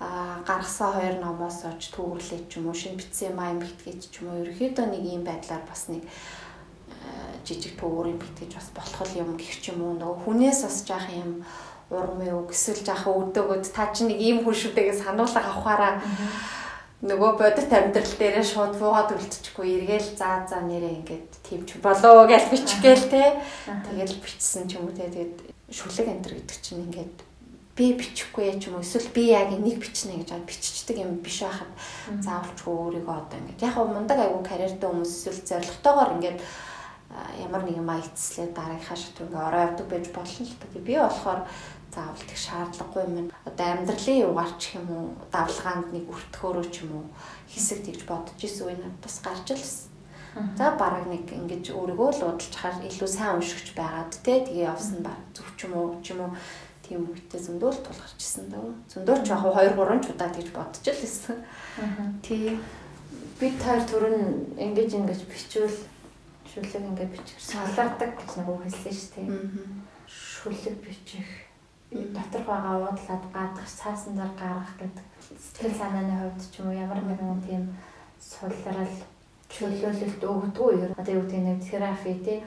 [0.00, 4.08] а гаргасан хоёр номоос оч түүрлээ ч юм уу шинэ бичсэн юм аа юм битгийч
[4.08, 4.40] ч юм уу.
[4.40, 6.00] Ерөөхдөө нэг юм байдлаар бас нэг
[7.44, 10.00] жижиг төвөрийн битгэж бас болох юм гэх ч юм уу.
[10.00, 11.44] Нөгөө хүнээс бас жаах юм
[11.90, 15.94] урам юу эсвэл жаах өдөөгөд та чи нэг ийм хүн шүү дээс сануулга авахаараа
[17.00, 19.88] нөгөө бодит амьдрал дээрээ шууд буугаад үлдчихгүй.
[19.88, 23.40] Эргээл заа заа нэрээ ингээд тийм ч болоо гэж бичгээл те.
[23.64, 25.08] Тэгэл бичсэн ч юм уу те.
[25.08, 27.16] Тэгээд шүлэг антер гэдэг чинь ингээд
[27.72, 28.84] би бичихгүй ч юм уу.
[28.84, 31.72] Эсвэл би яг энийг бичнэ гэж бод биччихдэг юм биш байхад
[32.20, 33.64] заавалчгүй өөрийгөө одоо ингээд.
[33.64, 36.38] Яг мундаг айгүй карьертэй хүмүүс эсвэл зоригтойгоор ингээд
[37.40, 40.66] ямар нэгэн маягцлээ дараагийнхаа шат ингээ орой явдаг байж болно л та.
[40.84, 41.40] Би болохоор
[41.94, 43.30] заавал тэг шаардлагагүй юм.
[43.44, 47.04] Одоо амьдралын югаарч юм уу давлгаанд нэг өртгөөрөө ч юм уу
[47.50, 49.90] хэсэг тэгж бодож исэн үе надад бас гарч ирсэн.
[50.56, 55.02] За бараг нэг ингэж өөрийгөө л удалж хаар илүү сайн уншигч байгаад те тэгээ явсан
[55.02, 56.30] ба зүг ч юм уу ч юм уу
[56.86, 58.70] тийм үедээ зөндөө л тулгарч исэн дөө.
[58.94, 61.38] Зөндөө ч яг 2 3 ч удаа тэгж бодож л исэн.
[62.22, 62.58] Тий.
[63.42, 65.78] Бид таар түрэн ингэж ингэж бичвэл
[66.50, 69.26] шүлэг ингээд бичих салаадаг гэж нэг үг хэлсэн шүү дээ.
[70.06, 71.30] Шүлэг бичих
[71.90, 75.06] доторх байгаа уудлаад гадах цаасан дээр гаргах гэдэг
[75.38, 77.62] сэтгэл санааны хувьд ч юм уу ямар нэгэн тийм
[78.20, 78.94] сулрал
[79.50, 80.92] чөлөөлөлт өгдөггүй ер.
[80.94, 82.38] Одоо юу гэдэг нэг терапи тий.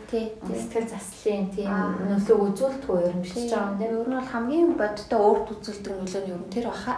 [0.47, 1.67] Сэтгэл заслын тийм
[2.07, 3.91] нөлөө үзүүлдэггүй ер нь бичиж байгаа юм тийм.
[3.91, 6.95] Ер нь бол хамгийн бодтой өөрт үзүүлдэг нөлөө нь ер нь тэр баха.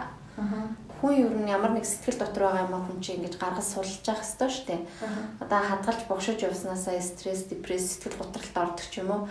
[1.00, 4.24] Хүн ер нь ямар нэг сэтгэл дотор байгаа юм хүн чинь ингэж гаргаж сулж явах
[4.24, 4.80] хэрэгтэй шүү дээ.
[5.44, 9.22] Одоо хадгалж богшож явснаасаа стресс, депресс, сэтгэл готролд ордог ч юм уу.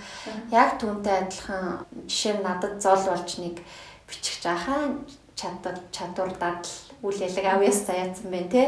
[0.53, 3.65] Яг түүнтэй адилхан жишээ нь надад зол болж нэг
[4.05, 4.93] бичих жахаа
[5.33, 8.63] чадвар чадвар дадал үйл ялэг авьяас заяатсан байна те.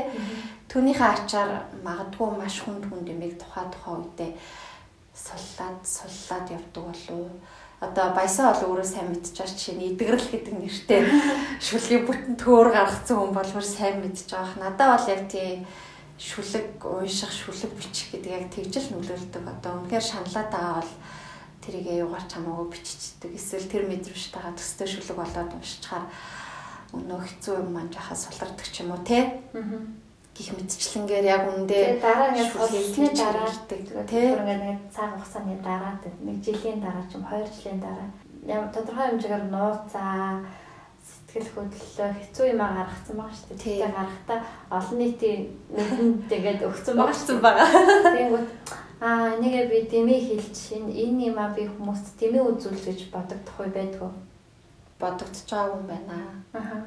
[0.68, 1.52] Түүнийхээ ачаар
[1.86, 4.32] магадгүй маш хүнд хүнд юмэг тухай тухай үедээ
[5.18, 7.32] суллаад суллаад явдаг болов
[7.80, 11.02] одоо баясаа бол өөрөө сайн мэдчихэж жишээ нь эдгэрэл гэдэг нэртэй
[11.66, 14.58] шүлгийн бүтэн төөр гаргацсан хүн болвор сайн мэдж байгаа.
[14.58, 15.62] Надаа бол яг тий
[16.18, 19.46] шүлэг ууших, шүлэг бичих гэдэг яг тэгжэл нөлөөлдөг.
[19.46, 20.94] Одоо үнэхээр шаналаад байгаа бол
[21.62, 23.32] тэрийг юугаар ч хамаагүй биччихдэг.
[23.38, 26.06] Эсвэл тэр мэдрэмжтэйгээ төстэй шүлэг болоод уншичаар
[26.98, 29.46] өнөө хэцүү юм маань жахаа сулардаг ч юм уу те.
[29.54, 30.07] Аа
[30.38, 33.50] гих мэдчлэнгээр яг үндэ дараа ингээд солилцсны дараа
[34.06, 38.10] тэгээ ингээд нэг цаг хугацааны дараа нэг жилийн дараа ч юм 2 жилийн дараа
[38.46, 40.46] ямар тодорхой хэмжээгээр нууцаа
[41.08, 43.64] сэтгэл хөдлөлөө хэцүү юм гаргацсан байгаа шүү дээ.
[43.64, 44.40] Тэгээ гарахтаа
[44.78, 45.42] олон нийтийн
[45.76, 47.56] нүдэнд тэгээд өгсөн байгаа шүү дээ.
[48.18, 48.48] Тэнгүүд
[49.02, 53.58] аа нэгээ би дэмий хэлж энэ энэ юм а би хүмүүст дэмий үзүүл гэж бодогдох
[53.60, 54.12] үе байдгүй.
[55.02, 56.16] Бодогдож байгаа юм байна.
[56.54, 56.82] Аа.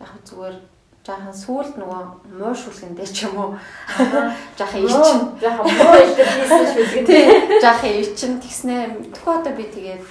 [0.00, 0.56] Яг зүгээр
[1.02, 2.02] жаахан сүулт нөгөө
[2.38, 3.50] муу шүлгэндээ ч юм уу?
[4.54, 7.24] Жаахан ирчин жаахан муу илэрхийлсэн шүлгэн тий
[7.58, 9.10] жаахан ирчин тэгснэ.
[9.10, 10.06] Тэгэхгүй одоо би тэгээд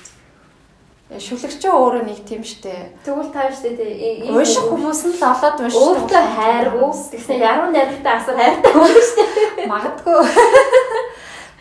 [1.15, 2.91] шүлэгч өөрөө нэг тийм штэ.
[3.07, 4.27] Тэгвэл та штэ тий.
[4.35, 9.23] Ууших хүмүүс нь л олоод уншиж өөртөө хайргуу тэгснэ яруу найрагтай асар хайртай хүн штэ
[9.71, 10.27] магадгүй.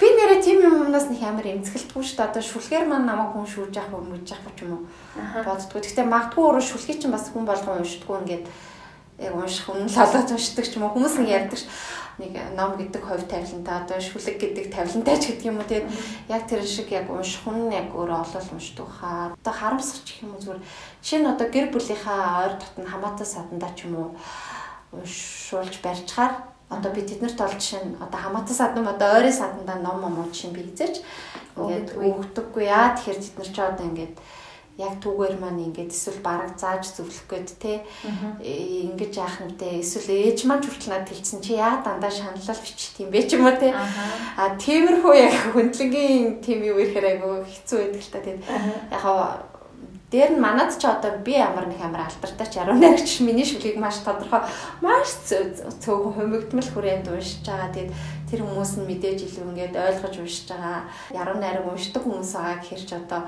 [0.03, 2.27] Би нэрээ тийм юмнаас нэг амар эмзэгэлтгүй штэ.
[2.27, 4.83] Одоо шүлгээр маань намайг хүн шүүж явах юм уу яах юм уу.
[5.47, 5.79] Боддгоо.
[5.79, 8.47] Гэхдээ магадгүй өөрөө шүлгийг чинь бас хүн болгон уншдаггүй ингээд
[9.21, 11.61] яг унших өмнө л олоод уншдаг ч юм уу хүмүүс нэг ярьдаг
[12.21, 15.89] нэг ном гэдэг хувь тавилантай одоо шүлэг гэдэг тавилантай ч гэдэг юм уу тэгээд
[16.29, 20.37] яг тэр шиг яг унших нь яг өөрөө олол уншдаг хаа одоо харамсах ч юм
[20.37, 20.61] уу зүгээр
[21.05, 24.09] жишээ нь одоо гэр бүлийнхаа ойр дотн хамаатай садандаа ч юм уу
[24.93, 26.33] уншуулж барьчаар
[26.71, 30.55] одоо би тэднэрт ол жишээ нь одоо хамаатай садан одоо ойрын садандаа ном ном жишээ
[30.55, 31.03] би эзэж
[31.57, 34.15] ингээд өгдөггүй яа тэгэхээр тэд нар ч одоо ингээд
[34.81, 37.85] яг түүгээр маань ингээд эсвэл бараг зааж зөвлөх гээд те
[38.41, 42.97] э, ингэж яах нэмтэй эсвэл ээж маань хүртэл надад хэлсэн чи яа дандаа шаналал бичт
[42.97, 43.77] юм бэ ч юм уу те.
[43.77, 48.43] А тиймэрхүү яг хөндлөнгийн тим юу ихээр айгу хэцүү байдаг л та тэгээд
[48.97, 49.05] яг
[50.11, 53.79] дээр нь манад ч одоо би ямар нэг амар алдартай ч 18 ч миний шүлгийг
[53.79, 54.43] маш тодорхой
[54.83, 57.71] маш цөөхөн хумигдмал хүрээнд уншиж байгаа.
[57.71, 57.95] Тэгээд
[58.27, 60.91] тэр хүмүүс нь мэдээж илүү ингээд ойлгож уншиж байгаа.
[61.15, 63.23] Яруу найраг уншдаг хүмүүс байгаа гэхэр ч одоо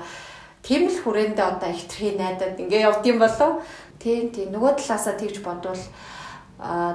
[0.63, 3.61] тийм л хүрээндээ одоо ихтрхий найдаад ингээ явд юм болов.
[3.99, 5.83] Тийм тийм нөгөө талаасаа тэгж бодвол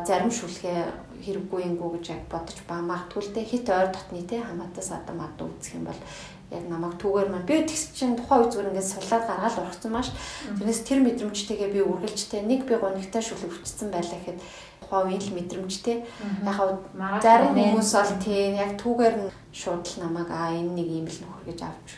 [0.09, 0.81] зарим шүлхээ
[1.21, 3.45] хэрэггүй ингүү гэж яг бодож ба магтгүй л дээ.
[3.45, 6.01] Хит ойр дотны те хамаатаас одоо мад үзэх юм бол
[6.49, 7.45] яг намайг түүгээр маань.
[7.45, 10.09] Би тэгс чинь тухайн үе зүгээр ингээд сулаад гаргаал ургацсан маш.
[10.49, 14.41] Тэрнээс тэр мэдрэмжтэйгээ би үргэлжтэй нэг би гонигтай шүлэг өвчтсөн байлаа гэхэд
[14.89, 20.29] тухайн үеийн л мэдрэмжтэй яг зарим хүмүүс бол тийм яг түүгээр нь шууд л намайг
[20.33, 21.89] аа энэ нэг юм л нөхөр гэж авч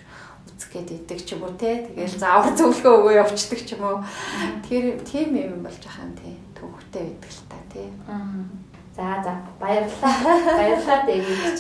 [0.61, 1.89] үзэх гээд идэг ч юм уу те.
[1.89, 4.05] Тэгэл заавар зөвлөгөө өгөө явцдаг ч юм уу.
[4.69, 6.37] Тэр тийм юм болж ахаан тий.
[6.53, 7.89] Төвхтэй байдаг л та тий.
[8.93, 10.13] За за баярлалаа.
[10.61, 11.59] Баярлалаа дээгч.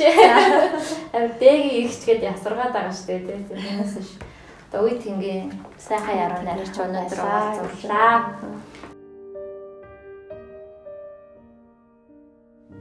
[1.17, 3.41] Амир дээг ихч гээд ясаргаад байгаа дээ тий.
[3.49, 4.21] Тэрнээс ш.
[4.69, 5.49] Одоо үе тэнгийн
[5.81, 8.37] сайхан яруу найрч өнөөдөр уулзлаа.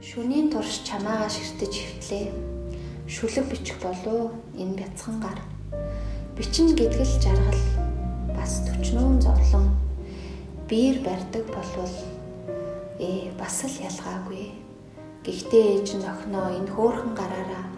[0.04, 2.28] Шүнийн турш чамаагаа ширтэж хөвтлээ.
[3.08, 5.40] Шүлэг бичих болов энэ бяцхан гар
[6.40, 7.60] Бичин гэдэг л жаргал
[8.32, 9.76] бас төчнөөн зовлон
[10.70, 11.96] биер барьдаг болвол
[12.96, 14.48] ээ бас л ялгаагүй.
[15.20, 17.68] Гэхдээ ээж нь охиноо энэ хөөхөн гараараа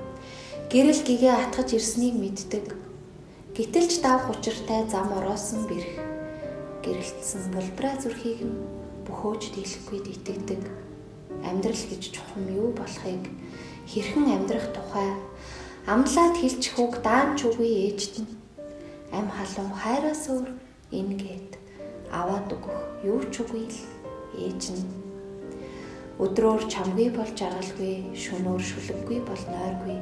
[0.70, 2.70] гэрэл гэгээ атгаж ирснийг мэддэг.
[3.58, 5.98] Гэтэлж дав хучиртай зам ороосон бэрх
[6.86, 8.62] гэрэлтсэн булбраа зүрхийг нь
[9.10, 10.62] бөхөөж дийлэхгүй итгэдэг.
[11.42, 13.26] Амьдрал гэж чухам юу болохыг
[13.90, 15.10] хэрхэн амьдрах тухай
[15.90, 18.41] амлаад хэлчих үг даанч үгүй ээжт нь
[19.12, 20.48] Ам халуун хайраас өөр
[20.90, 21.60] ингээд
[22.08, 23.80] аваад өгөх юу ч үгүй л
[24.40, 24.88] ээж нь.
[26.16, 29.98] Өдрөөр чамгүй бол жаргалгүй шөнөөр шүлэггүй бол нойргүй.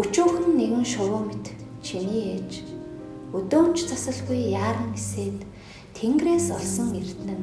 [0.00, 1.46] Өчөөхөн нэгэн шувуу мэт
[1.80, 2.52] чиний ээж.
[3.32, 5.40] Өдөөнч засалгүй яаран нисээд
[5.96, 7.36] тэнгэрээс олсон эрдэнэ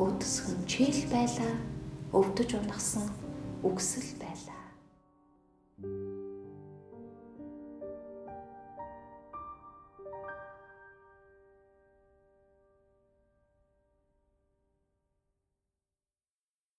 [0.00, 1.52] өөдсгөн чийл байлаа
[2.16, 3.06] өвдөж унахсан
[3.66, 4.21] үгсэлт